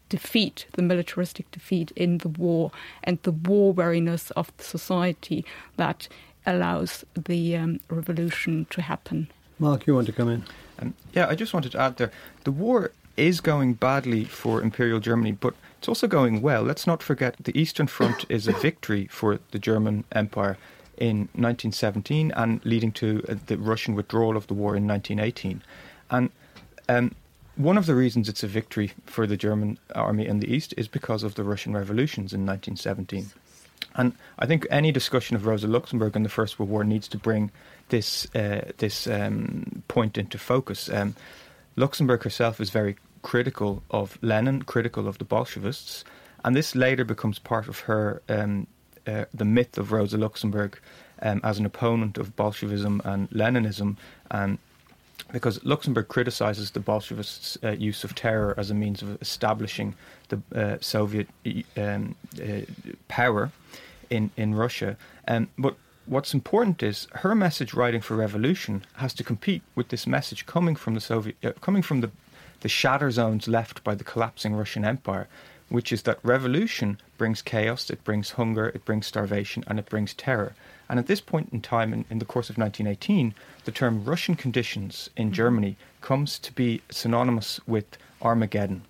defeat, 0.09 0.67
the 0.73 0.81
militaristic 0.81 1.49
defeat 1.51 1.91
in 1.95 2.19
the 2.19 2.29
war, 2.29 2.71
and 3.03 3.17
the 3.23 3.31
war 3.31 3.73
weariness 3.73 4.31
of 4.31 4.55
the 4.57 4.63
society 4.63 5.45
that 5.77 6.07
allows 6.45 7.05
the 7.15 7.55
um, 7.55 7.79
revolution 7.89 8.65
to 8.69 8.81
happen. 8.81 9.29
Mark, 9.59 9.87
you 9.87 9.95
want 9.95 10.07
to 10.07 10.13
come 10.13 10.29
in? 10.29 10.43
Um, 10.79 10.93
yeah, 11.13 11.27
I 11.27 11.35
just 11.35 11.53
wanted 11.53 11.71
to 11.71 11.79
add 11.79 11.97
there 11.97 12.11
the 12.43 12.51
war 12.51 12.91
is 13.15 13.41
going 13.41 13.73
badly 13.73 14.23
for 14.23 14.61
Imperial 14.61 14.99
Germany, 14.99 15.31
but 15.31 15.55
it's 15.79 15.87
also 15.87 16.07
going 16.07 16.41
well. 16.41 16.61
Let's 16.61 16.85
not 16.85 17.01
forget 17.01 17.35
the 17.39 17.59
Eastern 17.59 17.87
Front 17.87 18.25
is 18.29 18.47
a 18.47 18.53
victory 18.53 19.07
for 19.07 19.39
the 19.51 19.59
German 19.59 20.03
Empire 20.11 20.57
in 20.97 21.29
1917 21.33 22.31
and 22.35 22.63
leading 22.65 22.91
to 22.91 23.23
uh, 23.27 23.35
the 23.47 23.57
Russian 23.57 23.95
withdrawal 23.95 24.37
of 24.37 24.47
the 24.47 24.53
war 24.53 24.75
in 24.75 24.87
1918. 24.87 25.63
And 26.09 26.29
um, 26.87 27.15
one 27.55 27.77
of 27.77 27.87
the 27.87 27.95
reasons 27.95 28.29
it's 28.29 28.43
a 28.43 28.47
victory 28.47 28.91
for 29.05 29.25
the 29.25 29.37
German 29.37 29.79
army 29.95 30.27
in 30.27 30.39
the 30.39 30.51
East 30.53 30.73
is 30.77 30.87
because 30.87 31.23
of 31.23 31.35
the 31.35 31.43
Russian 31.43 31.73
revolutions 31.73 32.33
in 32.33 32.45
1917. 32.45 33.31
And 33.97 34.13
I 34.37 34.45
think 34.45 34.65
any 34.69 34.91
discussion 34.91 35.35
of 35.35 35.45
Rosa 35.45 35.67
Luxemburg 35.67 36.15
in 36.15 36.23
the 36.23 36.29
First 36.29 36.59
World 36.59 36.69
War 36.69 36.83
needs 36.83 37.07
to 37.09 37.17
bring 37.17 37.51
this 37.89 38.27
uh, 38.35 38.71
this 38.77 39.07
um, 39.07 39.83
point 39.87 40.17
into 40.17 40.37
focus. 40.37 40.89
Um, 40.89 41.15
Luxemburg 41.75 42.23
herself 42.23 42.61
is 42.61 42.69
very 42.69 42.95
critical 43.23 43.83
of 43.89 44.17
Lenin, 44.21 44.61
critical 44.61 45.07
of 45.07 45.17
the 45.17 45.25
Bolshevists, 45.25 46.03
and 46.45 46.55
this 46.55 46.75
later 46.75 47.03
becomes 47.03 47.39
part 47.39 47.67
of 47.67 47.79
her 47.81 48.21
um, 48.29 48.67
uh, 49.07 49.25
the 49.33 49.45
myth 49.45 49.77
of 49.77 49.91
Rosa 49.91 50.17
Luxemburg 50.17 50.79
um, 51.21 51.41
as 51.43 51.57
an 51.57 51.65
opponent 51.65 52.17
of 52.17 52.35
Bolshevism 52.35 53.01
and 53.03 53.29
Leninism. 53.31 53.97
And 54.29 54.59
because 55.31 55.63
Luxemburg 55.65 56.07
criticizes 56.07 56.71
the 56.71 56.79
Bolshevists' 56.79 57.57
uh, 57.63 57.71
use 57.71 58.03
of 58.03 58.15
terror 58.15 58.53
as 58.57 58.69
a 58.69 58.73
means 58.73 59.01
of 59.01 59.21
establishing 59.21 59.95
the 60.29 60.41
uh, 60.55 60.77
Soviet 60.81 61.27
um, 61.75 62.15
uh, 62.41 62.61
power 63.07 63.51
in 64.09 64.31
in 64.37 64.55
Russia. 64.55 64.97
Um, 65.27 65.49
but 65.57 65.75
what's 66.05 66.33
important 66.33 66.81
is 66.81 67.07
her 67.11 67.35
message, 67.35 67.73
writing 67.73 68.01
for 68.01 68.15
revolution, 68.15 68.85
has 68.95 69.13
to 69.15 69.23
compete 69.23 69.61
with 69.75 69.89
this 69.89 70.07
message 70.07 70.45
coming 70.45 70.75
from 70.75 70.93
the 70.93 71.01
Soviet, 71.01 71.35
uh, 71.43 71.51
coming 71.61 71.81
from 71.81 72.01
the 72.01 72.11
the 72.61 72.69
shatter 72.69 73.11
zones 73.11 73.47
left 73.47 73.83
by 73.83 73.93
the 73.93 74.03
collapsing 74.03 74.55
Russian 74.55 74.83
Empire, 74.83 75.27
which 75.69 75.91
is 75.91 76.03
that 76.03 76.19
revolution 76.23 76.99
brings 77.17 77.41
chaos, 77.41 77.89
it 77.89 78.03
brings 78.03 78.31
hunger, 78.31 78.69
it 78.69 78.83
brings 78.85 79.05
starvation, 79.05 79.63
and 79.67 79.77
it 79.77 79.89
brings 79.89 80.13
terror. 80.13 80.53
And 80.89 80.97
at 80.99 81.07
this 81.07 81.21
point 81.21 81.49
in 81.51 81.61
time, 81.61 81.93
in, 81.93 82.05
in 82.09 82.19
the 82.19 82.25
course 82.25 82.49
of 82.49 82.57
1918, 82.57 83.35
the 83.65 83.71
term 83.71 84.05
Russian 84.05 84.35
conditions 84.35 85.09
in 85.17 85.27
mm-hmm. 85.27 85.33
Germany 85.33 85.77
comes 86.01 86.39
to 86.39 86.53
be 86.53 86.81
synonymous 86.89 87.59
with 87.67 87.97
Armageddon. 88.21 88.83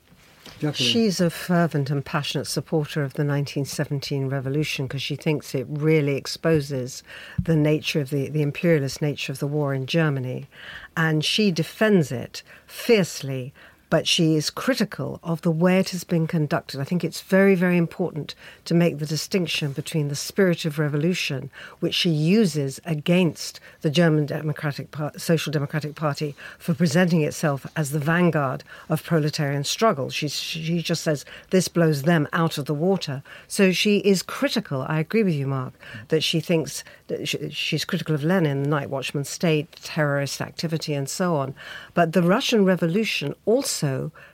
She's 0.73 1.21
a 1.21 1.29
fervent 1.29 1.89
and 1.89 2.03
passionate 2.03 2.45
supporter 2.45 3.01
of 3.01 3.13
the 3.13 3.23
1917 3.23 4.27
revolution 4.27 4.88
because 4.88 5.01
she 5.01 5.15
thinks 5.15 5.53
it 5.53 5.67
really 5.69 6.15
exposes 6.15 7.03
the 7.41 7.55
nature 7.55 8.01
of 8.01 8.10
the, 8.10 8.29
the 8.29 8.41
imperialist 8.41 9.01
nature 9.01 9.31
of 9.31 9.39
the 9.39 9.47
war 9.47 9.73
in 9.73 9.86
Germany. 9.86 10.47
And 10.95 11.23
she 11.23 11.51
defends 11.51 12.12
it 12.12 12.43
fiercely 12.65 13.53
but 13.89 14.08
she 14.08 14.36
is 14.36 14.50
critical 14.50 15.19
of 15.23 15.41
the 15.41 15.52
way 15.52 15.80
it 15.80 15.89
has 15.89 16.04
been 16.04 16.28
conducted. 16.28 16.80
I 16.80 16.84
think 16.84 17.04
it's 17.04 17.21
very, 17.21 17.56
very 17.56 17.78
important 17.78 18.36
to 18.65 18.73
make 18.73 18.97
the 18.97 19.06
distinction 19.06 19.71
between 19.71 20.10
the 20.10 20.15
spirit 20.15 20.65
of 20.65 20.80
revolution, 20.80 21.50
which 21.80 21.95
she 21.95 22.10
uses 22.10 22.82
against 22.86 23.60
the 23.82 23.89
German 23.89 24.26
Democratic 24.26 24.93
Social 25.15 25.52
Democratic 25.52 25.95
Party 25.95 26.36
for 26.58 26.73
presenting 26.73 27.21
itself 27.21 27.65
as 27.76 27.91
the 27.91 28.00
vanguard 28.00 28.63
of 28.89 29.04
proletarian 29.04 29.63
struggle. 29.63 30.10
She, 30.10 30.28
she 30.28 30.82
just 30.82 31.04
says 31.04 31.23
this 31.52 31.67
blows 31.67 32.04
them 32.04 32.28
out 32.34 32.58
of 32.58 32.65
the 32.65 32.73
water. 32.73 33.23
So 33.47 33.71
she 33.71 34.00
is 34.00 34.21
critical. 34.21 34.86
I 34.88 35.00
agree 35.00 35.23
with 35.23 35.34
you, 35.34 35.47
Mark, 35.47 35.73
that 36.10 36.23
she 36.23 36.39
thinks 36.41 36.84
that 37.08 37.28
she, 37.28 37.50
she's 37.52 37.86
critical 37.86 38.15
of 38.15 38.23
Lenin, 38.23 38.63
the 38.63 38.69
night 38.69 38.89
watchman 38.89 39.23
state, 39.23 39.71
terrorist 39.84 40.41
activity, 40.41 40.93
and 40.93 41.08
so 41.08 41.36
on. 41.36 41.56
But 41.93 42.12
the 42.12 42.23
Russian 42.23 42.65
Revolution 42.65 43.34
also 43.45 43.76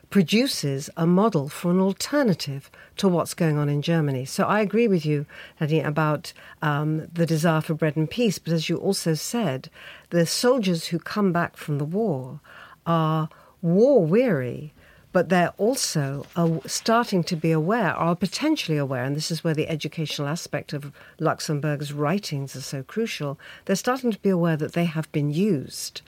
produces 0.09 0.89
a 0.95 1.07
model 1.07 1.49
for 1.49 1.71
an 1.71 1.79
alternative 1.79 2.69
to 2.97 3.07
what's 3.07 3.33
going 3.33 3.57
on 3.57 3.67
in 3.67 3.81
Germany. 3.81 4.25
So 4.25 4.43
I 4.43 4.61
agree 4.61 4.87
with 4.87 5.05
you, 5.05 5.25
Nadine, 5.59 5.85
about 5.85 6.33
um, 6.61 7.07
the 7.11 7.25
desire 7.25 7.61
for 7.61 7.73
bread 7.73 7.95
and 7.95 8.09
peace. 8.09 8.37
But 8.37 8.53
as 8.53 8.69
you 8.69 8.77
also 8.77 9.15
said, 9.15 9.69
the 10.11 10.25
soldiers 10.25 10.87
who 10.87 10.99
come 10.99 11.31
back 11.31 11.57
from 11.57 11.79
the 11.79 11.85
war 11.85 12.39
are 12.85 13.29
war 13.61 14.05
weary 14.05 14.73
but 15.13 15.29
they're 15.29 15.53
also 15.59 16.25
starting 16.65 17.23
to 17.23 17.35
be 17.35 17.51
aware, 17.51 17.97
or 17.97 18.15
potentially 18.15 18.79
aware, 18.79 19.03
and 19.03 19.15
this 19.15 19.29
is 19.29 19.43
where 19.43 19.53
the 19.53 19.69
educational 19.69 20.27
aspect 20.27 20.73
of 20.73 20.91
Luxemburg's 21.19 21.93
writings 21.93 22.55
are 22.55 22.61
so 22.61 22.81
crucial. 22.81 23.39
They're 23.65 23.75
starting 23.75 24.11
to 24.11 24.19
be 24.19 24.31
aware 24.31 24.57
that 24.57 24.73
they 24.73 24.85
have 24.85 25.09
been 25.11 25.29
used 25.29 26.01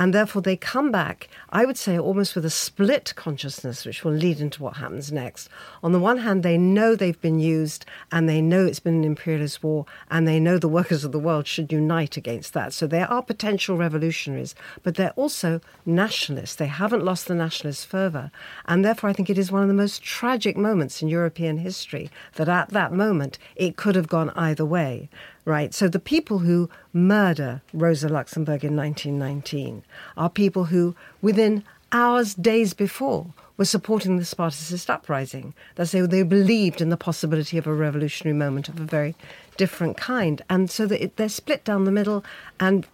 and 0.00 0.14
therefore, 0.14 0.40
they 0.40 0.56
come 0.56 0.90
back, 0.90 1.28
I 1.50 1.66
would 1.66 1.76
say, 1.76 1.98
almost 1.98 2.34
with 2.34 2.46
a 2.46 2.50
split 2.50 3.12
consciousness, 3.16 3.84
which 3.84 4.02
will 4.02 4.14
lead 4.14 4.40
into 4.40 4.62
what 4.62 4.78
happens 4.78 5.12
next. 5.12 5.50
On 5.82 5.92
the 5.92 5.98
one 5.98 6.16
hand, 6.16 6.42
they 6.42 6.56
know 6.56 6.96
they've 6.96 7.20
been 7.20 7.38
used 7.38 7.84
and 8.10 8.26
they 8.26 8.40
know 8.40 8.64
it's 8.64 8.80
been 8.80 8.94
an 8.94 9.04
imperialist 9.04 9.62
war 9.62 9.84
and 10.10 10.26
they 10.26 10.40
know 10.40 10.56
the 10.56 10.68
workers 10.68 11.04
of 11.04 11.12
the 11.12 11.18
world 11.18 11.46
should 11.46 11.70
unite 11.70 12.16
against 12.16 12.54
that. 12.54 12.72
So 12.72 12.86
they 12.86 13.02
are 13.02 13.22
potential 13.22 13.76
revolutionaries, 13.76 14.54
but 14.82 14.94
they're 14.94 15.10
also 15.16 15.60
nationalists. 15.84 16.54
They 16.54 16.68
haven't 16.68 17.04
lost 17.04 17.28
the 17.28 17.34
nationalist 17.34 17.86
fervour. 17.86 18.30
And 18.64 18.82
therefore, 18.82 19.10
I 19.10 19.12
think 19.12 19.28
it 19.28 19.36
is 19.36 19.52
one 19.52 19.60
of 19.60 19.68
the 19.68 19.74
most 19.74 20.02
tragic 20.02 20.56
moments 20.56 21.02
in 21.02 21.08
European 21.08 21.58
history 21.58 22.08
that 22.36 22.48
at 22.48 22.70
that 22.70 22.94
moment 22.94 23.38
it 23.54 23.76
could 23.76 23.96
have 23.96 24.08
gone 24.08 24.30
either 24.30 24.64
way 24.64 25.10
right? 25.50 25.74
So 25.74 25.88
the 25.88 25.98
people 25.98 26.38
who 26.38 26.70
murder 26.92 27.60
Rosa 27.72 28.08
Luxemburg 28.08 28.64
in 28.64 28.76
1919 28.76 29.82
are 30.16 30.30
people 30.30 30.64
who, 30.66 30.94
within 31.20 31.64
hours, 31.90 32.34
days 32.34 32.72
before, 32.72 33.34
were 33.56 33.64
supporting 33.64 34.16
the 34.16 34.24
Spartacist 34.24 34.88
uprising. 34.88 35.52
That's 35.74 35.90
they, 35.90 36.00
they 36.02 36.22
believed 36.22 36.80
in 36.80 36.88
the 36.88 36.96
possibility 36.96 37.58
of 37.58 37.66
a 37.66 37.74
revolutionary 37.74 38.38
moment 38.38 38.68
of 38.68 38.78
a 38.78 38.84
very 38.84 39.16
different 39.56 39.96
kind. 39.96 40.40
And 40.48 40.70
so 40.70 40.84
it, 40.84 41.16
they're 41.16 41.28
split 41.28 41.64
down 41.64 41.84
the 41.84 41.90
middle. 41.90 42.24
And 42.60 42.86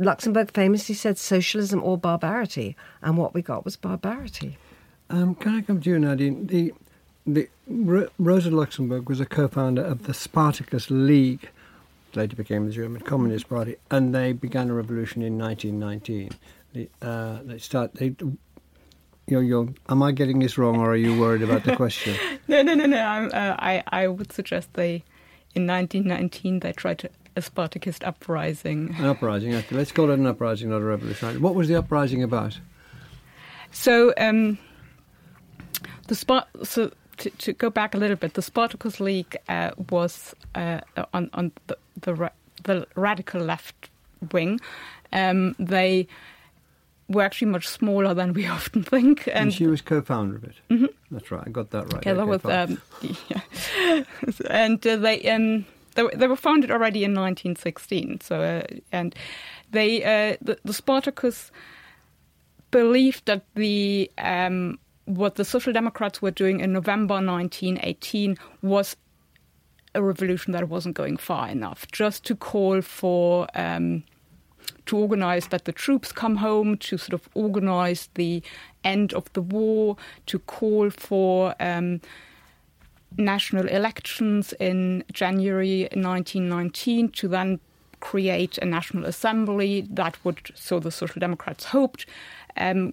Luxemburg 0.00 0.52
famously 0.52 0.96
said 0.96 1.18
socialism 1.18 1.82
or 1.84 1.96
barbarity. 1.96 2.76
And 3.00 3.16
what 3.16 3.32
we 3.32 3.42
got 3.42 3.64
was 3.64 3.76
barbarity. 3.76 4.58
Um, 5.08 5.34
can 5.36 5.54
I 5.54 5.60
come 5.62 5.80
to 5.80 5.90
you, 5.90 5.98
Nadine? 5.98 6.46
The 6.48 6.74
the, 7.26 7.48
Rosa 7.68 8.50
Luxemburg 8.50 9.08
was 9.08 9.20
a 9.20 9.26
co-founder 9.26 9.82
of 9.82 10.04
the 10.04 10.14
Spartacus 10.14 10.90
League, 10.90 11.50
later 12.16 12.36
became 12.36 12.66
the 12.66 12.72
German 12.72 13.02
Communist 13.02 13.48
Party, 13.48 13.76
and 13.90 14.14
they 14.14 14.32
began 14.32 14.70
a 14.70 14.74
revolution 14.74 15.22
in 15.22 15.38
1919. 15.38 16.30
They, 16.72 16.88
uh, 17.02 17.38
they 17.44 17.58
start. 17.58 17.94
They, 17.94 18.14
you're, 19.26 19.42
you're, 19.42 19.68
am 19.88 20.02
I 20.02 20.12
getting 20.12 20.40
this 20.40 20.58
wrong, 20.58 20.78
or 20.78 20.92
are 20.92 20.96
you 20.96 21.18
worried 21.18 21.42
about 21.42 21.64
the 21.64 21.76
question? 21.76 22.16
no, 22.48 22.62
no, 22.62 22.74
no, 22.74 22.86
no. 22.86 22.98
Uh, 22.98 23.56
I, 23.58 23.82
I 23.88 24.08
would 24.08 24.32
suggest 24.32 24.74
they, 24.74 25.04
in 25.54 25.66
1919, 25.66 26.60
they 26.60 26.72
tried 26.72 26.98
to 26.98 27.10
a 27.36 27.42
Spartacist 27.42 28.04
uprising. 28.04 28.94
An 28.98 29.06
uprising. 29.06 29.54
Okay. 29.54 29.76
Let's 29.76 29.92
call 29.92 30.10
it 30.10 30.18
an 30.18 30.26
uprising, 30.26 30.70
not 30.70 30.82
a 30.82 30.84
revolution. 30.84 31.40
What 31.40 31.54
was 31.54 31.68
the 31.68 31.76
uprising 31.76 32.22
about? 32.22 32.58
So, 33.70 34.12
um, 34.18 34.58
the 36.08 36.14
Spart- 36.14 36.46
so 36.64 36.90
to, 37.20 37.30
to, 37.30 37.52
go 37.52 37.70
back 37.70 37.94
a 37.94 37.98
little 37.98 38.16
bit, 38.16 38.34
the 38.34 38.42
Spartacus 38.42 39.00
League 39.00 39.36
uh, 39.48 39.70
was 39.90 40.34
uh, 40.54 40.80
on, 41.14 41.30
on 41.32 41.52
the, 41.66 41.76
the, 42.00 42.30
the, 42.64 42.86
radical 42.96 43.40
left 43.40 43.90
wing. 44.32 44.60
Um, 45.12 45.54
they 45.58 46.08
were 47.08 47.22
actually 47.22 47.50
much 47.50 47.66
smaller 47.66 48.14
than 48.14 48.32
we 48.32 48.46
often 48.58 48.82
think. 48.82 49.26
And, 49.26 49.36
and 49.36 49.54
she 49.54 49.66
was 49.66 49.80
co-founder 49.80 50.36
of 50.36 50.44
it. 50.44 50.54
Mm-hmm. 50.70 50.86
That's 51.10 51.30
right. 51.30 51.42
I 51.46 51.50
got 51.50 51.70
that 51.70 51.92
right. 51.92 52.02
Together 52.02 52.26
with, 52.26 52.46
um, 52.46 52.80
yeah. 53.28 54.02
and 54.48 54.84
uh, 54.86 54.96
they 54.96 55.30
um, 55.30 55.66
they 55.94 56.04
were, 56.04 56.12
they 56.14 56.28
were 56.28 56.36
founded 56.36 56.70
already 56.70 57.04
in 57.04 57.10
1916. 57.12 58.20
So 58.20 58.40
uh, 58.40 58.62
and 58.92 59.14
they 59.72 60.04
uh, 60.04 60.36
the, 60.40 60.58
the 60.64 60.72
Spartacus 60.72 61.50
believed 62.70 63.26
that 63.26 63.44
the 63.54 64.10
um, 64.18 64.78
what 65.04 65.34
the 65.34 65.44
Social 65.44 65.72
Democrats 65.72 66.22
were 66.22 66.30
doing 66.30 66.60
in 66.60 66.72
November 66.72 67.14
1918 67.14 68.36
was 68.62 68.96
a 69.94 70.02
revolution 70.02 70.52
that 70.52 70.68
wasn't 70.68 70.94
going 70.94 71.16
far 71.16 71.48
enough, 71.48 71.86
just 71.90 72.24
to 72.24 72.36
call 72.36 72.80
for. 72.80 73.46
Um, 73.54 74.04
to 74.86 74.96
organize 74.96 75.48
that 75.48 75.64
the 75.64 75.72
troops 75.72 76.12
come 76.12 76.36
home, 76.36 76.76
to 76.76 76.98
sort 76.98 77.12
of 77.12 77.28
organize 77.34 78.08
the 78.14 78.42
end 78.84 79.12
of 79.14 79.32
the 79.32 79.40
war, 79.40 79.96
to 80.26 80.38
call 80.40 80.90
for 80.90 81.54
um, 81.60 82.00
national 83.16 83.66
elections 83.68 84.52
in 84.54 85.04
January 85.12 85.82
1919, 85.92 87.10
to 87.10 87.28
then 87.28 87.60
create 88.00 88.58
a 88.58 88.64
national 88.64 89.04
assembly 89.04 89.86
that 89.90 90.22
would, 90.24 90.50
so 90.54 90.80
the 90.80 90.90
Social 90.90 91.20
Democrats 91.20 91.66
hoped, 91.66 92.06
um, 92.56 92.92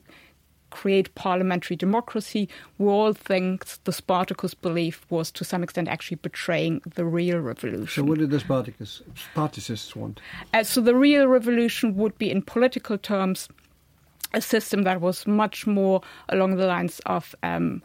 create 0.77 1.13
parliamentary 1.15 1.75
democracy 1.75 2.47
were 2.77 2.91
all 2.91 3.11
things 3.11 3.79
the 3.85 3.91
Spartacus 3.91 4.53
belief 4.53 5.07
was 5.09 5.31
to 5.31 5.43
some 5.43 5.63
extent 5.63 5.87
actually 5.87 6.17
betraying 6.17 6.81
the 6.93 7.03
real 7.03 7.39
revolution. 7.39 7.87
So, 7.87 8.03
what 8.03 8.19
did 8.19 8.29
the 8.29 8.39
Spartacus, 8.39 9.01
Spartacists 9.15 9.95
want? 9.95 10.21
Uh, 10.53 10.63
so, 10.63 10.79
the 10.79 10.93
real 10.93 11.27
revolution 11.27 11.95
would 11.95 12.15
be, 12.19 12.29
in 12.29 12.43
political 12.43 12.95
terms, 12.95 13.49
a 14.35 14.41
system 14.41 14.83
that 14.83 15.01
was 15.01 15.25
much 15.25 15.65
more 15.65 16.01
along 16.29 16.57
the 16.57 16.67
lines 16.67 17.01
of 17.07 17.33
um, 17.41 17.81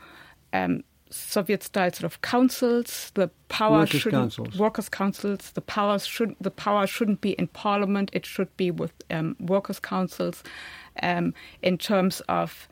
um, 0.52 0.84
Soviet 1.08 1.62
style 1.62 1.92
sort 1.92 2.12
of 2.12 2.20
councils. 2.20 3.10
The 3.14 3.30
power 3.48 3.78
workers 3.78 4.00
shouldn't 4.02 4.22
councils. 4.22 4.58
workers 4.58 4.88
councils. 4.90 5.52
The 5.52 5.62
power 5.62 5.98
should 5.98 6.36
the 6.42 6.50
power 6.50 6.86
shouldn't 6.86 7.22
be 7.22 7.32
in 7.32 7.46
parliament. 7.48 8.10
It 8.12 8.26
should 8.26 8.54
be 8.58 8.70
with 8.70 8.92
um, 9.10 9.36
workers 9.40 9.80
councils 9.80 10.42
um, 11.02 11.32
in 11.62 11.78
terms 11.78 12.20
of 12.28 12.68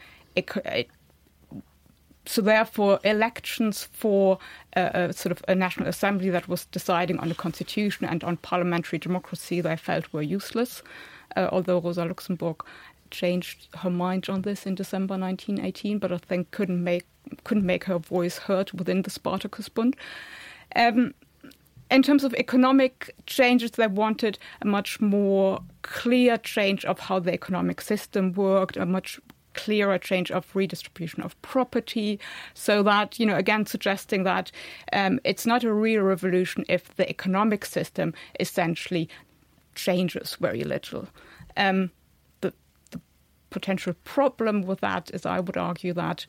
so 2.27 2.43
therefore 2.43 3.01
elections 3.05 3.89
for 3.93 4.39
a, 4.77 5.09
a, 5.09 5.13
sort 5.13 5.33
of 5.33 5.43
a 5.49 5.55
national 5.55 5.89
assembly 5.89 6.31
that 6.31 6.49
was 6.49 6.67
deciding 6.67 7.19
on 7.19 7.29
the 7.29 7.35
constitution 7.35 8.07
and 8.07 8.23
on 8.25 8.37
parliamentary 8.39 8.99
democracy 8.99 9.61
they 9.61 9.77
felt 9.77 10.13
were 10.13 10.23
useless 10.23 10.83
uh, 11.37 11.49
although 11.51 11.81
rosa 11.81 12.05
luxemburg 12.05 12.63
changed 13.11 13.69
her 13.77 13.91
mind 13.91 14.29
on 14.29 14.43
this 14.43 14.67
in 14.67 14.75
december 14.75 15.17
1918 15.19 15.99
but 15.99 16.13
i 16.13 16.19
think 16.19 16.51
couldn't 16.53 16.85
make 16.85 17.05
couldn't 17.45 17.67
make 17.67 17.85
her 17.85 17.99
voice 17.99 18.39
heard 18.39 18.73
within 18.73 19.03
the 19.03 19.11
spartacus 19.11 19.69
bund. 19.69 19.97
Um, 20.77 21.15
in 21.91 22.03
terms 22.03 22.23
of 22.23 22.35
economic 22.35 23.15
changes, 23.27 23.73
they 23.73 23.87
wanted 23.89 24.39
a 24.63 24.67
much 24.67 25.01
more 25.01 25.61
clear 25.83 26.39
change 26.39 26.85
of 26.85 27.01
how 27.01 27.19
the 27.19 27.33
economic 27.33 27.81
system 27.81 28.33
worked, 28.33 28.77
a 28.77 28.87
much 28.87 29.19
clearer 29.55 29.99
change 29.99 30.31
of 30.31 30.55
redistribution 30.55 31.23
of 31.23 31.41
property, 31.43 32.19
so 32.55 32.83
that, 32.83 33.19
you 33.19 33.27
know, 33.27 33.37
again, 33.37 33.67
suggesting 33.67 34.25
that 34.25 34.51
um, 34.93 35.21
it's 35.25 35.47
not 35.47 35.65
a 35.65 35.73
real 35.73 36.03
revolution 36.03 36.65
if 36.69 36.95
the 36.97 37.09
economic 37.09 37.65
system 37.65 38.15
essentially 38.39 39.09
changes 39.75 40.37
very 40.41 40.65
little. 40.65 41.09
Um, 41.57 41.91
the, 42.41 42.53
the, 42.91 43.01
potential 43.51 43.95
problem 44.05 44.63
with 44.63 44.81
that 44.81 45.11
is, 45.13 45.27
I 45.27 45.41
would 45.41 45.57
argue, 45.57 45.93
that 45.95 46.27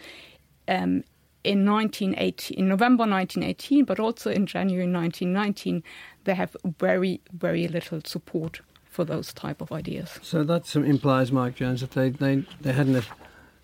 um, 0.67 1.03
in 1.43 1.65
1918, 1.65 2.57
in 2.57 2.67
November 2.67 3.03
1918, 3.03 3.85
but 3.85 3.99
also 3.99 4.31
in 4.31 4.45
January 4.45 4.91
1919, 4.91 5.83
they 6.23 6.35
have 6.35 6.55
very, 6.79 7.21
very 7.31 7.67
little 7.67 8.01
support 8.03 8.61
for 8.91 9.05
those 9.05 9.33
type 9.33 9.61
of 9.61 9.71
ideas. 9.71 10.19
So 10.21 10.43
that 10.43 10.75
implies, 10.75 11.31
Mike 11.31 11.55
Jones, 11.55 11.79
that 11.79 11.91
they, 11.91 12.09
they, 12.09 12.43
they 12.59 12.73
hadn't 12.73 13.07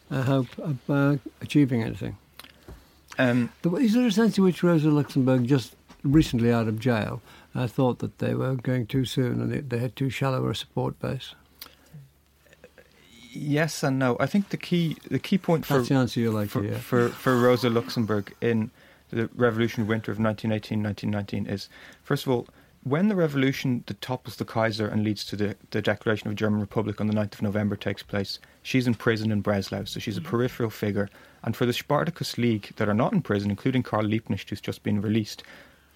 a 0.10 0.24
hope 0.24 0.58
of 0.58 0.78
uh, 0.90 1.18
achieving 1.42 1.84
anything. 1.84 2.18
Um, 3.20 3.52
is 3.80 3.94
there 3.94 4.08
a 4.08 4.12
sense 4.12 4.38
in 4.38 4.46
which 4.46 4.64
Rosa 4.64 4.90
Luxemburg, 4.90 5.46
just 5.46 5.76
recently 6.02 6.52
out 6.52 6.70
of 6.70 6.80
jail, 6.80 7.22
uh, 7.54 7.68
thought 7.68 8.00
that 8.00 8.20
they 8.20 8.36
were 8.36 8.56
going 8.56 8.88
too 8.88 9.04
soon 9.04 9.42
and 9.42 9.52
they, 9.52 9.60
they 9.60 9.80
had 9.80 9.98
too 9.98 10.10
shallow 10.10 10.48
a 10.48 10.56
support 10.56 10.98
base? 11.00 11.36
Yes 13.34 13.84
and 13.84 14.00
no. 14.00 14.16
I 14.20 14.28
think 14.28 14.50
the 14.50 14.58
key 14.58 14.98
the 15.12 15.20
key 15.20 15.38
point 15.38 15.64
for 15.66 15.82
the 15.82 15.94
answer 15.94 16.20
you 16.20 16.32
like 16.32 16.50
for, 16.50 16.62
to 16.62 16.70
hear. 16.70 16.78
for 16.80 17.10
for 17.10 17.38
Rosa 17.38 17.70
Luxemburg 17.70 18.34
in 18.42 18.72
the 19.12 19.30
revolution 19.36 19.86
winter 19.86 20.12
of 20.12 20.18
1918-1919 20.18 21.48
is 21.48 21.70
first 22.02 22.26
of 22.26 22.32
all 22.32 22.48
when 22.90 23.10
the 23.10 23.16
revolution 23.16 23.84
that 23.88 24.02
topples 24.02 24.38
the 24.38 24.46
Kaiser 24.46 24.88
and 24.88 25.04
leads 25.04 25.26
to 25.26 25.36
the, 25.36 25.56
the 25.72 25.82
declaration 25.82 26.28
of 26.28 26.36
German 26.36 26.62
Republic 26.62 27.02
on 27.02 27.08
the 27.08 27.14
9th 27.14 27.34
of 27.34 27.42
November 27.42 27.76
takes 27.76 28.04
place, 28.04 28.40
she's 28.64 28.88
in 28.88 28.96
prison 28.96 29.32
in 29.32 29.42
Breslau, 29.42 29.84
so 29.86 30.00
she's 30.00 30.18
a 30.18 30.22
mm-hmm. 30.22 30.30
peripheral 30.30 30.70
figure. 30.70 31.10
And 31.44 31.56
for 31.56 31.66
the 31.66 31.74
Spartacus 31.74 32.38
League 32.38 32.72
that 32.78 32.88
are 32.88 32.94
not 32.94 33.14
in 33.14 33.22
prison, 33.22 33.50
including 33.50 33.84
Karl 33.84 34.06
Liebknecht, 34.06 34.50
who's 34.50 34.62
just 34.62 34.84
been 34.84 35.02
released, 35.02 35.44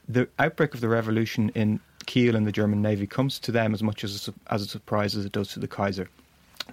the 0.08 0.28
outbreak 0.40 0.74
of 0.74 0.82
the 0.82 0.90
revolution 0.90 1.50
in 1.56 1.80
Kiel 2.06 2.36
and 2.36 2.46
the 2.46 2.52
German 2.52 2.82
Navy 2.82 3.08
comes 3.08 3.40
to 3.40 3.52
them 3.52 3.74
as 3.74 3.84
much 3.84 4.04
as 4.04 4.28
a, 4.28 4.34
as 4.54 4.62
a 4.62 4.68
surprise 4.68 5.16
as 5.16 5.26
it 5.26 5.32
does 5.32 5.50
to 5.50 5.60
the 5.60 5.68
Kaiser. 5.68 6.10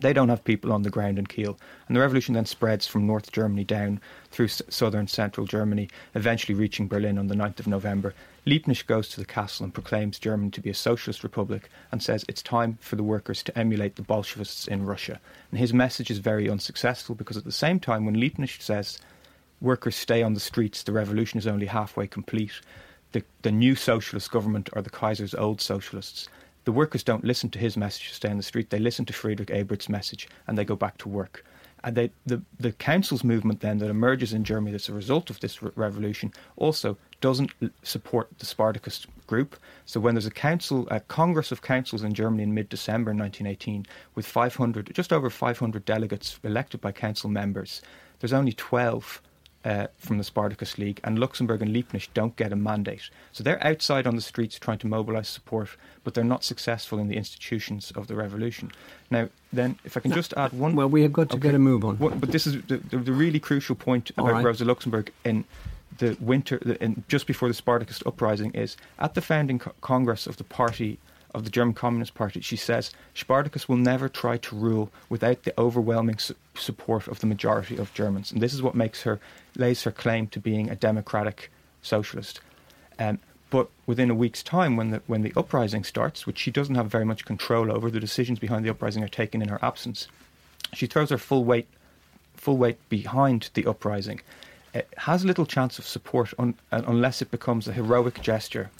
They 0.00 0.12
don't 0.12 0.28
have 0.28 0.44
people 0.44 0.72
on 0.72 0.82
the 0.82 0.90
ground 0.90 1.18
in 1.18 1.26
Kiel. 1.26 1.58
And 1.86 1.96
the 1.96 2.00
revolution 2.00 2.34
then 2.34 2.46
spreads 2.46 2.86
from 2.86 3.06
North 3.06 3.32
Germany 3.32 3.64
down 3.64 4.00
through 4.30 4.48
southern 4.48 5.08
central 5.08 5.46
Germany, 5.46 5.88
eventually 6.14 6.54
reaching 6.54 6.88
Berlin 6.88 7.18
on 7.18 7.26
the 7.26 7.34
9th 7.34 7.60
of 7.60 7.66
November. 7.66 8.14
Liebknecht 8.46 8.86
goes 8.86 9.08
to 9.10 9.20
the 9.20 9.26
castle 9.26 9.64
and 9.64 9.74
proclaims 9.74 10.18
Germany 10.18 10.50
to 10.52 10.60
be 10.60 10.70
a 10.70 10.74
socialist 10.74 11.22
republic 11.22 11.68
and 11.92 12.02
says 12.02 12.24
it's 12.28 12.42
time 12.42 12.78
for 12.80 12.96
the 12.96 13.02
workers 13.02 13.42
to 13.42 13.58
emulate 13.58 13.96
the 13.96 14.02
Bolshevists 14.02 14.68
in 14.68 14.86
Russia. 14.86 15.20
And 15.50 15.58
his 15.58 15.74
message 15.74 16.10
is 16.10 16.18
very 16.18 16.48
unsuccessful 16.48 17.14
because 17.14 17.36
at 17.36 17.44
the 17.44 17.52
same 17.52 17.80
time, 17.80 18.06
when 18.06 18.16
Liebknecht 18.16 18.62
says 18.62 18.98
workers 19.60 19.96
stay 19.96 20.22
on 20.22 20.34
the 20.34 20.40
streets, 20.40 20.82
the 20.82 20.92
revolution 20.92 21.38
is 21.38 21.46
only 21.46 21.66
halfway 21.66 22.06
complete, 22.06 22.60
the, 23.12 23.22
the 23.42 23.52
new 23.52 23.74
socialist 23.74 24.30
government 24.30 24.68
are 24.74 24.82
the 24.82 24.90
Kaiser's 24.90 25.34
old 25.34 25.60
socialists 25.60 26.28
the 26.68 26.72
workers 26.72 27.02
don't 27.02 27.24
listen 27.24 27.48
to 27.48 27.58
his 27.58 27.78
message 27.78 28.08
to 28.08 28.14
stay 28.14 28.28
on 28.28 28.36
the 28.36 28.42
street. 28.42 28.68
They 28.68 28.78
listen 28.78 29.06
to 29.06 29.14
Friedrich 29.14 29.48
Ebert's 29.48 29.88
message 29.88 30.28
and 30.46 30.58
they 30.58 30.66
go 30.66 30.76
back 30.76 30.98
to 30.98 31.08
work. 31.08 31.42
And 31.82 31.96
they, 31.96 32.10
the, 32.26 32.42
the 32.60 32.72
council's 32.72 33.24
movement 33.24 33.60
then 33.60 33.78
that 33.78 33.88
emerges 33.88 34.34
in 34.34 34.44
Germany 34.44 34.74
as 34.74 34.86
a 34.86 34.92
result 34.92 35.30
of 35.30 35.40
this 35.40 35.62
re- 35.62 35.70
revolution 35.76 36.30
also 36.56 36.98
doesn't 37.22 37.52
support 37.84 38.28
the 38.38 38.44
Spartacus 38.44 39.06
group. 39.26 39.56
So 39.86 39.98
when 39.98 40.12
there's 40.14 40.26
a 40.26 40.30
council, 40.30 40.86
a 40.90 41.00
Congress 41.00 41.52
of 41.52 41.62
Councils 41.62 42.02
in 42.02 42.12
Germany 42.12 42.42
in 42.42 42.52
mid-December 42.52 43.12
1918 43.12 43.86
with 44.14 44.26
500, 44.26 44.90
just 44.92 45.10
over 45.10 45.30
500 45.30 45.86
delegates 45.86 46.38
elected 46.44 46.82
by 46.82 46.92
council 46.92 47.30
members, 47.30 47.80
there's 48.20 48.34
only 48.34 48.52
12 48.52 49.22
uh, 49.64 49.86
from 49.96 50.18
the 50.18 50.24
Spartacus 50.24 50.78
League, 50.78 51.00
and 51.04 51.18
Luxemburg 51.18 51.62
and 51.62 51.74
Liebknecht 51.74 52.08
don't 52.14 52.36
get 52.36 52.52
a 52.52 52.56
mandate. 52.56 53.10
So 53.32 53.42
they're 53.42 53.64
outside 53.64 54.06
on 54.06 54.14
the 54.14 54.22
streets 54.22 54.58
trying 54.58 54.78
to 54.78 54.86
mobilise 54.86 55.28
support, 55.28 55.70
but 56.04 56.14
they're 56.14 56.24
not 56.24 56.44
successful 56.44 56.98
in 56.98 57.08
the 57.08 57.16
institutions 57.16 57.92
of 57.94 58.06
the 58.06 58.14
revolution. 58.14 58.70
Now, 59.10 59.28
then, 59.52 59.78
if 59.84 59.96
I 59.96 60.00
can 60.00 60.12
just 60.12 60.32
add 60.34 60.52
one. 60.52 60.76
Well, 60.76 60.88
we 60.88 61.02
have 61.02 61.12
got 61.12 61.30
to 61.30 61.36
okay, 61.36 61.48
get 61.48 61.54
a 61.54 61.58
move 61.58 61.84
on. 61.84 61.96
What, 61.96 62.20
but 62.20 62.30
this 62.32 62.46
is 62.46 62.62
the, 62.62 62.78
the, 62.78 62.98
the, 62.98 63.12
really 63.12 63.40
crucial 63.40 63.74
point 63.74 64.10
about 64.10 64.32
right. 64.32 64.44
Rosa 64.44 64.64
Luxemburg 64.64 65.12
in 65.24 65.44
the 65.98 66.16
winter, 66.20 66.58
the, 66.62 66.82
in, 66.82 67.04
just 67.08 67.26
before 67.26 67.48
the 67.48 67.54
Spartacus 67.54 68.02
uprising, 68.06 68.52
is 68.52 68.76
at 68.98 69.14
the 69.14 69.20
founding 69.20 69.58
co- 69.58 69.74
congress 69.80 70.26
of 70.26 70.36
the 70.36 70.44
party 70.44 70.98
of 71.34 71.44
the 71.44 71.50
German 71.50 71.74
Communist 71.74 72.14
Party, 72.14 72.40
she 72.40 72.56
says 72.56 72.90
Spartacus 73.14 73.68
will 73.68 73.76
never 73.76 74.08
try 74.08 74.38
to 74.38 74.56
rule 74.56 74.90
without 75.08 75.42
the 75.42 75.58
overwhelming 75.60 76.18
su- 76.18 76.34
support 76.54 77.06
of 77.06 77.20
the 77.20 77.26
majority 77.26 77.76
of 77.76 77.92
Germans, 77.94 78.32
and 78.32 78.40
this 78.40 78.54
is 78.54 78.62
what 78.62 78.74
makes 78.74 79.02
her 79.02 79.20
lays 79.56 79.82
her 79.82 79.90
claim 79.90 80.26
to 80.28 80.40
being 80.40 80.70
a 80.70 80.76
democratic 80.76 81.50
socialist. 81.82 82.40
Um, 82.98 83.18
but 83.50 83.68
within 83.86 84.10
a 84.10 84.14
week's 84.14 84.42
time, 84.42 84.76
when 84.76 84.90
the 84.90 85.02
when 85.06 85.22
the 85.22 85.32
uprising 85.36 85.84
starts, 85.84 86.26
which 86.26 86.38
she 86.38 86.50
doesn't 86.50 86.74
have 86.74 86.86
very 86.86 87.04
much 87.04 87.24
control 87.24 87.72
over, 87.72 87.90
the 87.90 88.00
decisions 88.00 88.38
behind 88.38 88.64
the 88.64 88.70
uprising 88.70 89.02
are 89.02 89.08
taken 89.08 89.40
in 89.40 89.48
her 89.48 89.58
absence. 89.62 90.08
She 90.74 90.86
throws 90.86 91.10
her 91.10 91.18
full 91.18 91.44
weight 91.44 91.66
full 92.36 92.56
weight 92.56 92.78
behind 92.88 93.50
the 93.54 93.66
uprising. 93.66 94.20
It 94.74 94.88
has 94.98 95.24
little 95.24 95.46
chance 95.46 95.78
of 95.78 95.86
support 95.86 96.32
un, 96.38 96.54
unless 96.70 97.22
it 97.22 97.30
becomes 97.30 97.66
a 97.66 97.72
heroic 97.72 98.20
gesture 98.20 98.70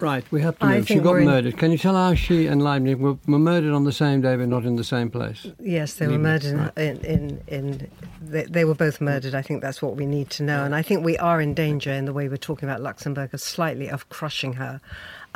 Right, 0.00 0.24
we 0.30 0.40
have 0.42 0.58
to 0.60 0.66
move. 0.66 0.86
She 0.86 1.00
got 1.00 1.16
murdered. 1.22 1.56
Can 1.56 1.72
you 1.72 1.78
tell 1.78 1.94
how 1.94 2.14
she 2.14 2.46
and 2.46 2.62
Liebknecht 2.62 2.98
were, 2.98 3.16
were, 3.26 3.38
murdered 3.38 3.72
on 3.72 3.84
the 3.84 3.92
same 3.92 4.20
day 4.20 4.36
but 4.36 4.48
not 4.48 4.64
in 4.64 4.76
the 4.76 4.84
same 4.84 5.10
place? 5.10 5.46
Yes, 5.58 5.94
they 5.94 6.06
were 6.06 6.18
murdered 6.18 6.56
right. 6.56 6.78
in, 6.78 6.98
in, 7.04 7.42
in 7.48 7.90
they, 8.20 8.44
they, 8.44 8.64
were 8.64 8.74
both 8.74 9.00
murdered. 9.00 9.34
I 9.34 9.42
think 9.42 9.60
that's 9.60 9.82
what 9.82 9.96
we 9.96 10.06
need 10.06 10.30
to 10.30 10.44
know. 10.44 10.64
And 10.64 10.74
I 10.74 10.82
think 10.82 11.04
we 11.04 11.18
are 11.18 11.40
in 11.40 11.52
danger 11.52 11.90
in 11.90 12.04
the 12.04 12.12
way 12.12 12.28
we're 12.28 12.36
talking 12.36 12.68
about 12.68 12.80
Luxemburg 12.80 13.34
of 13.34 13.40
slightly 13.40 13.88
of 13.88 14.08
crushing 14.08 14.54
her 14.54 14.80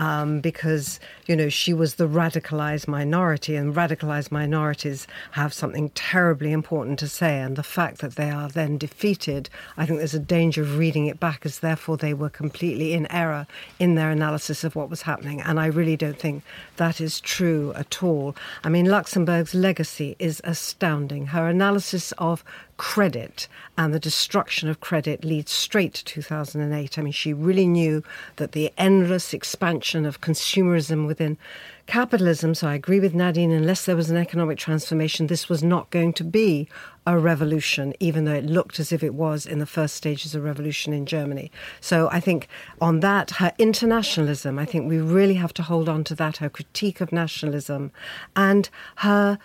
um, 0.03 0.41
because, 0.41 0.99
you 1.27 1.37
know, 1.37 1.49
she 1.49 1.73
was 1.73 1.95
the 1.95 2.09
radicalized 2.09 2.89
minority, 2.89 3.55
and 3.55 3.73
radicalized 3.73 4.33
minorities 4.33 5.07
have 5.31 5.55
something 5.55 5.91
terribly 5.91 6.51
important 6.51 6.99
to 6.99 7.07
say. 7.07 7.39
And 7.39 7.55
the 7.55 7.63
fact 7.63 7.99
that 8.01 8.17
they 8.17 8.29
are 8.29 8.49
then 8.49 8.79
defeated, 8.79 9.49
I 9.77 9.87
think 9.87 10.01
there's 10.01 10.13
a 10.13 10.19
danger 10.19 10.63
of 10.63 10.77
reading 10.77 11.07
it 11.07 11.21
back 11.21 11.47
as 11.47 11.61
therefore 11.61 11.99
they 11.99 12.15
were 12.15 12.29
completely 12.29 12.95
in 12.95 13.07
error 13.13 13.47
in 13.79 13.95
their 13.95 14.11
analysis 14.11 14.65
of 14.65 14.75
what 14.75 14.91
was 14.91 15.03
happening. 15.03 15.41
And 15.41 15.61
I 15.61 15.67
really 15.67 15.97
don't 15.97 16.19
think 16.19 16.43
that 16.79 17.01
is 17.01 17.21
true 17.21 17.73
at 17.77 18.03
all. 18.03 18.35
I 18.65 18.71
mean, 18.71 18.87
Luxemburg's 18.87 19.55
legacy 19.55 20.17
is 20.19 20.41
astounding. 20.43 21.27
Her 21.27 21.47
analysis 21.47 22.11
of 22.19 22.43
credit 22.77 23.49
and 23.79 23.95
the 23.95 24.01
destruction 24.01 24.69
of 24.69 24.81
credit 24.81 25.25
leads 25.25 25.53
straight 25.53 25.95
to 25.95 26.05
2008. 26.05 26.99
I 26.99 27.03
mean, 27.03 27.13
she 27.13 27.33
really 27.33 27.67
knew 27.67 28.03
that 28.37 28.53
the 28.53 28.73
endless 28.77 29.33
expansion 29.33 30.05
of 30.05 30.21
consumerism 30.21 31.07
within 31.07 31.39
capitalism, 31.87 32.55
so 32.55 32.69
I 32.69 32.75
agree 32.75 33.01
with 33.01 33.15
Nadine, 33.15 33.51
unless 33.51 33.85
there 33.85 33.97
was 33.97 34.11
an 34.11 34.17
economic 34.17 34.59
transformation, 34.59 35.27
this 35.27 35.49
was 35.49 35.63
not 35.63 35.91
going 35.91 36.13
to 36.15 36.25
be 36.25 36.69
a 37.07 37.19
revolution, 37.19 37.93
even 37.99 38.25
though 38.25 38.35
it 38.35 38.47
looked 38.47 38.79
as 38.79 38.93
if 38.93 39.03
it 39.03 39.15
was 39.15 39.47
in 39.47 39.59
the 39.59 39.67
first 39.67 39.97
stages 39.97 40.35
of 40.35 40.45
revolution 40.45 40.93
in 40.93 41.07
Germany. 41.07 41.51
So 41.81 42.09
I 42.11 42.21
think 42.21 42.49
on 42.81 43.01
that, 43.01 43.33
her 43.33 43.53
internationalism, 43.59 44.59
I 44.59 44.65
think 44.65 44.89
we 44.89 44.99
really 44.99 45.35
have 45.35 45.53
to 45.55 45.63
hold 45.63 45.89
on 45.89 46.05
to 46.05 46.15
that, 46.15 46.37
her 46.39 46.49
critique 46.49 47.01
of 47.01 47.13
nationalism 47.13 47.91
and 48.37 48.71
her 48.97 49.39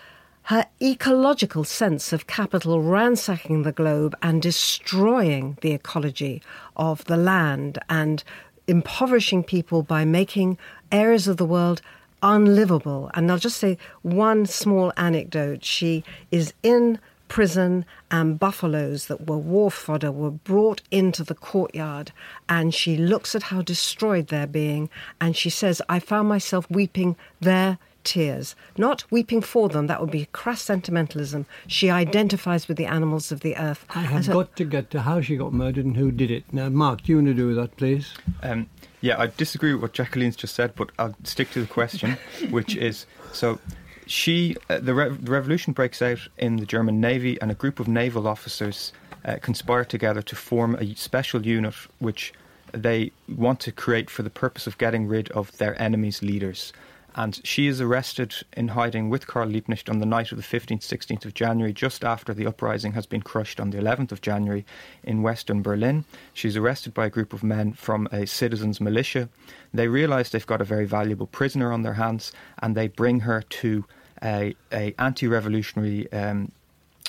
her 0.48 0.66
ecological 0.82 1.66
sense 1.66 2.14
of 2.14 2.26
capital 2.26 2.82
ransacking 2.82 3.64
the 3.64 3.72
globe 3.74 4.16
and 4.22 4.42
destroying 4.42 5.58
the 5.60 5.74
ecology 5.74 6.42
of 6.78 7.04
the 7.04 7.18
land 7.18 7.78
and 7.90 8.24
impoverishing 8.66 9.44
people 9.44 9.84
by 9.84 10.06
making 10.06 10.58
areas 10.90 11.28
of 11.28 11.36
the 11.36 11.46
world 11.46 11.82
unlivable. 12.24 13.12
And 13.14 13.30
I'll 13.30 13.38
just 13.38 13.58
say 13.58 13.78
one 14.04 14.46
small 14.46 14.94
anecdote. 14.96 15.66
She 15.66 16.06
is 16.32 16.54
in 16.64 16.98
prison 17.28 17.84
and 18.10 18.40
buffaloes 18.40 19.08
that 19.08 19.28
were 19.28 19.38
war 19.38 19.70
fodder 19.70 20.14
were 20.14 20.32
brought 20.32 20.82
into 20.92 21.26
the 21.26 21.36
courtyard 21.36 22.14
and 22.48 22.74
she 22.74 22.96
looks 22.96 23.36
at 23.36 23.44
how 23.44 23.62
destroyed 23.62 24.28
they're 24.28 24.48
being 24.48 24.90
and 25.20 25.36
she 25.36 25.50
says 25.50 25.82
i 25.90 26.00
found 26.00 26.30
myself 26.30 26.66
weeping 26.72 27.18
there 27.42 27.78
tears, 28.08 28.56
not 28.78 29.04
weeping 29.12 29.42
for 29.42 29.68
them. 29.68 29.88
That 29.88 30.00
would 30.00 30.10
be 30.10 30.28
crass 30.32 30.62
sentimentalism. 30.62 31.46
She 31.68 31.90
identifies 31.90 32.68
with 32.68 32.78
the 32.78 32.86
animals 32.86 33.32
of 33.32 33.42
the 33.42 33.56
earth. 33.58 33.86
I 33.90 34.02
have 34.02 34.28
got 34.28 34.56
to 34.56 34.64
get 34.64 34.90
to 34.92 35.02
how 35.02 35.22
she 35.22 35.36
got 35.36 35.54
murdered 35.54 35.86
and 35.86 35.98
who 35.98 36.12
did 36.12 36.32
it. 36.32 36.52
Now, 36.54 36.70
Mark, 36.70 37.04
do 37.04 37.12
you 37.12 37.18
want 37.18 37.28
to 37.28 37.34
do 37.34 37.54
that, 37.54 37.76
please? 37.76 38.14
Um, 38.42 38.70
yeah, 39.02 39.20
I 39.20 39.28
disagree 39.28 39.74
with 39.74 39.82
what 39.82 39.94
Jacqueline's 39.94 40.38
just 40.38 40.56
said, 40.56 40.74
but 40.76 40.90
I'll 40.98 41.16
stick 41.24 41.52
to 41.52 41.62
the 41.62 41.68
question, 41.68 42.18
which 42.50 42.76
is 42.76 43.06
so. 43.34 43.60
She, 44.08 44.56
uh, 44.70 44.80
the, 44.80 44.94
re- 44.94 45.10
the, 45.10 45.32
revolution 45.32 45.74
breaks 45.74 46.02
out 46.02 46.20
in 46.38 46.56
the 46.56 46.66
German 46.66 47.02
Navy, 47.02 47.40
and 47.42 47.52
a 47.52 47.54
group 47.54 47.82
of 47.82 47.90
naval 47.90 48.26
officers 48.26 48.94
uh, 49.26 49.36
conspire 49.42 49.84
together 49.84 50.22
to 50.22 50.36
form 50.36 50.76
a 50.76 50.96
special 50.96 51.46
unit 51.46 51.76
which 52.00 52.34
they 52.72 53.12
want 53.28 53.60
to 53.62 53.74
create 53.74 54.10
for 54.10 54.24
the 54.24 54.30
purpose 54.30 54.66
of 54.66 54.78
getting 54.78 55.08
rid 55.08 55.30
of 55.32 55.56
their 55.58 55.80
enemies' 55.82 56.22
leaders. 56.22 56.72
And 57.16 57.40
she 57.44 57.68
is 57.68 57.82
arrested 57.82 58.36
in 58.56 58.70
hiding 58.70 59.10
with 59.10 59.26
Karl 59.26 59.50
Liebknecht 59.50 59.90
on 59.90 60.00
the 60.00 60.06
night 60.06 60.32
of 60.32 60.38
the 60.38 60.44
15th, 60.44 60.82
16th 60.82 61.26
of 61.26 61.34
January, 61.34 61.74
just 61.74 62.04
after 62.04 62.34
the 62.34 62.46
uprising 62.46 62.94
has 62.94 63.06
been 63.06 63.22
crushed 63.22 63.60
on 63.60 63.72
the 63.72 63.80
11th 63.80 64.12
of 64.12 64.22
January 64.22 64.66
in 65.04 65.24
western 65.24 65.62
Berlin. 65.62 66.06
She's 66.34 66.56
arrested 66.56 66.94
by 66.94 67.08
a 67.08 67.10
group 67.10 67.34
of 67.34 67.44
men 67.44 67.74
from 67.74 68.08
a 68.12 68.28
citizens' 68.28 68.80
militia. 68.80 69.30
They 69.74 69.88
realise 69.88 70.30
they've 70.30 70.46
got 70.46 70.62
a 70.62 70.66
very 70.66 70.86
valuable 70.86 71.28
prisoner 71.28 71.72
on 71.72 71.82
their 71.82 71.94
hands, 71.94 72.32
and 72.60 72.76
they 72.76 72.88
bring 72.88 73.22
her 73.22 73.42
to 73.42 73.86
a, 74.24 74.56
a 74.72 74.94
anti-revolutionary 75.00 76.12
um, 76.12 76.52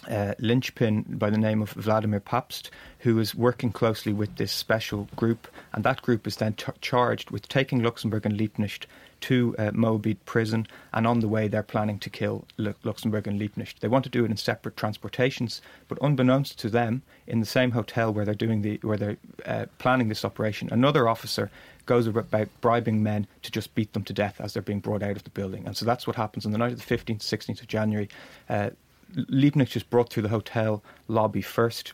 uh, 0.08 0.34
linchpin 0.38 1.04
by 1.08 1.30
the 1.30 1.38
name 1.38 1.62
of 1.62 1.74
Waldemar 1.74 2.20
Pabst, 2.20 2.70
who 3.00 3.18
is 3.18 3.34
working 3.34 3.72
closely 3.72 4.12
with 4.12 4.36
this 4.36 4.52
special 4.52 5.08
group, 5.16 5.48
and 5.72 5.84
that 5.84 6.02
group 6.02 6.26
is 6.26 6.36
then 6.36 6.54
t- 6.54 6.72
charged 6.80 7.30
with 7.30 7.48
taking 7.48 7.82
Luxemburg 7.82 8.24
and 8.26 8.38
Liebknecht 8.38 8.86
to 9.20 9.56
uh, 9.58 10.14
prison, 10.24 10.66
and 10.92 11.06
on 11.06 11.20
the 11.20 11.28
way 11.28 11.48
they're 11.48 11.62
planning 11.62 11.98
to 11.98 12.10
kill 12.10 12.44
L- 12.58 12.74
Luxemburg 12.84 13.26
and 13.26 13.40
Liebknecht. 13.40 13.80
They 13.80 13.88
want 13.88 14.04
to 14.04 14.10
do 14.10 14.24
it 14.24 14.30
in 14.30 14.36
separate 14.36 14.76
transportations, 14.76 15.60
but 15.88 15.98
unbeknownst 16.00 16.58
to 16.60 16.70
them, 16.70 17.02
in 17.26 17.40
the 17.40 17.46
same 17.46 17.72
hotel 17.72 18.12
where 18.12 18.24
they're 18.24 18.34
doing 18.34 18.62
the 18.62 18.78
where 18.82 18.96
they're 18.96 19.16
uh, 19.44 19.66
planning 19.78 20.08
this 20.08 20.24
operation, 20.24 20.68
another 20.70 21.08
officer 21.08 21.50
goes 21.86 22.06
about 22.06 22.48
bribing 22.60 23.02
men 23.02 23.26
to 23.42 23.50
just 23.50 23.74
beat 23.74 23.92
them 23.94 24.04
to 24.04 24.12
death 24.12 24.40
as 24.40 24.52
they're 24.52 24.62
being 24.62 24.78
brought 24.78 25.02
out 25.02 25.16
of 25.16 25.24
the 25.24 25.30
building. 25.30 25.66
And 25.66 25.76
so 25.76 25.86
that's 25.86 26.06
what 26.06 26.16
happens 26.16 26.44
on 26.44 26.52
the 26.52 26.58
night 26.58 26.72
of 26.72 26.86
the 26.86 26.96
15th, 26.96 27.20
16th 27.20 27.62
of 27.62 27.66
January. 27.66 28.10
Uh, 28.48 28.70
Liebknecht 29.14 29.76
is 29.76 29.82
brought 29.82 30.10
through 30.10 30.24
the 30.24 30.28
hotel 30.28 30.82
lobby 31.06 31.42
first. 31.42 31.92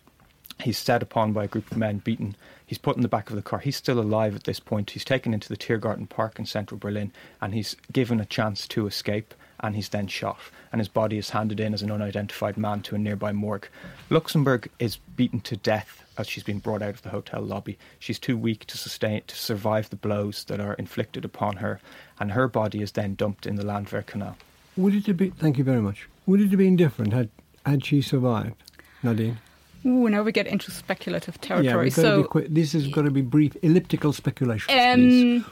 He's 0.60 0.78
set 0.78 1.02
upon 1.02 1.32
by 1.32 1.44
a 1.44 1.48
group 1.48 1.70
of 1.70 1.76
men, 1.76 1.98
beaten. 1.98 2.36
He's 2.64 2.78
put 2.78 2.96
in 2.96 3.02
the 3.02 3.08
back 3.08 3.30
of 3.30 3.36
the 3.36 3.42
car. 3.42 3.58
He's 3.58 3.76
still 3.76 4.00
alive 4.00 4.34
at 4.34 4.44
this 4.44 4.60
point. 4.60 4.90
He's 4.90 5.04
taken 5.04 5.34
into 5.34 5.48
the 5.48 5.56
Tiergarten 5.56 6.08
Park 6.08 6.38
in 6.38 6.46
central 6.46 6.78
Berlin 6.78 7.12
and 7.40 7.54
he's 7.54 7.76
given 7.92 8.20
a 8.20 8.24
chance 8.24 8.66
to 8.68 8.86
escape 8.86 9.34
and 9.60 9.76
he's 9.76 9.88
then 9.88 10.06
shot. 10.06 10.38
And 10.72 10.80
his 10.80 10.88
body 10.88 11.18
is 11.18 11.30
handed 11.30 11.60
in 11.60 11.74
as 11.74 11.82
an 11.82 11.90
unidentified 11.90 12.56
man 12.56 12.82
to 12.82 12.94
a 12.94 12.98
nearby 12.98 13.32
morgue. 13.32 13.68
Luxemburg 14.10 14.68
is 14.78 14.96
beaten 14.96 15.40
to 15.40 15.56
death 15.56 16.04
as 16.18 16.28
she's 16.28 16.42
been 16.42 16.58
brought 16.58 16.82
out 16.82 16.94
of 16.94 17.02
the 17.02 17.10
hotel 17.10 17.42
lobby. 17.42 17.78
She's 17.98 18.18
too 18.18 18.36
weak 18.36 18.66
to 18.66 18.78
sustain 18.78 19.22
to 19.26 19.36
survive 19.36 19.90
the 19.90 19.96
blows 19.96 20.44
that 20.44 20.60
are 20.60 20.74
inflicted 20.74 21.24
upon 21.24 21.56
her, 21.56 21.80
and 22.20 22.32
her 22.32 22.48
body 22.48 22.82
is 22.82 22.92
then 22.92 23.14
dumped 23.14 23.46
in 23.46 23.56
the 23.56 23.66
Landwehr 23.66 24.02
Canal. 24.02 24.36
Would 24.76 24.94
it 24.94 25.06
have 25.06 25.16
been? 25.16 25.32
Thank 25.32 25.58
you 25.58 25.64
very 25.64 25.80
much. 25.80 26.08
Would 26.26 26.40
it 26.40 26.48
have 26.48 26.58
been 26.58 26.76
different 26.76 27.12
had 27.12 27.28
had 27.64 27.84
she 27.84 28.02
survived, 28.02 28.62
Nadine? 29.02 29.38
Ooh, 29.86 30.08
now 30.08 30.22
we 30.22 30.32
get 30.32 30.46
into 30.46 30.70
speculative 30.70 31.40
territory. 31.40 31.88
Yeah, 31.88 31.94
so 31.94 32.16
to 32.16 32.22
be 32.22 32.28
quick. 32.28 32.46
this 32.48 32.72
has 32.72 32.88
got 32.88 33.02
to 33.02 33.10
be 33.10 33.20
brief, 33.20 33.54
elliptical 33.62 34.12
speculation. 34.14 34.72
Um, 34.78 35.44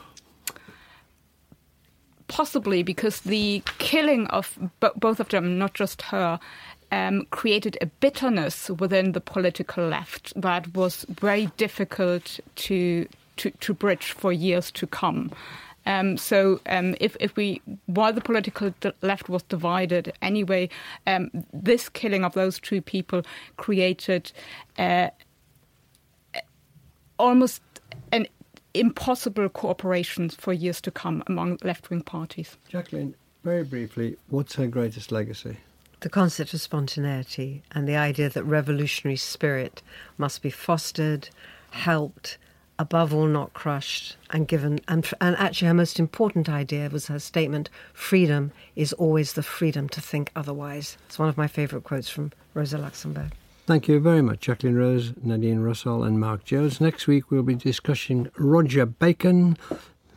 possibly 2.28 2.82
because 2.82 3.20
the 3.20 3.62
killing 3.78 4.26
of 4.28 4.58
bo- 4.80 4.92
both 4.96 5.20
of 5.20 5.28
them, 5.28 5.58
not 5.58 5.74
just 5.74 6.00
her, 6.02 6.40
um, 6.90 7.26
created 7.30 7.76
a 7.82 7.86
bitterness 7.86 8.70
within 8.70 9.12
the 9.12 9.20
political 9.20 9.86
left 9.86 10.32
that 10.40 10.74
was 10.74 11.04
very 11.08 11.46
difficult 11.56 12.40
to 12.56 13.06
to, 13.36 13.50
to 13.50 13.72
bridge 13.74 14.12
for 14.12 14.32
years 14.32 14.70
to 14.72 14.86
come. 14.86 15.30
Um, 15.86 16.16
so, 16.16 16.60
um, 16.66 16.94
if, 17.00 17.16
if 17.20 17.34
we, 17.36 17.60
while 17.86 18.12
the 18.12 18.20
political 18.20 18.74
left 19.02 19.28
was 19.28 19.42
divided 19.44 20.12
anyway, 20.22 20.68
um, 21.06 21.30
this 21.52 21.88
killing 21.88 22.24
of 22.24 22.34
those 22.34 22.60
two 22.60 22.80
people 22.80 23.22
created 23.56 24.32
uh, 24.78 25.08
almost 27.18 27.62
an 28.12 28.26
impossible 28.74 29.48
cooperation 29.48 30.28
for 30.30 30.52
years 30.52 30.80
to 30.80 30.90
come 30.90 31.22
among 31.26 31.58
left 31.62 31.90
wing 31.90 32.02
parties. 32.02 32.56
Jacqueline, 32.68 33.14
very 33.44 33.64
briefly, 33.64 34.16
what's 34.28 34.54
her 34.54 34.66
greatest 34.66 35.12
legacy? 35.12 35.58
The 36.00 36.08
concept 36.08 36.52
of 36.52 36.60
spontaneity 36.60 37.62
and 37.72 37.86
the 37.86 37.96
idea 37.96 38.28
that 38.28 38.42
revolutionary 38.42 39.16
spirit 39.16 39.82
must 40.18 40.42
be 40.42 40.50
fostered, 40.50 41.28
helped, 41.70 42.38
above 42.82 43.14
all 43.14 43.28
not 43.28 43.54
crushed, 43.54 44.16
and 44.30 44.48
given. 44.48 44.80
And, 44.88 45.08
and 45.20 45.36
actually, 45.36 45.68
her 45.68 45.74
most 45.74 46.00
important 46.00 46.48
idea 46.48 46.90
was 46.90 47.06
her 47.06 47.20
statement 47.20 47.70
freedom 47.94 48.50
is 48.74 48.92
always 48.94 49.34
the 49.34 49.42
freedom 49.42 49.88
to 49.90 50.00
think 50.00 50.32
otherwise. 50.34 50.98
It's 51.06 51.18
one 51.18 51.28
of 51.28 51.38
my 51.38 51.46
favourite 51.46 51.84
quotes 51.84 52.08
from 52.08 52.32
Rosa 52.54 52.78
Luxemburg. 52.78 53.32
Thank 53.66 53.86
you 53.86 54.00
very 54.00 54.20
much, 54.20 54.40
Jacqueline 54.40 54.74
Rose, 54.74 55.12
Nadine 55.22 55.60
Rossol, 55.60 56.04
and 56.04 56.18
Mark 56.18 56.44
Jones. 56.44 56.80
Next 56.80 57.06
week, 57.06 57.30
we'll 57.30 57.44
be 57.44 57.54
discussing 57.54 58.28
Roger 58.36 58.84
Bacon, 58.84 59.56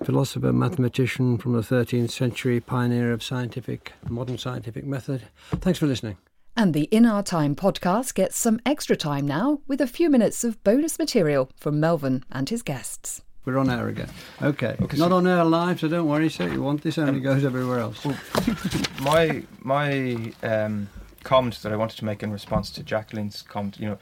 philosopher, 0.04 0.52
mathematician 0.52 1.38
from 1.38 1.54
the 1.54 1.62
13th 1.62 2.10
century, 2.10 2.60
pioneer 2.60 3.14
of 3.14 3.22
scientific, 3.22 3.94
modern 4.10 4.40
scientific 4.40 4.86
method. 4.86 5.22
Thanks 5.62 5.78
for 5.78 5.86
listening. 5.86 6.18
And 6.58 6.74
the 6.74 6.84
In 6.84 7.06
Our 7.06 7.22
Time 7.22 7.54
podcast 7.54 8.14
gets 8.14 8.38
some 8.38 8.62
extra 8.66 8.96
time 8.96 9.28
now 9.28 9.60
with 9.68 9.82
a 9.82 9.88
few 9.88 10.10
minutes 10.10 10.46
of 10.46 10.64
bonus 10.64 10.98
material 10.98 11.50
from 11.58 11.82
Melvyn 11.82 12.24
and 12.32 12.48
his 12.48 12.62
guests. 12.62 13.24
We're 13.44 13.58
on 13.58 13.70
air 13.70 13.90
again. 13.90 14.10
Okay. 14.42 14.78
Not 14.96 15.12
on 15.12 15.28
air 15.28 15.44
live, 15.44 15.82
so 15.82 15.90
don't 15.90 16.08
worry, 16.08 16.30
sir. 16.30 16.48
You 16.48 16.62
want 16.62 16.82
this 16.82 16.98
only 16.98 17.20
goes 17.20 17.44
everywhere 17.44 17.80
else. 17.80 18.08
my 19.02 19.44
my 19.60 20.32
um, 20.44 20.88
comment 21.24 21.62
that 21.62 21.74
I 21.74 21.76
wanted 21.76 21.98
to 21.98 22.06
make 22.06 22.24
in 22.24 22.32
response 22.32 22.70
to 22.72 22.84
Jacqueline's 22.84 23.42
comment, 23.42 23.78
you 23.78 23.90
know, 23.90 23.98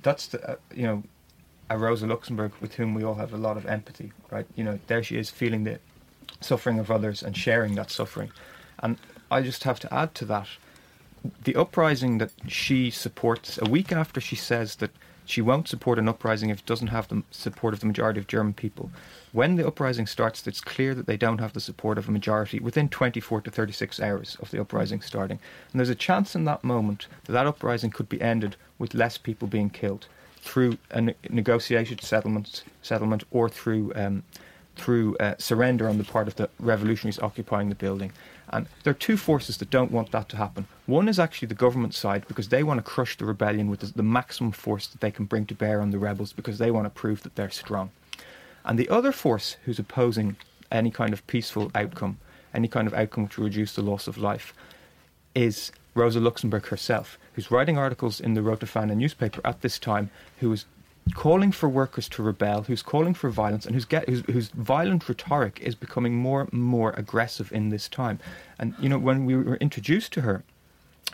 that's 0.00 0.28
the, 0.28 0.52
uh, 0.52 0.56
you 0.72 0.84
know, 0.84 1.02
a 1.68 1.76
Rosa 1.76 2.06
Luxemburg 2.06 2.52
with 2.60 2.74
whom 2.74 2.94
we 2.94 3.02
all 3.02 3.16
have 3.16 3.32
a 3.32 3.36
lot 3.36 3.56
of 3.56 3.66
empathy, 3.66 4.12
right? 4.30 4.46
You 4.54 4.62
know, 4.62 4.78
there 4.86 5.02
she 5.02 5.18
is 5.18 5.30
feeling 5.30 5.64
the 5.64 5.80
suffering 6.40 6.78
of 6.78 6.92
others 6.92 7.24
and 7.24 7.36
sharing 7.36 7.74
that 7.74 7.90
suffering, 7.90 8.30
and 8.78 8.98
I 9.32 9.42
just 9.42 9.64
have 9.64 9.80
to 9.80 9.92
add 9.92 10.14
to 10.14 10.24
that 10.26 10.46
the 11.44 11.56
uprising 11.56 12.18
that 12.18 12.32
she 12.46 12.90
supports 12.90 13.58
a 13.60 13.68
week 13.68 13.92
after 13.92 14.20
she 14.20 14.36
says 14.36 14.76
that 14.76 14.90
she 15.28 15.42
won't 15.42 15.68
support 15.68 15.98
an 15.98 16.08
uprising 16.08 16.48
if 16.48 16.60
it 16.60 16.66
doesn't 16.66 16.86
have 16.86 17.08
the 17.08 17.22
support 17.30 17.74
of 17.74 17.80
the 17.80 17.86
majority 17.86 18.18
of 18.18 18.26
German 18.26 18.54
people. 18.54 18.90
When 19.32 19.56
the 19.56 19.66
uprising 19.66 20.06
starts, 20.06 20.46
it's 20.46 20.62
clear 20.62 20.94
that 20.94 21.06
they 21.06 21.18
don't 21.18 21.38
have 21.38 21.52
the 21.52 21.60
support 21.60 21.98
of 21.98 22.08
a 22.08 22.12
majority 22.12 22.58
within 22.60 22.88
24 22.88 23.42
to 23.42 23.50
36 23.50 24.00
hours 24.00 24.38
of 24.40 24.50
the 24.50 24.58
uprising 24.58 25.02
starting. 25.02 25.38
And 25.70 25.78
there's 25.78 25.90
a 25.90 25.94
chance 25.94 26.34
in 26.34 26.44
that 26.44 26.64
moment 26.64 27.08
that 27.24 27.32
that 27.32 27.46
uprising 27.46 27.90
could 27.90 28.08
be 28.08 28.22
ended 28.22 28.56
with 28.78 28.94
less 28.94 29.18
people 29.18 29.48
being 29.48 29.68
killed 29.68 30.06
through 30.40 30.78
a 30.90 31.02
ne- 31.02 31.14
negotiated 31.28 32.00
settlement, 32.00 32.64
settlement 32.80 33.24
or 33.30 33.50
through 33.50 33.92
um, 33.94 34.22
through 34.76 35.16
uh, 35.16 35.34
surrender 35.38 35.88
on 35.88 35.98
the 35.98 36.04
part 36.04 36.28
of 36.28 36.36
the 36.36 36.48
revolutionaries 36.58 37.18
occupying 37.18 37.68
the 37.68 37.74
building. 37.74 38.12
And 38.50 38.66
there 38.82 38.90
are 38.92 38.94
two 38.94 39.16
forces 39.16 39.58
that 39.58 39.70
don't 39.70 39.92
want 39.92 40.10
that 40.12 40.28
to 40.30 40.36
happen. 40.36 40.66
One 40.86 41.08
is 41.08 41.18
actually 41.18 41.48
the 41.48 41.54
government 41.54 41.94
side 41.94 42.26
because 42.28 42.48
they 42.48 42.62
want 42.62 42.78
to 42.78 42.82
crush 42.82 43.16
the 43.16 43.26
rebellion 43.26 43.68
with 43.68 43.94
the, 43.94 44.02
maximum 44.02 44.52
force 44.52 44.86
that 44.86 45.00
they 45.00 45.10
can 45.10 45.26
bring 45.26 45.46
to 45.46 45.54
bear 45.54 45.80
on 45.80 45.90
the 45.90 45.98
rebels 45.98 46.32
because 46.32 46.58
they 46.58 46.70
want 46.70 46.86
to 46.86 46.90
prove 46.90 47.22
that 47.22 47.34
they're 47.36 47.50
strong. 47.50 47.90
And 48.64 48.78
the 48.78 48.88
other 48.88 49.12
force 49.12 49.56
who's 49.64 49.78
opposing 49.78 50.36
any 50.70 50.90
kind 50.90 51.12
of 51.12 51.26
peaceful 51.26 51.70
outcome, 51.74 52.18
any 52.54 52.68
kind 52.68 52.86
of 52.86 52.94
outcome 52.94 53.28
will 53.36 53.44
reduce 53.44 53.74
the 53.74 53.82
loss 53.82 54.08
of 54.08 54.18
life, 54.18 54.54
is 55.34 55.70
Rosa 55.94 56.20
Luxemburg 56.20 56.66
herself, 56.66 57.18
who's 57.34 57.50
writing 57.50 57.76
articles 57.76 58.20
in 58.20 58.34
the 58.34 58.42
Rote 58.42 58.60
Fahne 58.60 58.96
newspaper 58.96 59.40
at 59.44 59.60
this 59.60 59.78
time, 59.78 60.10
who 60.40 60.52
is 60.52 60.64
calling 61.14 61.52
for 61.52 61.68
workers 61.68 62.08
to 62.10 62.22
rebel, 62.22 62.62
who's 62.62 62.82
calling 62.82 63.14
for 63.14 63.30
violence, 63.30 63.66
and 63.66 63.74
who's 63.74 63.84
get, 63.84 64.08
whose, 64.08 64.20
whose 64.26 64.48
violent 64.48 65.08
rhetoric 65.08 65.60
is 65.60 65.74
becoming 65.74 66.14
more 66.14 66.42
and 66.42 66.52
more 66.52 66.92
aggressive 66.96 67.52
in 67.52 67.68
this 67.68 67.88
time. 67.88 68.18
And 68.58 68.74
you 68.80 68.88
know, 68.88 68.98
when 68.98 69.24
we 69.24 69.36
were 69.36 69.56
introduced 69.56 70.12
to 70.14 70.22
her 70.22 70.42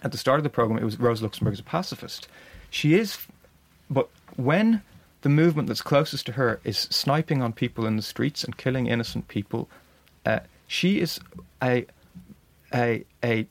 at 0.03 0.13
the 0.13 0.19
start 0.19 0.39
of 0.39 0.45
the 0.45 0.51
program, 0.51 0.79
it 0.79 0.85
was 0.85 0.99
Rosa 0.99 1.25
Luxemburg 1.25 1.55
as 1.55 1.61
a 1.61 1.65
pacifist. 1.65 2.29
She 2.71 2.95
is, 2.95 3.19
but 3.91 4.09
when 4.37 4.83
the 5.23 5.29
movement 5.29 5.69
that's 5.69 5.83
closest 5.83 6.27
to 6.27 6.33
her 6.33 6.61
is 6.65 6.79
sniping 6.79 7.41
on 7.41 7.53
people 7.53 7.87
in 7.87 7.97
the 7.97 8.03
streets 8.03 8.45
and 8.45 8.57
killing 8.57 8.87
innocent 8.87 9.29
people, 9.29 9.69
uh, 10.27 10.41
she 10.67 11.01
is 11.01 11.21
a 11.63 11.87
a 12.73 13.05
a 13.23 13.47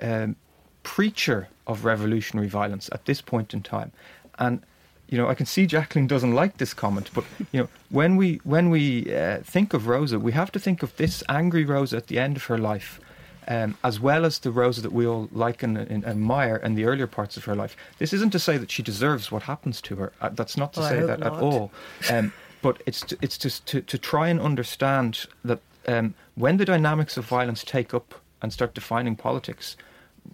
um, 0.00 0.36
preacher 0.82 1.48
of 1.66 1.84
revolutionary 1.84 2.48
violence 2.48 2.88
at 2.92 3.04
this 3.04 3.20
point 3.20 3.52
in 3.52 3.62
time, 3.62 3.92
and 4.38 4.62
you 5.08 5.16
know, 5.16 5.28
I 5.28 5.34
can 5.34 5.46
see 5.46 5.66
Jacqueline 5.66 6.06
doesn't 6.06 6.34
like 6.34 6.58
this 6.58 6.74
comment, 6.74 7.10
but 7.14 7.24
you 7.52 7.60
know, 7.60 7.68
when 7.90 8.16
we 8.16 8.40
when 8.44 8.70
we 8.70 9.14
uh, 9.14 9.38
think 9.42 9.72
of 9.74 9.86
Rosa, 9.86 10.18
we 10.18 10.32
have 10.32 10.52
to 10.52 10.58
think 10.58 10.82
of 10.82 10.94
this 10.96 11.22
angry 11.28 11.64
Rosa 11.64 11.96
at 11.96 12.08
the 12.08 12.18
end 12.18 12.36
of 12.36 12.44
her 12.44 12.58
life, 12.58 13.00
um, 13.46 13.76
as 13.82 13.98
well 13.98 14.26
as 14.26 14.38
the 14.40 14.50
Rosa 14.50 14.82
that 14.82 14.92
we 14.92 15.06
all 15.06 15.28
like 15.32 15.62
and, 15.62 15.78
and 15.78 16.04
admire 16.04 16.56
in 16.56 16.74
the 16.74 16.84
earlier 16.84 17.06
parts 17.06 17.36
of 17.36 17.44
her 17.44 17.54
life. 17.54 17.76
This 17.98 18.12
isn't 18.12 18.30
to 18.32 18.38
say 18.38 18.58
that 18.58 18.70
she 18.70 18.82
deserves 18.82 19.32
what 19.32 19.44
happens 19.44 19.80
to 19.82 19.96
her. 19.96 20.12
Uh, 20.20 20.28
that's 20.30 20.56
not 20.56 20.74
to 20.74 20.80
Well, 20.80 20.88
say 20.90 20.98
hope 20.98 21.06
that 21.06 21.22
at 21.22 21.32
all. 21.32 21.72
Um, 22.10 22.32
but 22.60 22.82
it's 22.86 23.00
to, 23.02 23.16
it's 23.22 23.38
just 23.38 23.66
to, 23.66 23.80
to 23.80 23.96
try 23.96 24.28
and 24.28 24.40
understand 24.40 25.26
that 25.44 25.60
um, 25.86 26.14
when 26.34 26.56
the 26.58 26.64
dynamics 26.64 27.16
of 27.16 27.24
violence 27.24 27.64
take 27.64 27.94
up 27.94 28.14
and 28.42 28.52
start 28.52 28.74
defining 28.74 29.16
politics, 29.16 29.76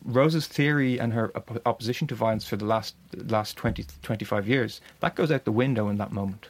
Rosa's 0.05 0.47
theory 0.47 0.99
and 0.99 1.13
her 1.13 1.31
op- 1.37 1.67
opposition 1.67 2.07
to 2.09 2.15
violence 2.15 2.47
for 2.47 2.57
the 2.57 2.65
last 2.65 2.95
last 3.15 3.57
20, 3.57 3.85
25 4.03 4.49
years, 4.49 4.81
that 5.01 5.15
goes 5.15 5.31
out 5.31 5.45
the 5.45 5.53
window 5.53 5.89
in 5.89 5.99
that 5.99 6.13
moment. 6.13 6.49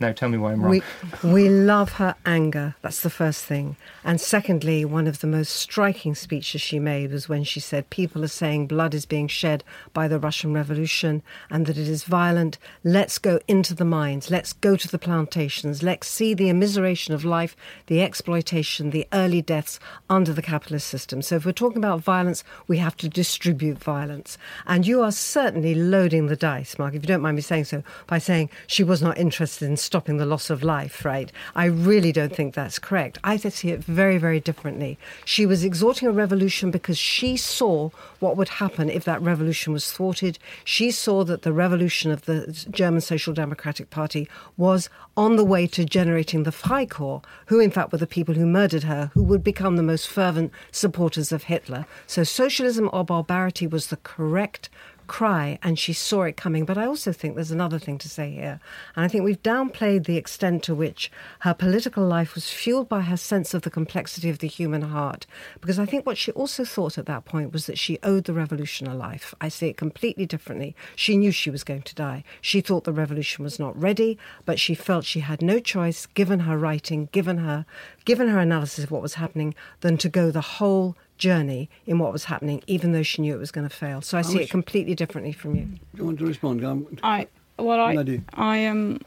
Now 0.00 0.12
tell 0.12 0.28
me 0.28 0.38
why 0.38 0.52
I'm 0.52 0.60
wrong. 0.60 0.70
We, 0.70 0.82
we 1.22 1.48
love 1.48 1.92
her 1.92 2.16
anger. 2.26 2.74
That's 2.82 3.02
the 3.02 3.10
first 3.10 3.44
thing. 3.44 3.76
And 4.02 4.20
secondly, 4.20 4.84
one 4.84 5.06
of 5.06 5.20
the 5.20 5.28
most 5.28 5.50
striking 5.50 6.16
speeches 6.16 6.60
she 6.60 6.80
made 6.80 7.12
was 7.12 7.28
when 7.28 7.44
she 7.44 7.60
said, 7.60 7.90
People 7.90 8.24
are 8.24 8.28
saying 8.28 8.66
blood 8.66 8.92
is 8.92 9.06
being 9.06 9.28
shed 9.28 9.62
by 9.92 10.08
the 10.08 10.18
Russian 10.18 10.52
Revolution 10.52 11.22
and 11.48 11.66
that 11.66 11.78
it 11.78 11.88
is 11.88 12.02
violent. 12.04 12.58
Let's 12.82 13.18
go 13.18 13.38
into 13.46 13.72
the 13.72 13.84
mines. 13.84 14.30
Let's 14.30 14.52
go 14.52 14.74
to 14.74 14.88
the 14.88 14.98
plantations. 14.98 15.82
Let's 15.82 16.08
see 16.08 16.34
the 16.34 16.48
immiseration 16.48 17.14
of 17.14 17.24
life, 17.24 17.54
the 17.86 18.02
exploitation, 18.02 18.90
the 18.90 19.06
early 19.12 19.42
deaths 19.42 19.78
under 20.10 20.32
the 20.32 20.42
capitalist 20.42 20.88
system. 20.88 21.22
So 21.22 21.36
if 21.36 21.46
we're 21.46 21.52
talking 21.52 21.78
about 21.78 22.00
violence, 22.00 22.42
we 22.66 22.78
have 22.78 22.96
to 22.96 23.08
distribute 23.08 23.78
violence. 23.78 24.38
And 24.66 24.86
you 24.86 25.02
are 25.02 25.12
certainly 25.12 25.76
loading 25.76 26.26
the 26.26 26.36
dice, 26.36 26.78
Mark, 26.80 26.94
if 26.94 27.02
you 27.02 27.06
don't 27.06 27.22
mind 27.22 27.36
me 27.36 27.42
saying 27.42 27.64
so, 27.64 27.84
by 28.08 28.18
saying 28.18 28.50
she 28.66 28.82
was 28.82 29.00
not 29.00 29.18
interested 29.18 29.66
in 29.66 29.76
stopping 29.84 30.16
the 30.16 30.26
loss 30.26 30.50
of 30.50 30.62
life, 30.62 31.04
right? 31.04 31.30
I 31.54 31.66
really 31.66 32.10
don't 32.10 32.34
think 32.34 32.54
that's 32.54 32.78
correct. 32.78 33.18
I 33.22 33.36
see 33.36 33.70
it 33.70 33.84
very, 33.84 34.18
very 34.18 34.40
differently. 34.40 34.98
She 35.24 35.46
was 35.46 35.62
exhorting 35.64 36.08
a 36.08 36.12
revolution 36.12 36.70
because 36.70 36.98
she 36.98 37.36
saw 37.36 37.90
what 38.20 38.36
would 38.36 38.48
happen 38.48 38.88
if 38.88 39.04
that 39.04 39.22
revolution 39.22 39.72
was 39.72 39.92
thwarted. 39.92 40.38
She 40.64 40.90
saw 40.90 41.24
that 41.24 41.42
the 41.42 41.52
revolution 41.52 42.10
of 42.10 42.24
the 42.24 42.66
German 42.70 43.00
Social 43.00 43.34
Democratic 43.34 43.90
Party 43.90 44.28
was 44.56 44.88
on 45.16 45.36
the 45.36 45.44
way 45.44 45.66
to 45.68 45.84
generating 45.84 46.42
the 46.42 46.50
Freikorps, 46.50 47.24
who 47.46 47.60
in 47.60 47.70
fact 47.70 47.92
were 47.92 47.98
the 47.98 48.06
people 48.06 48.34
who 48.34 48.46
murdered 48.46 48.84
her, 48.84 49.10
who 49.14 49.22
would 49.22 49.44
become 49.44 49.76
the 49.76 49.82
most 49.82 50.08
fervent 50.08 50.50
supporters 50.72 51.30
of 51.30 51.44
Hitler. 51.44 51.86
So 52.06 52.24
socialism 52.24 52.88
or 52.92 53.04
barbarity 53.04 53.66
was 53.66 53.88
the 53.88 53.98
correct 53.98 54.68
cry 55.06 55.58
and 55.62 55.78
she 55.78 55.92
saw 55.92 56.22
it 56.22 56.36
coming. 56.36 56.64
But 56.64 56.78
I 56.78 56.86
also 56.86 57.12
think 57.12 57.34
there's 57.34 57.50
another 57.50 57.78
thing 57.78 57.98
to 57.98 58.08
say 58.08 58.30
here. 58.30 58.60
And 58.96 59.04
I 59.04 59.08
think 59.08 59.24
we've 59.24 59.42
downplayed 59.42 60.04
the 60.04 60.16
extent 60.16 60.62
to 60.64 60.74
which 60.74 61.10
her 61.40 61.54
political 61.54 62.04
life 62.06 62.34
was 62.34 62.50
fueled 62.50 62.88
by 62.88 63.02
her 63.02 63.16
sense 63.16 63.54
of 63.54 63.62
the 63.62 63.70
complexity 63.70 64.30
of 64.30 64.38
the 64.38 64.48
human 64.48 64.82
heart. 64.82 65.26
Because 65.60 65.78
I 65.78 65.86
think 65.86 66.06
what 66.06 66.18
she 66.18 66.32
also 66.32 66.64
thought 66.64 66.98
at 66.98 67.06
that 67.06 67.24
point 67.24 67.52
was 67.52 67.66
that 67.66 67.78
she 67.78 67.98
owed 68.02 68.24
the 68.24 68.32
revolution 68.32 68.86
a 68.86 68.94
life. 68.94 69.34
I 69.40 69.48
see 69.48 69.68
it 69.68 69.76
completely 69.76 70.26
differently. 70.26 70.74
She 70.96 71.16
knew 71.16 71.32
she 71.32 71.50
was 71.50 71.64
going 71.64 71.82
to 71.82 71.94
die. 71.94 72.24
She 72.40 72.60
thought 72.60 72.84
the 72.84 72.92
revolution 72.92 73.44
was 73.44 73.58
not 73.58 73.80
ready, 73.80 74.18
but 74.44 74.58
she 74.60 74.74
felt 74.74 75.04
she 75.04 75.20
had 75.20 75.42
no 75.42 75.58
choice, 75.58 76.06
given 76.06 76.40
her 76.40 76.58
writing, 76.58 77.08
given 77.12 77.38
her 77.38 77.66
given 78.04 78.28
her 78.28 78.38
analysis 78.38 78.84
of 78.84 78.90
what 78.90 79.02
was 79.02 79.14
happening, 79.14 79.54
than 79.80 79.96
to 79.96 80.08
go 80.08 80.30
the 80.30 80.40
whole 80.40 80.96
journey 81.18 81.68
in 81.86 81.98
what 81.98 82.12
was 82.12 82.24
happening, 82.24 82.62
even 82.66 82.92
though 82.92 83.02
she 83.02 83.22
knew 83.22 83.34
it 83.34 83.38
was 83.38 83.50
going 83.50 83.68
to 83.68 83.74
fail. 83.74 84.00
So 84.00 84.18
I, 84.18 84.22
see 84.22 84.42
it 84.42 84.50
completely 84.50 84.94
differently 84.94 85.32
from 85.32 85.54
you. 85.56 85.62
Do 85.64 85.78
you 85.94 86.04
want 86.04 86.18
to 86.18 86.26
respond? 86.26 86.64
I 87.02 87.28
well, 87.58 87.80
I 87.80 88.20
I 88.34 88.56
am. 88.58 88.92
Um, 88.92 89.00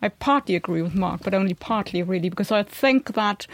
I 0.00 0.08
partly 0.08 0.54
agree 0.54 0.82
with 0.82 0.94
Mark, 0.94 1.22
but 1.24 1.34
only 1.34 1.54
partly 1.54 2.02
really, 2.02 2.28
because 2.28 2.52
I 2.52 2.62
think 2.62 3.14
that 3.14 3.46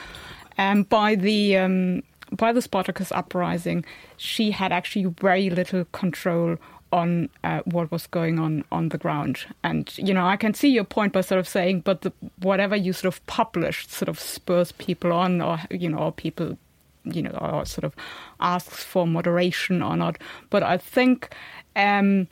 um, 0.59 0.83
by 0.83 1.15
the 1.15 1.57
um, 1.57 2.03
by 2.33 2.53
the 2.53 2.61
Spartacus 2.61 3.13
uprising, 3.13 3.85
she 4.17 4.51
had 4.51 4.73
actually 4.73 5.05
very 5.05 5.51
little 5.51 5.85
control 5.87 6.57
on 6.93 7.29
uh, 7.43 7.61
what 7.65 7.91
was 7.91 8.07
going 8.07 8.39
on 8.39 8.65
on 8.71 8.91
the 8.91 8.99
ground. 8.99 9.47
And 9.63 9.93
you 9.99 10.15
know, 10.15 10.27
I 10.27 10.37
can 10.37 10.55
see 10.55 10.69
your 10.69 10.85
point 10.85 11.13
by 11.13 11.23
sort 11.23 11.41
of 11.41 11.49
saying, 11.49 11.81
but 11.81 12.03
the, 12.03 12.13
whatever 12.41 12.77
you 12.77 12.93
sort 12.93 13.13
of 13.13 13.27
publish 13.27 13.89
sort 13.89 14.09
of 14.09 14.21
spurs 14.21 14.73
people 14.73 15.13
on, 15.13 15.41
or 15.41 15.61
you 15.71 15.89
know, 15.89 15.99
or 15.99 16.13
people 16.13 16.57
you 17.05 17.23
know, 17.23 17.37
or 17.41 17.65
sort 17.65 17.85
of 17.85 17.95
asks 18.41 18.83
for 18.83 19.07
moderation 19.07 19.83
or 19.83 19.97
not. 19.97 20.19
But 20.51 20.63
I 20.63 20.79
think 20.79 21.35
um, 21.77 22.29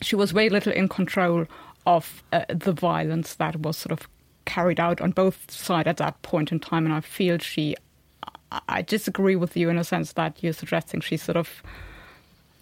she 0.00 0.16
was 0.16 0.32
very 0.32 0.48
little 0.48 0.72
in 0.72 0.88
control 0.88 1.46
of 1.86 2.22
uh, 2.32 2.44
the 2.48 2.72
violence 2.72 3.34
that 3.34 3.56
was 3.56 3.76
sort 3.76 3.92
of 3.92 4.08
carried 4.44 4.80
out 4.80 5.00
on 5.00 5.10
both 5.10 5.50
sides 5.50 5.88
at 5.88 5.96
that 5.98 6.20
point 6.22 6.52
in 6.52 6.60
time. 6.60 6.84
And 6.84 6.94
I 6.94 7.00
feel 7.00 7.38
she, 7.38 7.76
I 8.68 8.82
disagree 8.82 9.36
with 9.36 9.56
you 9.56 9.68
in 9.68 9.78
a 9.78 9.84
sense 9.84 10.12
that 10.12 10.42
you're 10.42 10.52
suggesting 10.52 11.00
she 11.00 11.16
sort 11.16 11.36
of 11.36 11.62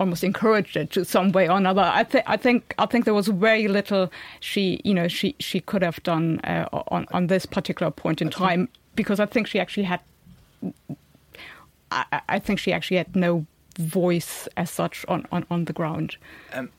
almost 0.01 0.23
encouraged 0.23 0.77
it 0.77 0.91
to 0.93 1.05
some 1.05 1.33
way 1.33 1.49
or 1.49 1.57
another. 1.57 1.83
I 1.83 2.05
think 2.05 2.25
I 2.27 2.37
think 2.37 2.75
I 2.79 2.87
think 2.87 3.05
there 3.05 3.15
was 3.15 3.29
very 3.29 3.67
little 3.69 4.13
she 4.41 4.81
you 4.85 4.95
know 4.95 5.09
she 5.09 5.35
she 5.41 5.61
could 5.61 5.83
have 5.83 6.01
done 6.03 6.41
uh, 6.45 6.69
on 6.73 7.07
on 7.11 7.27
this 7.27 7.47
particular 7.47 7.91
point 7.91 8.23
in 8.23 8.31
time 8.31 8.69
because 8.95 9.19
I 9.19 9.27
think 9.27 9.47
she 9.47 9.59
actually 9.59 9.85
had 9.85 10.01
I, 11.91 12.21
I 12.29 12.39
think 12.39 12.59
she 12.59 12.73
actually 12.73 12.99
had 12.99 13.15
no 13.15 13.47
voice 13.79 14.49
as 14.57 14.71
such 14.71 15.05
on, 15.09 15.27
on, 15.31 15.47
on 15.51 15.65
the 15.67 15.73
ground. 15.73 16.17
Um, 16.53 16.71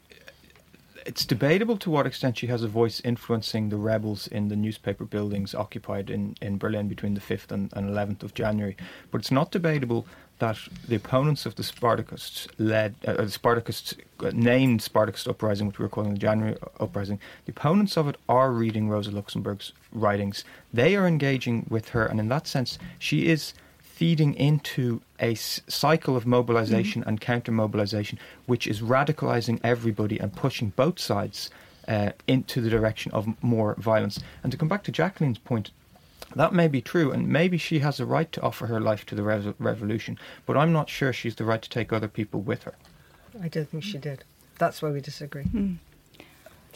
it's 1.05 1.25
debatable 1.25 1.77
to 1.77 1.89
what 1.89 2.05
extent 2.05 2.37
she 2.37 2.47
has 2.47 2.61
a 2.61 2.67
voice 2.67 3.01
influencing 3.03 3.69
the 3.69 3.77
rebels 3.77 4.27
in 4.27 4.49
the 4.49 4.55
newspaper 4.55 5.05
buildings 5.05 5.55
occupied 5.55 6.09
in, 6.09 6.35
in 6.41 6.57
Berlin 6.57 6.87
between 6.87 7.13
the 7.13 7.21
5th 7.21 7.51
and, 7.51 7.71
and 7.73 7.89
11th 7.89 8.23
of 8.23 8.33
January. 8.33 8.75
But 9.09 9.21
it's 9.21 9.31
not 9.31 9.51
debatable 9.51 10.05
that 10.39 10.57
the 10.87 10.95
opponents 10.95 11.45
of 11.45 11.55
the 11.55 11.63
Spartacists 11.63 12.47
led, 12.57 12.95
uh, 13.05 13.13
the 13.13 13.23
Spartacists 13.23 13.97
uh, 14.19 14.31
named 14.33 14.81
Spartacist 14.81 15.27
uprising, 15.27 15.67
which 15.67 15.79
we 15.79 15.83
were 15.83 15.89
calling 15.89 16.13
the 16.13 16.19
January 16.19 16.57
uprising, 16.79 17.19
the 17.45 17.51
opponents 17.51 17.97
of 17.97 18.07
it 18.07 18.15
are 18.27 18.51
reading 18.51 18.89
Rosa 18.89 19.11
Luxemburg's 19.11 19.73
writings. 19.91 20.45
They 20.73 20.95
are 20.95 21.07
engaging 21.07 21.65
with 21.69 21.89
her, 21.89 22.05
and 22.05 22.19
in 22.19 22.29
that 22.29 22.47
sense, 22.47 22.79
she 22.99 23.27
is 23.27 23.53
feeding 23.99 24.33
into 24.35 25.01
a 25.19 25.35
cycle 25.35 26.15
of 26.15 26.25
mobilization 26.25 27.01
mm-hmm. 27.01 27.09
and 27.09 27.19
counter 27.19 27.51
mobilization, 27.51 28.17
which 28.45 28.65
is 28.65 28.79
radicalizing 28.79 29.59
everybody 29.61 30.17
and 30.17 30.33
pushing 30.33 30.69
both 30.77 30.97
sides 30.97 31.49
uh, 31.89 32.09
into 32.25 32.61
the 32.61 32.69
direction 32.69 33.11
of 33.11 33.27
more 33.43 33.75
violence. 33.77 34.17
And 34.41 34.53
to 34.53 34.57
come 34.57 34.69
back 34.69 34.83
to 34.83 34.91
Jacqueline's 34.93 35.37
point, 35.37 35.71
that 36.33 36.53
may 36.53 36.69
be 36.69 36.81
true, 36.81 37.11
and 37.11 37.27
maybe 37.27 37.57
she 37.57 37.79
has 37.79 37.99
a 37.99 38.05
right 38.05 38.31
to 38.31 38.41
offer 38.41 38.67
her 38.67 38.79
life 38.79 39.05
to 39.07 39.15
the 39.15 39.23
re- 39.23 39.53
revolution, 39.59 40.17
but 40.45 40.55
I'm 40.55 40.71
not 40.71 40.89
sure 40.89 41.11
she's 41.11 41.35
the 41.35 41.43
right 41.43 41.61
to 41.61 41.69
take 41.69 41.91
other 41.91 42.07
people 42.07 42.39
with 42.39 42.63
her. 42.63 42.75
I 43.43 43.49
don't 43.49 43.67
think 43.67 43.83
she 43.83 43.97
did. 43.97 44.23
That's 44.59 44.81
where 44.81 44.93
we 44.93 45.01
disagree. 45.01 45.43
Mm. 45.43 45.75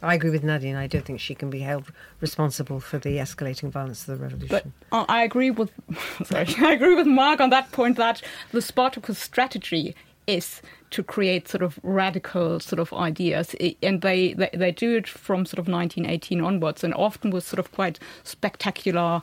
I 0.03 0.15
agree 0.15 0.29
with 0.29 0.43
Nadine. 0.43 0.75
I 0.75 0.87
don't 0.87 1.05
think 1.05 1.19
she 1.19 1.33
can 1.33 1.49
be 1.49 1.59
held 1.59 1.91
responsible 2.19 2.79
for 2.81 2.99
the 2.99 3.17
escalating 3.17 3.69
violence 3.69 4.01
of 4.07 4.17
the 4.17 4.23
revolution. 4.23 4.73
But 4.91 4.97
uh, 4.97 5.05
I 5.07 5.23
agree 5.23 5.49
with 5.49 5.71
sorry, 6.25 6.47
I 6.59 6.73
agree 6.73 6.95
with 6.95 7.07
Mark 7.07 7.39
on 7.39 7.49
that 7.51 7.71
point 7.71 7.97
that 7.97 8.21
the 8.51 8.61
Spartacus 8.61 9.17
strategy 9.17 9.95
is 10.27 10.61
to 10.89 11.03
create 11.03 11.47
sort 11.47 11.63
of 11.63 11.79
radical 11.83 12.59
sort 12.59 12.79
of 12.79 12.93
ideas 12.93 13.55
and 13.81 14.01
they, 14.01 14.33
they, 14.33 14.49
they 14.53 14.71
do 14.71 14.95
it 14.95 15.07
from 15.07 15.45
sort 15.45 15.59
of 15.59 15.67
1918 15.67 16.39
onwards 16.39 16.83
and 16.83 16.93
often 16.93 17.31
with 17.31 17.43
sort 17.43 17.59
of 17.59 17.71
quite 17.71 17.99
spectacular 18.23 19.21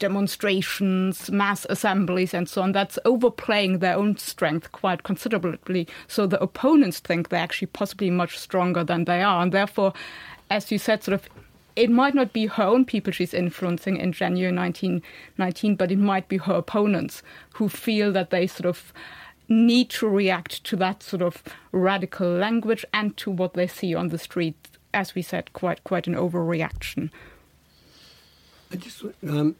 demonstrations, 0.00 1.30
mass 1.30 1.64
assemblies, 1.70 2.34
and 2.34 2.48
so 2.48 2.62
on. 2.62 2.72
That's 2.72 2.98
overplaying 3.04 3.78
their 3.78 3.94
own 3.94 4.16
strength 4.16 4.72
quite 4.72 5.04
considerably. 5.04 5.86
So 6.08 6.26
the 6.26 6.42
opponents 6.42 6.98
think 6.98 7.28
they're 7.28 7.38
actually 7.38 7.68
possibly 7.68 8.10
much 8.10 8.36
stronger 8.36 8.82
than 8.82 9.04
they 9.04 9.22
are. 9.22 9.42
And 9.42 9.52
therefore, 9.52 9.92
as 10.50 10.72
you 10.72 10.78
said, 10.78 11.04
sort 11.04 11.14
of 11.14 11.28
it 11.76 11.90
might 11.90 12.14
not 12.14 12.32
be 12.32 12.46
her 12.46 12.64
own 12.64 12.84
people 12.84 13.12
she's 13.12 13.32
influencing 13.32 13.96
in 13.96 14.12
January 14.12 14.54
1919, 14.54 15.76
but 15.76 15.92
it 15.92 15.98
might 15.98 16.28
be 16.28 16.36
her 16.38 16.54
opponents 16.54 17.22
who 17.54 17.68
feel 17.68 18.12
that 18.12 18.30
they 18.30 18.46
sort 18.46 18.66
of 18.66 18.92
need 19.48 19.90
to 19.90 20.08
react 20.08 20.62
to 20.64 20.76
that 20.76 21.02
sort 21.02 21.22
of 21.22 21.42
radical 21.72 22.28
language 22.28 22.84
and 22.92 23.16
to 23.16 23.30
what 23.30 23.54
they 23.54 23.66
see 23.66 23.94
on 23.94 24.08
the 24.08 24.18
street. 24.18 24.56
As 24.92 25.14
we 25.14 25.22
said, 25.22 25.52
quite 25.52 25.84
quite 25.84 26.08
an 26.08 26.14
overreaction. 26.14 27.10
I 28.72 28.76
just 28.76 29.02
um, 29.26 29.56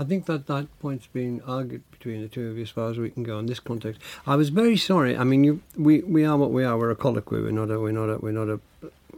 I 0.00 0.04
think 0.04 0.24
that 0.26 0.46
that 0.46 0.66
point's 0.80 1.06
been 1.08 1.42
argued 1.46 1.82
between 1.90 2.22
the 2.22 2.28
two 2.28 2.48
of 2.48 2.56
you 2.56 2.62
as 2.62 2.70
far 2.70 2.90
as 2.90 2.96
we 2.96 3.10
can 3.10 3.22
go 3.22 3.38
in 3.38 3.44
this 3.44 3.60
context. 3.60 4.00
I 4.26 4.34
was 4.34 4.48
very 4.48 4.78
sorry. 4.78 5.14
I 5.14 5.24
mean, 5.24 5.44
you, 5.44 5.60
we 5.76 6.00
we 6.00 6.24
are 6.24 6.38
what 6.38 6.52
we 6.52 6.64
are. 6.64 6.78
We're 6.78 6.90
a 6.90 6.96
colloquy. 6.96 7.42
We're 7.42 7.50
not 7.50 7.70
a 7.70 7.78
we're 7.78 7.92
not 7.92 8.08
a 8.08 8.16
we're 8.16 8.32
not 8.32 8.48
a 8.48 8.60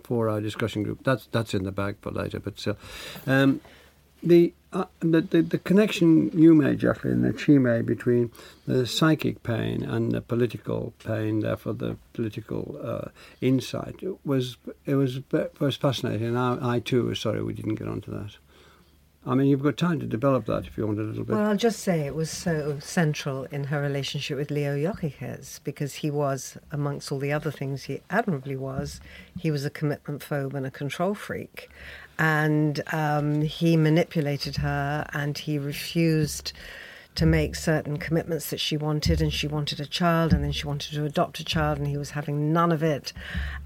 four-hour 0.03 0.41
discussion 0.41 0.83
group. 0.83 1.05
That's 1.05 1.29
that's 1.31 1.55
in 1.55 1.63
the 1.63 1.71
bag 1.71 1.95
for 2.03 2.11
later. 2.11 2.41
But 2.41 2.59
still, 2.59 2.77
um, 3.29 3.61
the, 4.25 4.53
uh, 4.73 4.87
the, 4.99 5.21
the 5.21 5.43
the 5.43 5.59
connection 5.59 6.37
you 6.37 6.53
made, 6.53 6.81
Jacqueline, 6.81 7.23
that 7.23 7.39
she 7.39 7.59
made 7.59 7.87
between 7.87 8.33
the 8.67 8.85
psychic 8.85 9.45
pain 9.45 9.85
and 9.85 10.11
the 10.11 10.21
political 10.21 10.95
pain, 11.05 11.41
therefore 11.41 11.75
the 11.75 11.97
political 12.13 12.77
uh, 12.83 13.09
insight, 13.41 14.03
was 14.25 14.57
it 14.85 14.97
was 14.97 15.21
was 15.61 15.77
fascinating. 15.77 16.37
I, 16.37 16.75
I 16.75 16.81
too 16.81 17.05
was 17.05 17.21
sorry 17.21 17.41
we 17.41 17.53
didn't 17.53 17.77
get 17.77 17.87
onto 17.87 18.11
that. 18.11 18.33
I 19.25 19.35
mean, 19.35 19.47
you've 19.47 19.63
got 19.63 19.77
time 19.77 20.01
to 20.01 20.07
develop 20.07 20.47
that 20.47 20.67
if 20.67 20.77
you 20.77 20.85
want 20.85 20.99
a 20.99 21.03
little 21.03 21.23
bit. 21.25 21.37
Well, 21.37 21.47
I'll 21.47 21.57
just 21.57 21.81
say 21.81 22.01
it 22.01 22.15
was 22.15 22.29
so 22.29 22.79
central 22.81 23.45
in 23.45 23.65
her 23.65 23.81
relationship 23.81 24.37
with 24.37 24.51
Leo 24.51 24.77
Jogiches 24.77 25.61
because 25.63 25.95
he 25.97 26.11
was, 26.11 26.59
amongst 26.73 27.13
all 27.13 27.21
the 27.21 27.33
other 27.33 27.53
things 27.53 27.85
he 27.85 28.01
admirably 28.11 28.57
was, 28.57 29.01
he 29.39 29.53
was 29.53 29.65
a 29.65 29.71
commitment 29.71 30.23
phobe 30.23 30.55
and 30.55 30.67
a 30.67 30.73
control 30.73 31.15
freak. 31.15 31.71
And 32.19 32.83
um, 32.93 33.43
he 33.43 33.77
manipulated 33.77 34.57
her 34.57 35.07
and 35.13 35.39
he 35.39 35.57
refused 35.57 36.53
to 37.15 37.27
make 37.27 37.55
certain 37.55 37.99
commitments 37.99 38.51
that 38.51 38.61
she 38.61 38.77
wanted, 38.77 39.21
and 39.21 39.33
she 39.33 39.47
wanted 39.47 39.81
a 39.81 39.87
child, 39.87 40.33
and 40.33 40.43
then 40.43 40.53
she 40.53 40.67
wanted 40.67 40.95
to 40.95 41.05
adopt 41.05 41.41
a 41.41 41.45
child, 41.45 41.79
and 41.79 41.87
he 41.87 41.97
was 41.97 42.11
having 42.11 42.53
none 42.53 42.73
of 42.73 42.83
it. 42.83 43.13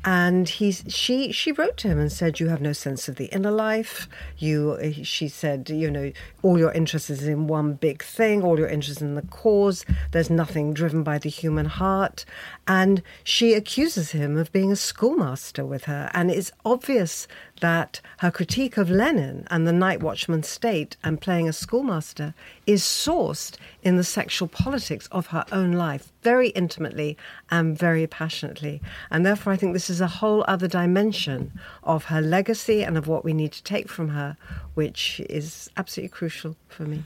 And 0.05 0.49
he's 0.49 0.85
she 0.89 1.33
she 1.33 1.53
wrote 1.53 1.77
to 1.79 1.89
him 1.89 1.99
and 1.99 2.11
said, 2.11 2.41
"You 2.41 2.49
have 2.49 2.61
no 2.61 2.73
sense 2.73 3.09
of 3.09 3.17
the 3.17 3.27
inner 3.27 3.51
life. 3.51 4.09
You," 4.39 4.93
she 5.03 5.29
said, 5.29 5.71
"you 5.71 5.91
know, 5.91 6.13
all 6.43 6.59
your 6.59 6.73
interest 6.73 7.11
is 7.11 7.27
in 7.27 7.47
one 7.47 7.75
big 7.75 8.03
thing. 8.03 8.43
All 8.43 8.59
your 8.59 8.69
interest 8.69 9.01
in 9.01 9.15
the 9.15 9.23
cause. 9.23 9.85
There's 10.13 10.31
nothing 10.31 10.75
driven 10.75 11.03
by 11.03 11.19
the 11.19 11.31
human 11.31 11.67
heart." 11.67 12.25
And 12.69 13.03
she 13.23 13.55
accuses 13.55 14.11
him 14.11 14.37
of 14.37 14.53
being 14.53 14.73
a 14.73 14.77
schoolmaster 14.77 15.65
with 15.65 15.85
her, 15.85 16.11
and 16.13 16.31
it's 16.31 16.51
obvious 16.65 17.29
that 17.61 18.01
her 18.19 18.31
critique 18.31 18.77
of 18.77 18.91
Lenin 18.91 19.47
and 19.51 19.67
the 19.67 19.73
night 19.73 20.03
watchman 20.03 20.43
state 20.43 20.97
and 21.05 21.21
playing 21.21 21.49
a 21.49 21.53
schoolmaster 21.53 22.35
is 22.67 22.83
sourced 22.83 23.57
in 23.83 23.97
the 23.97 24.05
sexual 24.05 24.49
politics 24.49 25.09
of 25.13 25.29
her 25.29 25.45
own 25.53 25.73
life 25.73 26.13
very 26.23 26.49
intimately 26.51 27.17
and 27.51 27.79
very 27.79 28.07
passionately. 28.07 28.83
And 29.11 29.25
therefore, 29.25 29.53
I 29.53 29.57
think 29.57 29.73
this 29.73 29.89
is 29.89 30.01
a 30.01 30.09
whole 30.09 30.45
other 30.49 30.69
dimension 30.69 31.53
of 31.85 32.07
her 32.07 32.21
legacy 32.21 32.83
and 32.83 32.99
of 32.99 33.07
what 33.07 33.25
we 33.25 33.33
need 33.33 33.53
to 33.53 33.63
take 33.63 33.89
from 33.89 34.09
her, 34.09 34.37
which 34.75 35.21
is 35.31 35.71
absolutely 35.77 36.09
crucial 36.09 36.57
for 36.69 36.83
me. 36.83 37.05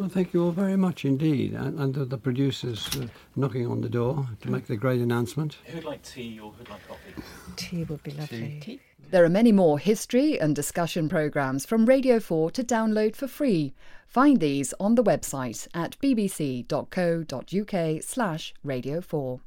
Well, 0.00 0.08
thank 0.08 0.32
you 0.32 0.42
all 0.42 0.50
very 0.50 0.78
much 0.78 1.04
indeed. 1.04 1.52
And, 1.52 1.78
and 1.78 1.92
the, 1.92 2.06
the 2.06 2.16
producers 2.16 2.88
uh, 2.96 3.08
knocking 3.36 3.66
on 3.66 3.82
the 3.82 3.88
door 3.90 4.26
to 4.40 4.50
make 4.50 4.66
the 4.66 4.74
great 4.74 5.02
announcement. 5.02 5.58
Who'd 5.66 5.84
like 5.84 6.02
tea 6.02 6.40
or 6.40 6.52
who'd 6.52 6.70
like 6.70 6.88
coffee? 6.88 7.22
Tea 7.56 7.84
would 7.84 8.02
be 8.02 8.12
lovely. 8.12 8.60
Tea. 8.62 8.80
There 9.10 9.26
are 9.26 9.28
many 9.28 9.52
more 9.52 9.78
history 9.78 10.40
and 10.40 10.56
discussion 10.56 11.10
programmes 11.10 11.66
from 11.66 11.84
Radio 11.84 12.18
4 12.18 12.50
to 12.52 12.64
download 12.64 13.14
for 13.14 13.26
free. 13.26 13.74
Find 14.06 14.40
these 14.40 14.72
on 14.80 14.94
the 14.94 15.04
website 15.04 15.68
at 15.74 15.98
bbc.co.uk 16.00 18.02
slash 18.02 18.54
radio 18.64 19.02
4. 19.02 19.40